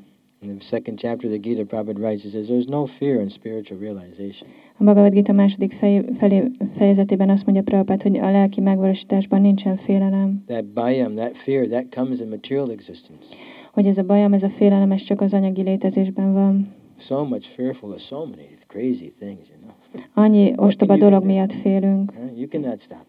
In 0.45 0.59
the 0.59 0.65
second 0.67 0.99
chapter 0.99 1.27
of 1.27 1.33
the 1.33 1.39
Gita, 1.39 1.65
Prabhupada 1.65 1.99
writes, 1.99 2.23
he 2.23 2.31
says, 2.31 2.49
there's 2.49 2.69
no 2.69 2.87
fear 2.99 3.21
in 3.21 3.31
spiritual 3.31 3.79
realization. 3.79 4.47
A 4.79 4.85
Bhagavad 4.85 5.13
Gita 5.13 5.33
második 5.33 5.73
fej, 5.73 6.05
felé, 6.19 6.51
fejezetében 6.77 7.31
azt 7.31 7.45
mondja 7.45 7.63
Prabhupád, 7.63 8.03
hogy 8.03 8.19
a 8.19 8.31
lelki 8.31 8.61
megvalósításban 8.61 9.41
nincsen 9.41 9.77
félelem. 9.77 10.45
That 10.47 10.65
bayam, 10.65 11.15
that 11.15 11.37
fear, 11.37 11.67
that 11.67 11.95
comes 11.95 12.21
in 12.21 12.29
material 12.29 12.71
existence. 12.71 13.25
Hogy 13.73 13.87
ez 13.87 13.99
a 13.99 14.03
bajom, 14.03 14.33
ez 14.33 14.43
a 14.43 14.51
félelem, 14.51 14.93
ez 14.93 15.03
csak 15.03 15.21
az 15.21 15.33
anyagi 15.33 15.63
létezésben 15.63 16.33
van. 16.33 16.75
So 16.99 17.25
much 17.25 17.49
fearful 17.55 17.91
of 17.91 18.01
so 18.01 18.27
many 18.27 18.49
crazy 18.67 19.13
things, 19.19 19.49
you 19.49 19.59
know. 19.61 20.03
Annyi 20.25 20.53
ostoba 20.57 20.97
dolog 20.97 21.25
miatt 21.25 21.53
félünk. 21.53 22.13
You 22.37 22.49
cannot 22.49 22.83
stop. 22.83 23.07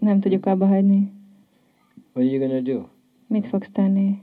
Nem 0.00 0.20
tudjuk 0.20 0.46
abba 0.46 0.66
hagyni. 0.66 1.12
What 2.12 2.26
are 2.26 2.36
you 2.36 2.48
going 2.48 2.64
to 2.64 2.72
do? 2.72 2.86
Mit 3.26 3.46
fogsz 3.46 3.70
tenni? 3.72 4.18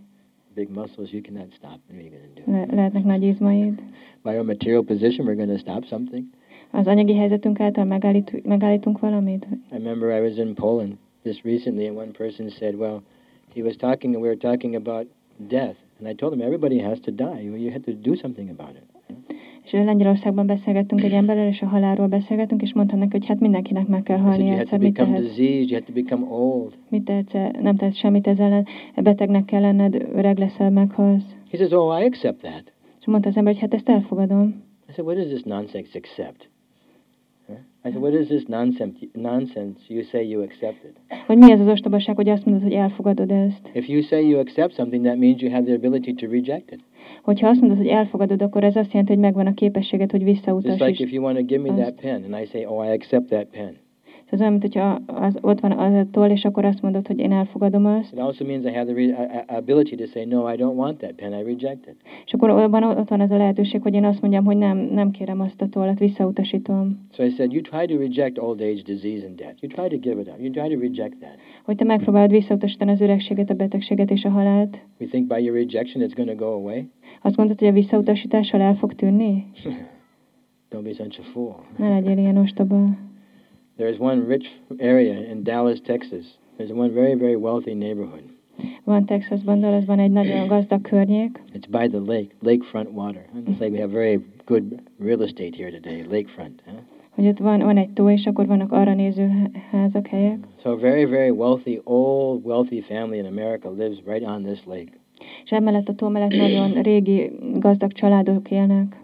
Big 0.53 0.69
muscles, 0.69 1.11
you 1.11 1.21
cannot 1.21 1.47
stop. 1.55 1.79
What 1.87 1.97
are 1.97 2.01
you 2.01 2.09
going 2.09 2.33
to 2.35 2.41
do? 2.41 2.51
Le- 2.51 2.75
lehetnek 2.75 3.03
nagy 3.03 3.27
izmaid. 3.27 3.79
By 4.23 4.35
our 4.35 4.43
material 4.43 4.83
position, 4.83 5.25
we're 5.25 5.35
going 5.35 5.57
to 5.57 5.57
stop 5.57 5.85
something. 5.85 6.25
Az 6.71 6.87
anyagi 6.87 7.15
helyzetünk 7.15 7.59
által 7.59 7.85
megállít, 7.85 8.43
megállítunk 8.43 8.99
valamit? 8.99 9.47
I 9.71 9.75
remember 9.75 10.11
I 10.17 10.21
was 10.21 10.37
in 10.37 10.53
Poland 10.53 10.97
just 11.23 11.43
recently, 11.43 11.87
and 11.87 11.97
one 11.97 12.11
person 12.11 12.49
said, 12.49 12.75
"Well, 12.75 13.01
he 13.53 13.61
was 13.61 13.75
talking, 13.75 14.13
and 14.13 14.23
we 14.23 14.29
were 14.29 14.37
talking 14.49 14.75
about 14.75 15.07
death." 15.47 15.77
And 15.99 16.07
I 16.07 16.13
told 16.13 16.33
him, 16.33 16.41
"Everybody 16.41 16.79
has 16.79 16.99
to 16.99 17.11
die. 17.11 17.41
You 17.43 17.55
you 17.55 17.71
have 17.71 17.83
to 17.83 17.93
do 17.93 18.15
something 18.15 18.49
about 18.49 18.75
it." 18.75 18.90
És 19.63 19.71
Lengyelországban 19.71 20.45
beszélgettünk 20.45 21.03
egy 21.03 21.11
emberrel, 21.11 21.47
és 21.47 21.61
a 21.61 21.65
halálról 21.65 22.07
beszélgettünk, 22.07 22.61
és 22.61 22.73
mondta 22.73 22.95
neki, 22.95 23.11
hogy 23.11 23.25
hát 23.25 23.39
mindenkinek 23.39 23.87
meg 23.87 24.03
kell 24.03 24.17
halni 24.17 24.45
"You 24.45 24.55
have 24.55 24.63
to 24.63 24.75
egyszer, 24.75 24.79
mit 25.89 26.11
old." 26.29 26.73
Mit 26.89 27.03
tehetsz? 27.03 27.33
Nem 27.61 27.75
tehetsz 27.75 27.97
semmit 27.97 28.27
ez 28.27 28.39
ellen, 28.39 28.65
betegnek 28.95 29.45
kell 29.45 29.61
lenned, 29.61 29.95
öreg 30.13 30.37
leszel, 30.37 30.69
meghalsz. 30.69 31.35
He 31.51 31.57
says, 31.57 31.71
"Oh, 31.71 32.01
I 32.01 32.05
accept 32.05 32.41
that." 32.41 32.73
És 32.99 33.05
mondta 33.05 33.29
az 33.29 33.37
ember, 33.37 33.53
hogy 33.53 33.61
hát 33.61 33.73
ezt 33.73 33.89
elfogadom. 33.89 34.63
I 34.89 34.91
said, 34.91 35.07
"What 35.07 35.25
is 35.25 35.31
this 35.31 35.43
nonsense? 35.43 35.97
Accept." 35.97 36.49
I 37.83 37.89
said, 37.89 38.01
what 38.01 38.13
is 38.13 38.27
this 38.27 38.45
nonsense, 38.45 39.07
nonsense 39.13 39.79
you 39.87 40.03
say 40.03 40.29
you 40.29 40.41
accept 40.43 40.83
it? 40.83 40.95
Hogy 41.25 41.37
mi 41.37 41.51
ez 41.51 41.59
az 41.59 41.67
ostobaság, 41.67 42.15
hogy 42.15 42.29
azt 42.29 42.45
mondod, 42.45 42.63
hogy 42.63 42.73
elfogadod 42.73 43.31
ezt? 43.31 43.69
If 43.73 43.87
you 43.87 44.01
say 44.01 44.27
you 44.27 44.39
accept 44.39 44.73
something, 44.73 45.05
that 45.05 45.17
means 45.17 45.41
you 45.41 45.51
have 45.51 45.63
the 45.63 45.73
ability 45.73 46.13
to 46.13 46.27
reject 46.27 46.71
it. 46.71 46.79
Hogyha 47.21 47.47
azt 47.47 47.59
mondod, 47.59 47.77
hogy 47.77 47.87
elfogadod, 47.87 48.41
akkor 48.41 48.63
ez 48.63 48.75
azt 48.75 48.91
jelenti, 48.91 49.13
hogy 49.13 49.21
megvan 49.21 49.47
a 49.47 49.53
képességed, 49.53 50.11
hogy 50.11 50.21
Just 50.27 50.45
like 50.45 50.53
visszautasítsd. 50.53 51.01
if 51.01 51.11
you 51.11 51.23
want 51.23 51.37
to 51.37 51.43
give 51.43 51.61
me 51.61 51.81
that 51.81 51.95
pen, 52.01 52.23
and 52.23 52.41
I 52.43 52.45
say, 52.45 52.65
oh, 52.65 52.85
I 52.85 52.89
accept 52.89 53.27
that 53.29 53.45
pen. 53.45 53.75
Ez 54.31 54.39
olyan, 54.39 54.51
mint 54.51 54.61
hogyha 54.63 55.01
az, 55.05 55.37
ott 55.41 55.59
van 55.59 55.71
az 55.71 55.93
a 55.93 56.05
toll, 56.11 56.29
és 56.29 56.45
akkor 56.45 56.65
azt 56.65 56.81
mondod, 56.81 57.07
hogy 57.07 57.19
én 57.19 57.31
elfogadom 57.31 57.85
azt, 57.85 58.13
It 58.13 58.19
also 58.19 58.45
means 58.45 58.63
I 58.65 58.71
have 58.71 58.93
the 58.93 58.93
re- 58.93 59.45
ability 59.47 59.95
to 59.95 60.05
say, 60.05 60.25
no, 60.25 60.53
I 60.53 60.55
don't 60.55 60.75
want 60.75 60.97
that 60.97 61.11
pen, 61.11 61.31
I 61.31 61.43
reject 61.43 61.87
it. 61.87 61.95
és 62.25 62.33
akkor 62.33 62.69
van, 62.69 62.83
ott 62.83 63.09
van 63.09 63.19
az 63.19 63.31
a 63.31 63.37
lehetőség, 63.37 63.81
hogy 63.81 63.93
én 63.93 64.05
azt 64.05 64.21
mondjam, 64.21 64.45
hogy 64.45 64.57
nem, 64.57 64.77
nem 64.77 65.11
kérem 65.11 65.39
azt 65.39 65.61
a 65.61 65.67
tollat, 65.67 65.99
visszautasítom. 65.99 67.07
So 67.11 67.23
I 67.23 67.29
said, 67.29 67.51
you 67.51 67.61
try 67.61 67.85
to 67.85 67.97
reject 67.97 68.37
old 68.37 68.61
age, 68.61 68.81
disease, 68.85 69.25
and 69.25 69.35
death. 69.35 69.63
You 69.63 69.71
try 69.71 69.97
to 69.97 70.09
give 70.09 70.21
it 70.21 70.27
up. 70.27 70.39
You 70.39 70.51
try 70.51 70.75
to 70.75 70.79
reject 70.79 71.17
that. 71.19 71.35
Hogy 71.63 71.75
te 71.75 71.83
megpróbálod 71.83 72.31
visszautasítani 72.31 72.91
az 72.91 73.01
öregséget, 73.01 73.49
a 73.49 73.53
betegséget 73.53 74.11
és 74.11 74.25
a 74.25 74.29
halált. 74.29 74.77
We 74.99 75.07
think 75.07 75.27
by 75.27 75.43
your 75.43 75.57
rejection 75.57 76.03
it's 76.07 76.13
going 76.15 76.37
to 76.37 76.45
go 76.45 76.51
away. 76.51 76.89
Azt 77.21 77.37
mondod, 77.37 77.59
hogy 77.59 77.67
a 77.67 77.71
visszautasítással 77.71 78.61
el 78.61 78.75
fog 78.75 78.93
tűnni? 78.93 79.45
don't 80.71 80.83
be 80.83 80.93
such 80.93 81.19
a 81.19 81.23
fool. 81.23 81.55
Ne 81.77 81.89
legyél 81.89 82.17
ilyen 82.17 82.37
ostoba. 82.37 83.09
There 83.81 83.93
is 83.93 83.99
one 83.99 84.27
rich 84.27 84.45
area 84.79 85.31
in 85.31 85.43
Dallas, 85.43 85.79
Texas. 85.81 86.25
There's 86.57 86.71
one 86.71 86.93
very, 86.93 87.15
very 87.15 87.35
wealthy 87.35 87.73
neighborhood. 87.73 88.23
Van 88.85 89.05
Texasban, 89.05 89.59
Dallasban 89.61 89.99
egy 89.99 90.11
nagyon 90.11 90.47
gazdag 90.53 90.81
környék, 90.81 91.41
It's 91.53 91.67
by 91.69 91.87
the 91.87 91.99
lake, 91.99 92.29
lakefront 92.41 92.91
water. 92.91 93.25
It's 93.47 93.59
like 93.59 93.71
we 93.71 93.79
have 93.79 93.91
very 93.91 94.19
good 94.45 94.81
real 94.99 95.21
estate 95.23 95.55
here 95.55 95.71
today, 95.71 96.03
lakefront. 96.09 96.61
Huh? 96.65 96.73
hogy 97.09 97.27
ott 97.27 97.37
van, 97.37 97.59
van 97.59 97.77
egy 97.77 97.89
tó, 97.93 98.09
és 98.09 98.25
akkor 98.25 98.47
vannak 98.47 98.71
arra 98.71 98.93
néző 98.93 99.27
há- 99.27 99.55
házak, 99.71 100.07
helyek. 100.07 100.37
So 100.63 100.71
a 100.71 100.77
very, 100.77 101.05
very 101.05 101.29
wealthy, 101.29 101.79
old, 101.83 102.45
wealthy 102.45 102.81
family 102.81 103.17
in 103.17 103.25
America 103.25 103.69
lives 103.69 103.97
right 104.05 104.27
on 104.27 104.43
this 104.43 104.59
lake. 104.65 104.91
És 105.43 105.51
emellett 105.51 105.87
a 105.87 105.93
tó 105.95 106.07
mellett 106.07 106.35
nagyon 106.35 106.81
régi, 106.81 107.31
gazdag 107.53 107.91
családok 107.91 108.51
élnek. 108.51 109.00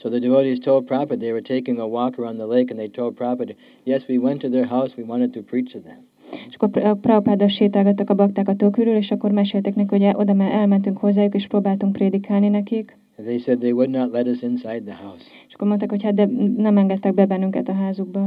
So 0.00 0.08
the 0.08 0.20
devotees 0.20 0.60
told 0.60 0.86
Prabhupada 0.86 1.20
they 1.20 1.32
were 1.32 1.42
taking 1.42 1.78
a 1.80 1.86
walk 1.86 2.18
around 2.18 2.38
the 2.38 2.46
lake, 2.46 2.70
and 2.70 2.78
they 2.78 2.88
told 2.88 3.16
Prabhupada, 3.16 3.54
yes, 3.84 4.02
we 4.08 4.18
went 4.18 4.40
to 4.42 4.48
their 4.48 4.66
house, 4.66 4.90
we 4.96 5.02
wanted 5.02 5.32
to 5.34 5.42
preach 5.42 5.72
to 5.72 5.80
them. 5.80 6.06
És 6.48 6.54
akkor 6.54 6.84
eh, 6.84 6.94
Prabhupáda 6.94 7.48
sétálgattak 7.48 8.10
a 8.10 8.14
bakták 8.14 8.48
a 8.48 8.56
tó 8.56 8.70
körül, 8.70 8.94
és 8.94 9.10
akkor 9.10 9.30
mesélték 9.30 9.74
neki, 9.74 9.96
hogy 9.96 10.14
oda 10.14 10.32
már 10.32 10.52
elmentünk 10.52 10.98
hozzájuk, 10.98 11.34
és 11.34 11.46
próbáltunk 11.46 11.92
prédikálni 11.92 12.48
nekik. 12.48 12.96
They 13.16 13.38
said 13.38 13.58
they 13.58 13.72
would 13.72 13.90
not 13.90 14.12
let 14.12 14.26
us 14.26 14.42
inside 14.42 14.82
the 14.84 14.94
house. 14.94 15.24
És 15.48 15.54
akkor 15.54 15.68
mondták, 15.68 15.90
hogy 15.90 16.02
hát 16.02 16.14
de 16.14 16.28
nem 16.56 16.76
engedtek 16.76 17.14
be 17.14 17.26
bennünket 17.26 17.68
a 17.68 17.72
házukba. 17.72 18.20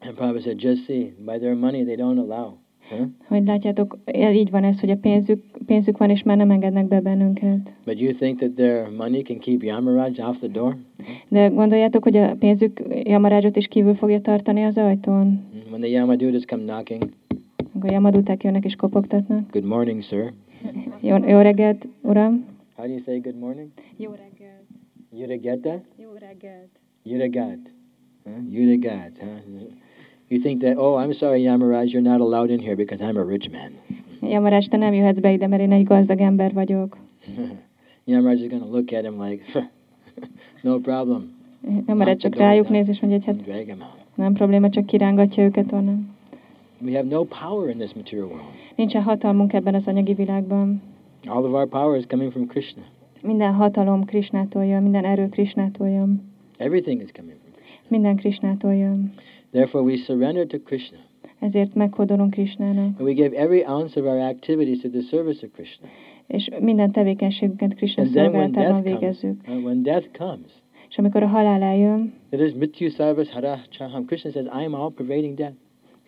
And 0.00 0.14
Prabhupada 0.14 0.40
said, 0.40 0.62
just 0.62 0.84
see, 0.84 1.14
by 1.24 1.38
their 1.38 1.54
money 1.54 1.84
they 1.84 1.96
don't 1.96 2.18
allow. 2.18 2.56
Huh? 2.88 3.06
Hogy 3.26 3.44
látjátok, 3.44 3.98
így 4.32 4.50
van 4.50 4.64
ez, 4.64 4.80
hogy 4.80 4.90
a 4.90 4.96
pénzük, 4.96 5.44
pénzük 5.66 5.98
van, 5.98 6.10
és 6.10 6.22
már 6.22 6.36
nem 6.36 6.50
engednek 6.50 6.86
be 6.88 7.00
bennünket. 7.00 7.70
But 7.84 8.00
you 8.00 8.12
think 8.14 8.38
that 8.38 8.50
their 8.52 8.90
money 8.96 9.22
can 9.22 9.38
keep 9.38 9.62
Yamaraj 9.62 10.12
off 10.18 10.36
the 10.38 10.48
door? 10.48 10.76
De 11.28 11.46
gondoljátok, 11.48 12.02
hogy 12.02 12.16
a 12.16 12.36
pénzük 12.38 12.82
Jamarádzsot 13.02 13.56
is 13.56 13.66
kívül 13.66 13.94
fogja 13.94 14.20
tartani 14.20 14.64
az 14.64 14.76
ajtón? 14.76 15.44
When 15.68 15.80
the 15.80 15.90
Yamadutas 15.90 16.44
come 16.44 16.62
knocking, 16.62 17.08
Akkor 17.74 17.90
Jamaduták 17.90 18.42
jönnek 18.44 18.64
és 18.64 18.74
kopogtatnak. 18.76 19.50
good 19.50 19.66
morning, 19.66 20.02
sir. 20.02 20.32
Jó, 21.00 21.16
jó 21.28 21.40
reggelt, 21.40 21.86
uram! 22.02 22.44
How 22.76 22.86
do 22.86 22.92
you 22.92 23.02
say 23.04 23.18
good 23.18 23.38
morning? 23.38 23.68
Jó 23.96 24.10
reggelt! 24.10 24.62
Yudageta? 25.18 25.80
Jó 25.96 26.08
reggelt! 26.18 26.70
Yudagat. 27.02 27.58
Huh? 28.24 28.32
Yudagat. 28.52 29.10
Huh? 29.18 29.28
You 30.30 30.42
think 30.42 30.62
that, 30.62 30.76
oh, 30.76 30.96
I'm 30.96 31.14
sorry, 31.14 31.42
Yamaraj, 31.42 31.90
you're 31.92 32.02
not 32.02 32.20
allowed 32.20 32.50
in 32.50 32.60
here 32.60 32.76
because 32.76 33.00
I'm 33.00 33.16
a 33.16 33.24
rich 33.24 33.50
man. 33.50 33.72
Jamarács, 34.20 34.68
te 34.68 34.76
nem 34.76 34.92
jöhetsz 34.92 35.18
be 35.18 35.32
ide, 35.32 35.46
mert 35.46 35.62
én 35.62 35.72
egy 35.72 35.84
gazdag 35.84 36.20
ember 36.20 36.52
vagyok. 36.52 36.96
Yamaraj 38.04 38.34
is 38.34 38.48
going 38.48 38.62
to 38.62 38.70
look 38.70 38.92
at 38.92 39.04
him 39.04 39.20
like, 39.20 39.42
no 40.62 40.78
problem. 40.78 41.36
Jamarács 41.86 42.20
csak 42.20 42.36
rájuk 42.36 42.68
néz, 42.68 42.88
és 42.88 43.00
mondja, 43.00 43.20
hogy 43.24 43.36
hát 43.46 43.76
nem 44.14 44.32
probléma, 44.32 44.68
csak 44.68 44.86
kirángatja 44.86 45.44
őket 45.44 45.72
onnan. 45.72 46.16
We 46.80 46.96
have 46.96 47.08
no 47.08 47.24
power 47.24 47.68
in 47.68 47.78
this 47.78 47.94
material 47.94 48.26
world. 48.26 48.44
Nincsen 48.76 49.02
hatalmunk 49.02 49.52
ebben 49.52 49.74
az 49.74 49.86
anyagi 49.86 50.14
világban. 50.14 50.82
All 51.26 51.44
of 51.44 51.52
our 51.52 51.68
power 51.68 51.96
is 51.96 52.04
coming 52.06 52.32
from 52.32 52.46
Krishna. 52.46 52.82
Minden 53.22 53.52
hatalom 53.52 54.04
Krisnától 54.04 54.64
jön, 54.64 54.82
minden 54.82 55.04
erő 55.04 55.28
Krisnától 55.28 55.88
jön. 55.88 56.22
Everything 56.56 57.02
is 57.02 57.10
coming 57.12 57.36
from 57.40 57.52
Krishna. 57.52 57.86
Minden 57.88 58.16
Krisnától 58.16 58.74
jön. 58.74 59.12
Therefore, 59.50 59.84
we 59.84 59.96
surrender 59.96 60.46
to 60.46 60.58
Krishna. 60.58 60.98
Ezért 61.38 61.74
meghódolunk 61.74 62.30
Krisnának. 62.30 62.98
And 62.98 63.00
we 63.00 63.12
give 63.12 63.36
every 63.36 63.64
ounce 63.64 64.00
of 64.00 64.06
our 64.06 64.18
activities 64.18 64.80
to 64.80 64.88
the 64.88 65.00
service 65.00 65.46
of 65.46 65.52
Krishna. 65.52 65.88
És 66.26 66.48
minden 66.60 66.90
tevékenységünket 66.90 67.74
Krishna 67.74 68.02
And 68.02 68.12
then 68.12 68.30
when 68.30 68.52
szolgálatában 68.52 68.82
death 68.82 69.20
comes, 69.20 69.38
uh, 69.48 69.64
when 69.64 69.82
death 69.82 70.18
comes, 70.18 70.52
És 70.88 70.98
amikor 70.98 71.22
a 71.22 71.26
halál 71.26 71.62
eljön, 71.62 72.12
it 72.30 72.40
is 72.40 72.52
mrityu 72.52 72.90
sarvas 72.90 73.30
hara 73.30 73.60
chaham. 73.70 74.04
Krishna 74.04 74.30
says, 74.30 74.46
I 74.46 74.64
am 74.64 74.74
all 74.74 74.90
pervading 74.90 75.34
death. 75.34 75.54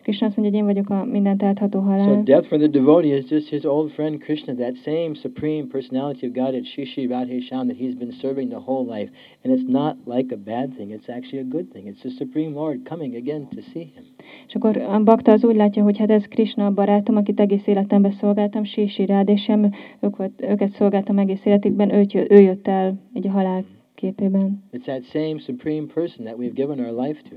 Krishna 0.01 0.27
azt 0.27 0.37
mondja, 0.37 0.59
hogy 0.59 0.67
én 0.67 0.73
vagyok 0.73 0.89
a 0.89 1.05
mindent 1.05 1.43
átható 1.43 1.79
So 1.79 1.85
halál. 1.85 2.23
death 2.23 2.47
for 2.47 2.57
the 2.57 2.67
devotee 2.67 3.17
is 3.17 3.29
just 3.29 3.49
his 3.49 3.63
old 3.63 3.91
friend 3.91 4.19
Krishna, 4.19 4.53
that 4.53 4.75
same 4.75 5.13
supreme 5.13 5.67
personality 5.67 6.25
of 6.27 6.33
Godhead, 6.33 6.65
Shishi 6.65 7.07
Radhe 7.07 7.41
Sham, 7.41 7.67
that 7.67 7.77
he's 7.77 7.95
been 7.97 8.11
serving 8.11 8.49
the 8.49 8.59
whole 8.65 8.99
life. 8.99 9.11
And 9.43 9.53
it's 9.53 9.69
not 9.69 9.95
like 10.05 10.33
a 10.33 10.37
bad 10.37 10.75
thing, 10.75 10.91
it's 10.91 11.09
actually 11.09 11.39
a 11.39 11.47
good 11.49 11.71
thing. 11.71 11.87
It's 11.87 12.01
the 12.01 12.09
Supreme 12.17 12.53
Lord 12.53 12.77
coming 12.89 13.15
again 13.15 13.47
to 13.55 13.61
see 13.61 13.91
him. 13.95 14.03
És 14.47 14.55
akkor 14.55 14.77
a 14.77 15.03
bakta 15.03 15.31
az 15.31 15.43
úgy 15.43 15.55
látja, 15.55 15.83
hogy 15.83 15.97
hát 15.97 16.09
ez 16.11 16.25
Krishna 16.25 16.65
a 16.65 16.71
barátom, 16.71 17.15
akit 17.15 17.39
egész 17.39 17.67
életemben 17.67 18.11
szolgáltam, 18.11 18.63
Sísi 18.63 19.05
Rádésem, 19.05 19.71
ők 19.99 20.15
volt, 20.15 20.41
őket 20.41 20.71
szolgáltam 20.71 21.17
egész 21.17 21.45
életükben, 21.45 21.93
ő, 21.93 22.05
ő 22.29 22.39
jött 22.39 22.67
el 22.67 22.99
egy 23.13 23.25
halál 23.25 23.63
képében. 23.95 24.63
It's 24.73 24.83
that 24.83 25.03
same 25.03 25.39
supreme 25.39 25.87
person 25.93 26.25
that 26.25 26.37
we've 26.37 26.53
given 26.53 26.79
our 26.79 27.07
life 27.07 27.21
to. 27.29 27.35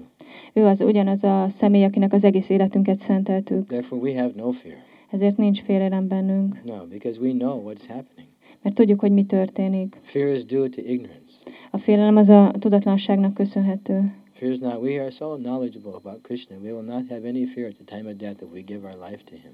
Ő 0.52 0.64
az 0.64 0.80
ugyanaz 0.80 1.24
a 1.24 1.48
személy, 1.58 1.84
akinek 1.84 2.12
az 2.12 2.24
egész 2.24 2.48
életünket 2.48 3.00
szenteltük. 3.06 3.66
Therefore, 3.66 4.00
we 4.02 4.20
have 4.20 4.32
no 4.36 4.50
fear. 4.50 4.76
Ezért 5.10 5.36
nincs 5.36 5.62
félelem 5.62 6.08
bennünk, 6.08 6.60
No, 6.64 6.74
because 6.90 7.20
we 7.20 7.30
know 7.32 7.62
what's 7.62 7.86
happening. 7.88 8.28
mert 8.62 8.74
tudjuk, 8.74 9.00
hogy 9.00 9.12
mi 9.12 9.24
történik. 9.24 10.00
Fear 10.02 10.34
is 10.36 10.44
due 10.44 10.68
to 10.68 10.80
ignorance. 10.80 11.32
A 11.70 11.78
félelem 11.78 12.16
az 12.16 12.28
a 12.28 12.52
tudatlanságnak 12.58 13.34
köszönhető. 13.34 14.12
Fear 14.32 14.52
is 14.52 14.58
not. 14.58 14.82
We 14.82 15.00
are 15.00 15.10
so 15.10 15.34
knowledgeable 15.36 15.92
about 16.02 16.20
Krishna. 16.22 16.56
We 16.62 16.72
will 16.72 16.84
not 16.84 17.08
have 17.08 17.28
any 17.28 17.46
fear 17.54 17.68
at 17.68 17.76
the 17.84 17.96
time 17.96 18.10
of 18.10 18.16
death 18.16 18.42
if 18.42 18.48
we 18.52 18.60
give 18.60 18.86
our 18.86 19.08
life 19.10 19.22
to 19.24 19.34
him. 19.42 19.52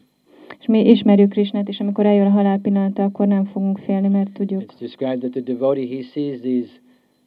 És 0.60 0.66
mi 0.66 0.88
ismerjük 0.90 1.28
Krishnát, 1.30 1.68
és 1.68 1.80
amikor 1.80 2.06
eljön 2.06 2.26
a 2.26 2.30
halál 2.30 2.58
pillanata, 2.58 3.02
akkor 3.04 3.26
nem 3.26 3.44
fogunk 3.44 3.78
félni, 3.78 4.08
mert 4.08 4.32
tudjuk. 4.32 4.62
It's 4.62 4.80
described 4.80 5.18
that 5.18 5.30
the 5.30 5.40
devotee 5.40 5.86
he 5.86 6.02
sees 6.02 6.40
these, 6.40 6.70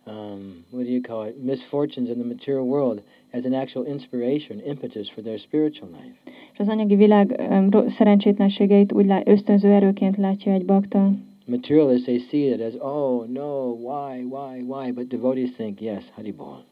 um, 0.08 0.66
what 0.72 0.86
do 0.86 0.91
you 0.91 1.01
call 1.01 1.28
it, 1.28 1.43
misfortunes 1.43 2.10
in 2.10 2.16
the 2.16 2.28
material 2.28 2.66
world 2.66 3.01
as 3.32 3.45
an 3.45 3.54
actual 3.54 3.86
inspiration, 3.88 4.60
impetus 4.68 5.12
for 5.12 5.24
their 5.24 5.39
spiritual 5.39 5.89
life. 5.91 6.32
És 6.54 6.60
az 6.60 6.68
anyagi 6.68 6.95
világ 6.95 7.41
ro- 7.70 7.89
szerencsétlenségeit 7.89 8.93
úgy 8.93 9.06
lá- 9.06 9.28
ösztönző 9.28 9.70
erőként 9.72 10.18
látja 10.18 10.51
egy 10.51 10.66
bakta. 10.66 11.12
Materialists 11.45 12.04
they 12.04 12.18
see 12.18 12.54
it 12.54 12.62
as 12.62 12.74
oh 12.80 13.28
no, 13.28 13.72
why, 13.72 14.24
why, 14.24 14.62
why, 14.68 14.91
but 14.91 15.08
devotees 15.08 15.51
think 15.51 15.82
yes, 15.82 16.04
Haribol. 16.16 16.64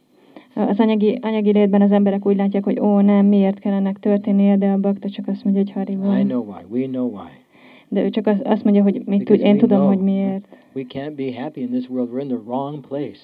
Az 0.54 0.80
anyagi, 0.80 1.20
anyagi 1.22 1.52
létben 1.52 1.82
az 1.82 1.92
emberek 1.92 2.26
úgy 2.26 2.36
látják, 2.36 2.64
hogy 2.64 2.80
ó, 2.80 3.00
nem, 3.00 3.26
miért 3.26 3.60
kell 3.60 3.74
ennek 3.74 4.00
történnie, 4.00 4.58
de 4.58 4.68
a 4.68 4.78
bakta 4.78 5.10
csak 5.10 5.28
azt 5.28 5.44
mondja, 5.44 5.64
hogy 5.74 5.90
I 5.92 6.24
know 6.24 6.44
why. 6.44 6.82
We 6.82 6.88
know 6.88 7.08
why. 7.08 7.30
De 7.94 8.04
ő 8.04 8.10
csak 8.10 8.28
az, 8.28 8.38
azt 8.44 8.64
mondja, 8.64 8.84
hogy 8.84 9.02
mi 9.06 9.24
tud, 9.24 9.40
én 9.40 9.58
tudom, 9.58 9.88
hogy 9.88 10.00
miért. 10.00 10.48
We 10.74 10.84
can't 10.88 11.14
be 11.16 11.42
happy 11.42 11.62
in 11.62 11.70
this 11.70 11.90
world. 11.90 12.10
We're 12.14 12.22
in 12.22 12.28
the 12.28 12.38
wrong 12.46 12.88
place. 12.88 13.20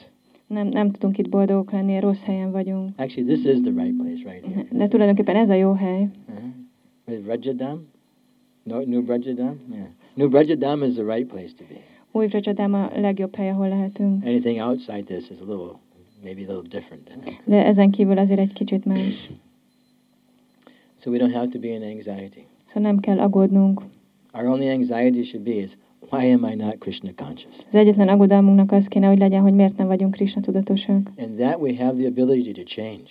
Nem, 0.47 0.68
nem 0.68 0.91
tudunk 0.91 1.18
itt 1.18 1.30
boldogok 1.30 1.72
lenni, 1.72 1.99
rossz 1.99 2.22
helyen 2.24 2.51
vagyunk. 2.51 2.89
Actually, 2.97 3.36
this 3.36 3.53
is 3.53 3.61
the 3.61 3.84
right 3.84 3.95
place 3.95 4.32
right 4.32 4.45
here. 4.45 4.68
De 4.72 4.88
tulajdonképpen 4.88 5.36
ez 5.36 5.49
a 5.49 5.53
jó 5.53 5.72
hely. 5.72 6.07
Uh-huh. 6.30 7.26
Rajadam? 7.26 7.88
No, 8.63 8.80
New 8.80 9.05
Rajadam? 9.05 9.59
Yeah. 9.72 9.86
New 10.13 10.30
Rajadam 10.30 10.84
is 10.84 10.93
the 10.93 11.03
right 11.03 11.28
place 11.28 11.51
to 11.57 11.63
be. 11.70 11.80
Új 12.11 12.28
Vrajadám 12.28 12.74
a 12.74 12.89
legjobb 12.95 13.36
hely, 13.36 13.49
ahol 13.49 13.68
lehetünk. 13.68 14.24
Anything 14.26 14.59
outside 14.59 15.03
this 15.03 15.30
is 15.30 15.38
a 15.41 15.45
little, 15.45 15.80
maybe 16.24 16.41
a 16.41 16.53
little 16.53 16.80
different. 16.80 17.11
De 17.43 17.65
ezen 17.65 17.91
kívül 17.91 18.18
azért 18.18 18.39
egy 18.39 18.53
kicsit 18.53 18.86
más. 18.86 19.30
So 20.99 21.11
we 21.11 21.18
don't 21.18 21.34
have 21.34 21.47
to 21.47 21.59
be 21.59 21.68
in 21.68 21.82
anxiety. 21.82 22.45
Szóval 22.68 22.84
nem 22.84 22.99
kell 22.99 23.20
aggódnunk. 23.20 23.82
Our 24.38 24.48
only 24.48 24.70
anxiety 24.70 25.24
should 25.26 25.44
be 25.44 25.52
is, 25.52 25.72
why 26.10 26.24
am 26.26 26.46
I 26.46 26.54
not 26.56 26.80
Krishna 26.80 27.12
conscious? 27.16 27.54
Az 27.58 27.80
egyetlen 27.80 28.08
aggodalmunknak 28.08 28.72
az 28.72 28.86
kéne, 28.88 29.08
hogy 29.08 29.18
legyen, 29.18 29.42
hogy 29.42 29.54
miért 29.54 29.78
nem 29.78 29.88
vagyunk 29.88 30.14
Krishna 30.14 30.42
tudatosak. 30.42 31.10
And 31.18 31.38
that 31.38 31.60
we 31.60 31.76
have 31.76 31.98
the 31.98 32.08
ability 32.08 32.52
to 32.52 32.64
change. 32.64 33.10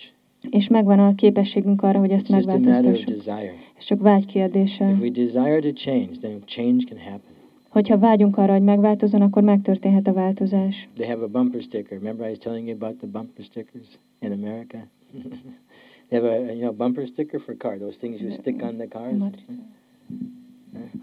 És 0.49 0.67
megvan 0.67 0.99
a 0.99 1.15
képességünk 1.15 1.81
arra, 1.81 1.99
hogy 1.99 2.11
ezt 2.11 2.25
It's 2.27 2.35
just 2.35 2.47
a 2.47 2.51
matter 2.51 2.75
of 2.75 2.83
megváltoztassuk. 2.83 3.53
Ez 3.77 3.83
csak 3.83 4.01
vágy 4.01 4.25
kérdése. 4.25 4.89
If 4.89 4.99
we 4.99 5.09
desire 5.09 5.59
to 5.59 5.71
change, 5.71 6.17
then 6.21 6.41
change 6.45 6.83
can 6.85 6.97
happen. 6.97 7.35
Hogyha 7.69 7.97
vágyunk 7.97 8.37
arra, 8.37 8.53
hogy 8.53 8.61
megváltozzon, 8.61 9.21
akkor 9.21 9.43
megtörténhet 9.43 10.07
a 10.07 10.13
változás. 10.13 10.87
They 10.95 11.07
have 11.07 11.23
a 11.23 11.27
bumper 11.27 11.61
sticker. 11.61 11.97
Remember 11.97 12.27
I 12.27 12.29
was 12.29 12.39
telling 12.39 12.67
you 12.67 12.75
about 12.75 12.97
the 12.97 13.07
bumper 13.07 13.45
stickers 13.45 13.99
in 14.19 14.31
America? 14.31 14.77
they 16.09 16.19
have 16.19 16.29
a 16.29 16.51
you 16.51 16.59
know 16.59 16.73
bumper 16.73 17.07
sticker 17.07 17.39
for 17.39 17.57
car. 17.57 17.77
Those 17.77 17.97
things 17.99 18.21
you 18.21 18.31
stick 18.31 18.61
on 18.61 18.77
the 18.77 18.87
cars. 18.87 19.21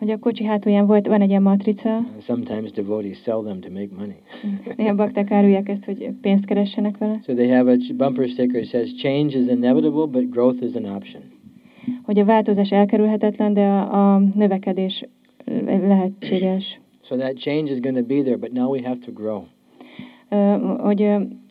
Hogy 0.04 0.12
a 0.12 0.18
kocsi 0.18 0.44
hátulján 0.44 0.86
volt, 0.86 1.06
van 1.06 1.20
egy 1.20 1.28
ilyen 1.28 1.42
matrica. 1.42 1.98
Uh, 1.98 2.22
Sometimes 2.22 2.70
devotees 2.70 3.18
sell 3.22 3.42
them 3.42 3.60
to 3.60 3.70
make 3.70 3.88
money. 3.96 4.16
Néha 4.76 4.94
bakták 4.94 5.30
árulják 5.30 5.68
ezt, 5.68 5.84
hogy 5.84 6.10
pénzt 6.20 6.44
keressenek 6.44 6.98
vele. 6.98 7.20
So 7.26 7.34
they 7.34 7.48
have 7.48 7.72
a 7.72 7.76
bumper 7.96 8.28
sticker 8.28 8.60
that 8.60 8.66
says 8.66 8.94
change 8.94 9.38
is 9.38 9.46
inevitable, 9.46 10.06
but 10.06 10.30
growth 10.30 10.62
is 10.62 10.74
an 10.74 10.84
option. 10.84 11.22
Hogy 12.02 12.18
a 12.18 12.24
változás 12.24 12.70
elkerülhetetlen, 12.70 13.54
de 13.54 13.60
a, 13.60 14.14
a 14.14 14.18
növekedés 14.34 15.04
lehetséges. 15.66 16.64
So 17.08 17.16
that 17.16 17.36
change 17.36 17.70
is 17.72 17.80
going 17.80 17.96
to 17.96 18.04
be 18.04 18.22
there, 18.22 18.36
but 18.36 18.52
now 18.52 18.70
we 18.70 18.82
have 18.82 18.98
to 19.04 19.12
grow. 19.12 19.42
Ö, 20.28 20.36
Hogy 20.78 21.02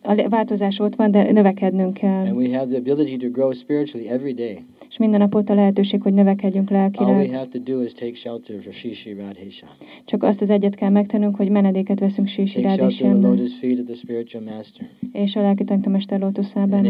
a 0.02 0.28
változás 0.28 0.78
ott 0.78 0.94
van, 0.94 1.10
de 1.10 1.32
növekednünk 1.32 1.94
kell. 1.94 2.26
And 2.26 2.36
we 2.36 2.58
have 2.58 2.66
the 2.66 2.78
ability 2.78 3.16
to 3.16 3.28
grow 3.30 3.52
spiritually 3.52 4.08
every 4.08 4.32
day. 4.32 4.64
És 4.94 5.00
minden 5.00 5.20
nap 5.20 5.34
ott 5.34 5.48
a 5.48 5.54
lehetőség, 5.54 6.02
hogy 6.02 6.12
növekedjünk 6.14 6.70
lelkileg. 6.70 7.30
Shishi. 8.72 9.16
Csak 10.04 10.22
azt 10.22 10.40
az 10.40 10.50
egyet 10.50 10.74
kell 10.74 10.90
megtennünk, 10.90 11.36
hogy 11.36 11.48
menedéket 11.48 11.98
veszünk 11.98 12.28
spiritual 12.28 12.76
master. 14.44 14.86
és 15.12 15.34
a 15.36 15.40
lelki 15.40 15.64
tanítomester 15.64 16.20
lótuszában, 16.20 16.84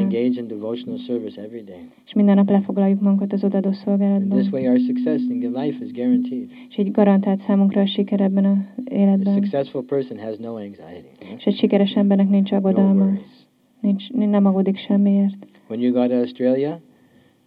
és 2.07 2.13
minden 2.15 2.35
nap 2.35 2.51
lefoglaljuk 2.51 3.01
magunkat 3.01 3.33
az 3.33 3.45
odadó 3.45 3.73
szolgálatban. 3.73 4.39
this 4.39 4.51
way 4.53 4.67
our 4.69 4.79
success 4.79 5.23
in 5.29 5.51
life 5.55 5.85
is 5.85 5.93
guaranteed. 5.93 6.49
És 6.69 6.79
így 6.79 6.91
garantált 6.91 7.41
számunkra 7.47 7.81
a 7.81 7.87
siker 7.87 8.21
ebben 8.21 8.45
a 8.45 8.51
A 8.51 8.95
életben. 8.95 9.35
successful 9.35 9.85
person 9.85 10.19
has 10.19 10.37
no 10.37 10.55
anxiety. 10.55 11.09
no? 11.21 11.37
És 11.37 11.45
egy 11.45 11.57
sikeres 11.57 11.93
embernek 11.93 12.29
nincs 12.29 12.51
No 12.51 12.57
aggodalma, 12.57 13.05
worries. 13.05 13.47
nincs, 13.81 14.11
nem 14.11 14.47
aggódik 14.47 14.77
semmiért. 14.77 15.47
When 15.69 15.81
you 15.81 15.93
go 15.93 16.07
to 16.07 16.15
Australia, 16.15 16.81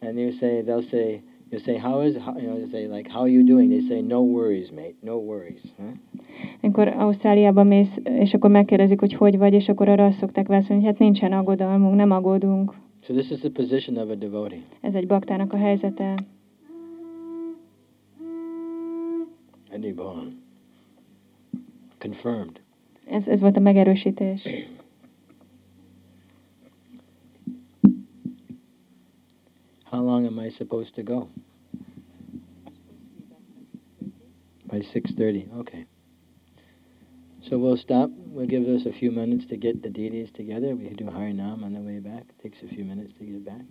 and 0.02 0.20
you 0.20 0.32
say, 0.40 0.62
they'll 0.62 0.90
say, 0.90 1.22
you 1.52 1.60
say, 1.60 1.78
how 1.78 2.02
is, 2.02 2.16
how, 2.16 2.38
you 2.38 2.48
know, 2.48 2.58
they 2.60 2.72
say 2.72 2.88
like, 2.88 3.08
how 3.08 3.22
are 3.22 3.30
you 3.30 3.44
doing? 3.44 3.70
They 3.70 3.88
say, 3.88 4.02
no 4.02 4.22
worries, 4.22 4.72
mate, 4.72 4.96
no 5.02 5.18
worries. 5.18 5.62
Huh? 5.78 5.94
Amikor 6.62 6.88
Ausztráliába 6.88 7.64
mész, 7.64 7.90
és 8.04 8.34
akkor 8.34 8.50
megkérdezik, 8.50 9.00
hogy 9.00 9.14
hogy 9.14 9.38
vagy, 9.38 9.54
és 9.54 9.70
akkor 9.70 9.90
arra 9.90 10.06
azt 10.06 10.18
szokták 10.18 10.48
válaszolni, 10.48 10.82
hogy 10.82 10.92
hát 10.92 11.00
nincsen 11.00 11.32
aggodalmunk, 11.32 11.96
nem 11.96 12.12
aggódunk. 12.12 12.74
So 13.04 13.14
this 13.14 13.30
is 13.30 13.40
the 13.40 13.50
position 13.50 13.98
of 13.98 14.10
a 14.10 14.16
devotee. 14.16 14.60
Ez 14.82 14.94
egy 14.94 15.08
baktának 15.08 15.54
a 15.54 15.58
helyzete. 15.58 16.16
Adibon. 19.74 20.42
Confirmed. 22.00 22.60
Ez, 23.10 23.28
ez 23.28 23.40
volt 23.40 23.58
a 23.58 23.60
megerősítés. 23.60 24.42
How 29.92 30.02
long 30.02 30.26
am 30.26 30.40
I 30.40 30.50
supposed 30.58 30.96
to 30.96 31.04
go? 31.04 31.30
By 34.66 34.80
6.30, 34.80 35.58
okay. 35.60 35.86
So 37.50 37.58
we'll 37.58 37.78
stop. 37.78 38.10
We'll 38.34 38.48
give 38.48 38.68
us 38.68 38.86
a 38.86 38.92
few 38.92 39.12
minutes 39.12 39.46
to 39.48 39.56
get 39.56 39.82
the 39.82 39.90
deities 39.90 40.30
together. 40.34 40.76
We 40.76 40.90
do 40.90 41.06
Harinam 41.06 41.64
on 41.64 41.74
the 41.74 41.80
way 41.80 42.00
back. 42.00 42.24
It 42.30 42.42
takes 42.44 42.58
a 42.64 42.76
few 42.76 42.84
minutes 42.84 43.14
to 43.20 43.24
get 43.24 43.46
back. 43.46 43.66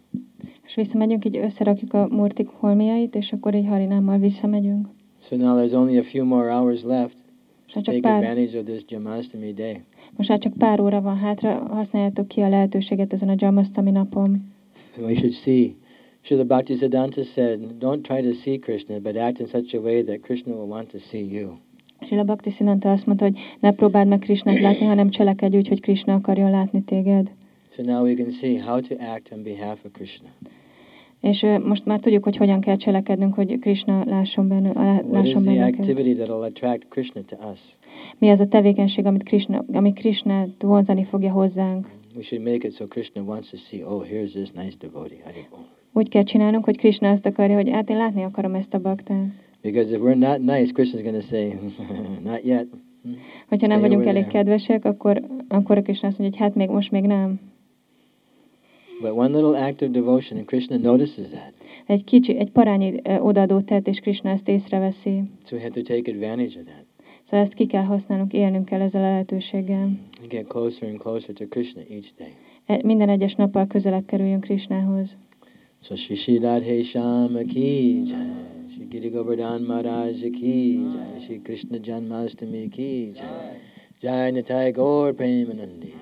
És 0.67 0.75
visszamegyünk, 0.75 1.25
így 1.25 1.37
összerakjuk 1.37 1.93
a 1.93 2.07
murtik 2.11 2.49
holmiait, 2.49 3.15
és 3.15 3.33
akkor 3.33 3.55
így 3.55 3.67
harinámmal 3.67 4.19
visszamegyünk. 4.19 4.87
So 5.29 5.37
now 5.37 5.59
there's 5.59 5.75
only 5.75 5.99
a 5.99 6.05
few 6.05 6.25
more 6.25 6.51
hours 6.51 6.83
left 6.83 7.17
csak 7.67 7.85
take 7.85 8.01
pár, 8.01 8.23
advantage 8.23 8.59
of 8.59 8.65
this 8.65 8.85
Jamastami 8.89 9.53
day. 9.53 9.83
most 10.17 10.29
már 10.29 10.39
csak 10.39 10.53
pár 10.53 10.81
óra 10.81 11.01
van 11.01 11.17
hátra, 11.17 11.55
használjátok 11.55 12.29
ki 12.29 12.41
a 12.41 12.49
lehetőséget 12.49 13.13
ezen 13.13 13.29
a 13.29 13.35
Jamastami 13.37 13.91
napon. 13.91 14.53
We 14.99 15.15
should 15.15 15.33
see. 15.33 15.77
Srila 16.27 16.45
Bhaktisiddhanta 16.45 17.25
said, 17.35 17.79
don't 17.79 18.05
try 18.05 18.21
to 18.21 18.35
see 18.35 18.59
Krishna, 18.59 18.99
but 19.01 19.17
act 19.17 19.39
in 19.39 19.47
such 19.47 19.75
a 19.75 19.81
way 19.81 20.03
that 20.03 20.23
Krishna 20.23 20.53
will 20.55 20.67
want 20.67 20.91
to 20.91 20.99
see 20.99 21.23
you. 21.23 21.59
Srila 22.01 22.25
Bhakti 22.25 22.51
Siddhanta 22.51 22.93
azt 22.93 23.07
mondta, 23.07 23.25
hogy 23.25 23.39
ne 23.61 23.73
próbáld 23.73 24.09
meg 24.09 24.19
Krishnát 24.19 24.61
látni, 24.61 24.87
hanem 24.87 25.11
cselekedj 25.11 25.57
úgy, 25.57 25.69
hogy 25.69 25.81
Krishna 25.81 26.15
akarjon 26.15 26.51
látni 26.51 26.83
téged. 26.83 27.31
So 27.77 27.83
now 27.83 28.03
we 28.03 28.15
can 28.15 28.31
see 28.31 28.59
how 28.59 28.81
to 28.81 28.95
act 28.95 29.33
on 29.33 29.43
behalf 29.43 29.85
of 29.85 29.93
Krishna. 29.93 30.29
És 31.21 31.47
most 31.65 31.85
már 31.85 32.01
tudjuk, 32.01 32.25
hogy 32.25 32.37
hogyan 32.37 32.61
kell 32.61 32.77
cselekednünk, 32.77 33.35
hogy 33.35 33.59
Krishna 33.59 34.05
lásson, 34.05 34.47
is 34.47 34.73
lásson 35.11 35.43
the 35.43 35.55
bennünket. 35.55 35.81
activity 35.81 36.15
that 36.15 36.29
will 36.29 36.43
attract 36.43 36.89
Krishna 36.89 37.21
to 37.23 37.37
us? 37.51 37.61
Mi 38.19 38.29
az 38.29 38.41
a 38.41 38.49
tevékenység, 38.49 39.07
amit 39.07 39.23
Krishna, 39.23 39.65
ami 39.73 39.93
Krishnát 39.93 40.63
vonzani 40.63 41.05
fogja 41.05 41.33
hozzánk? 41.33 41.89
We 42.17 42.23
should 42.23 42.45
make 42.45 42.67
it 42.67 42.75
so 42.75 42.87
Krishna 42.87 43.23
wants 43.23 43.51
to 43.51 43.57
see, 43.57 43.83
oh, 43.85 44.05
here's 44.05 44.31
this 44.31 44.51
nice 44.53 44.77
devotee. 44.81 45.19
Haribol. 45.25 45.67
Úgy 45.97 46.09
kell 46.09 46.23
csinálnunk, 46.23 46.65
hogy 46.65 46.77
Krishna 46.77 47.11
azt 47.11 47.27
akarja, 47.27 47.55
hogy 47.55 47.71
hát 47.71 47.91
én 47.91 47.97
látni 47.97 48.23
akarom 48.23 48.55
ezt 48.55 48.75
a 48.75 48.79
baktát. 48.79 49.27
Because 49.63 49.91
if 49.91 50.01
we're 50.01 50.19
not 50.19 50.39
nice, 50.39 50.73
Krishna's 50.75 51.03
going 51.03 51.21
to 51.21 51.27
say, 51.29 51.59
not 52.31 52.45
yet. 52.45 52.67
Hogyha 53.49 53.67
nem 53.67 53.81
vagyunk 53.81 54.07
elég 54.07 54.27
kedvesek, 54.27 54.85
akkor, 54.85 55.23
akkor 55.49 55.77
a 55.77 55.83
Krishna 55.83 56.09
azt 56.09 56.19
mondja, 56.19 56.39
hogy 56.39 56.49
hát 56.49 56.57
még 56.57 56.69
most 56.69 56.91
még 56.91 57.03
nem. 57.05 57.41
But 59.01 59.11
one 59.11 59.39
little 59.39 59.67
act 59.67 59.83
of 59.83 59.91
devotion, 59.91 60.39
and 60.39 60.47
Krishna 60.47 60.77
notices 60.77 61.29
that. 61.29 61.53
Egy 61.87 62.05
kicsi, 62.05 62.37
egy 62.39 62.51
parányi 62.51 63.01
odaadó 63.19 63.61
tett, 63.61 63.87
és 63.87 63.99
Krishna 63.99 64.31
ezt 64.31 64.49
észreveszi. 64.49 65.23
So 65.45 65.57
we 65.57 65.63
have 65.63 65.83
to 65.83 65.95
take 65.95 66.11
advantage 66.11 66.59
of 66.59 66.65
that. 66.65 66.85
Szóval 67.31 67.47
ezt 67.47 67.55
ki 67.55 67.67
kell 67.67 67.85
használnunk, 67.85 68.33
élnünk 68.33 68.65
kell 68.65 68.81
ezzel 68.81 69.05
a 69.05 69.09
lehetőséggel. 69.09 69.83
And 70.21 70.29
get 70.29 70.47
closer 70.47 70.89
and 70.89 70.99
closer 70.99 71.35
to 71.35 71.47
Krishna 71.47 71.81
each 71.81 72.09
day. 72.19 72.33
E- 72.67 72.81
Minden 72.85 73.09
egyes 73.09 73.35
nappal 73.35 73.67
közelebb 73.67 74.07
kerüljünk 74.07 74.45
Krishnához. 74.45 75.17
So 75.83 75.97
Shri 75.97 76.17
Shri 76.25 76.41
Radhe 76.41 76.83
ki 77.53 78.07
jai, 78.11 78.75
Shri 78.75 78.87
Giri 78.87 79.11
Govardhan 79.11 79.67
Maharaj 79.67 80.21
ki 80.21 80.93
jai, 80.95 81.27
Shri 81.27 81.41
Krishna 81.45 81.79
Janmastami 81.79 82.73
ki 82.75 83.15
jai, 83.17 83.61
Jai 84.03 84.31
Nitai 84.31 84.75
Gaur 84.75 85.13
Premanandi. 85.13 85.93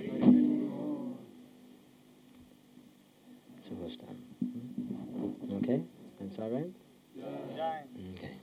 So 3.68 3.74
we'll 3.74 3.90
stop. 3.90 4.16
Hmm? 4.40 5.56
Okay? 5.56 5.82
That's 6.20 6.38
all 6.38 6.50
right? 6.50 6.70
Okay. 8.16 8.36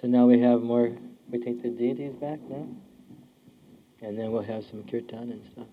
So 0.00 0.06
now 0.06 0.26
we 0.26 0.40
have 0.40 0.62
more, 0.62 0.90
we 1.30 1.38
take 1.38 1.62
the 1.62 1.68
deities 1.68 2.14
back 2.14 2.38
now? 2.48 2.66
And 4.02 4.18
then 4.18 4.30
we'll 4.30 4.42
have 4.42 4.64
some 4.70 4.84
kirtan 4.84 5.30
and 5.32 5.42
stuff. 5.52 5.66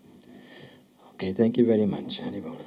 Okay, 1.13 1.33
thank 1.33 1.57
you 1.57 1.65
very 1.65 1.85
much. 1.85 2.19
Haribol. 2.19 2.57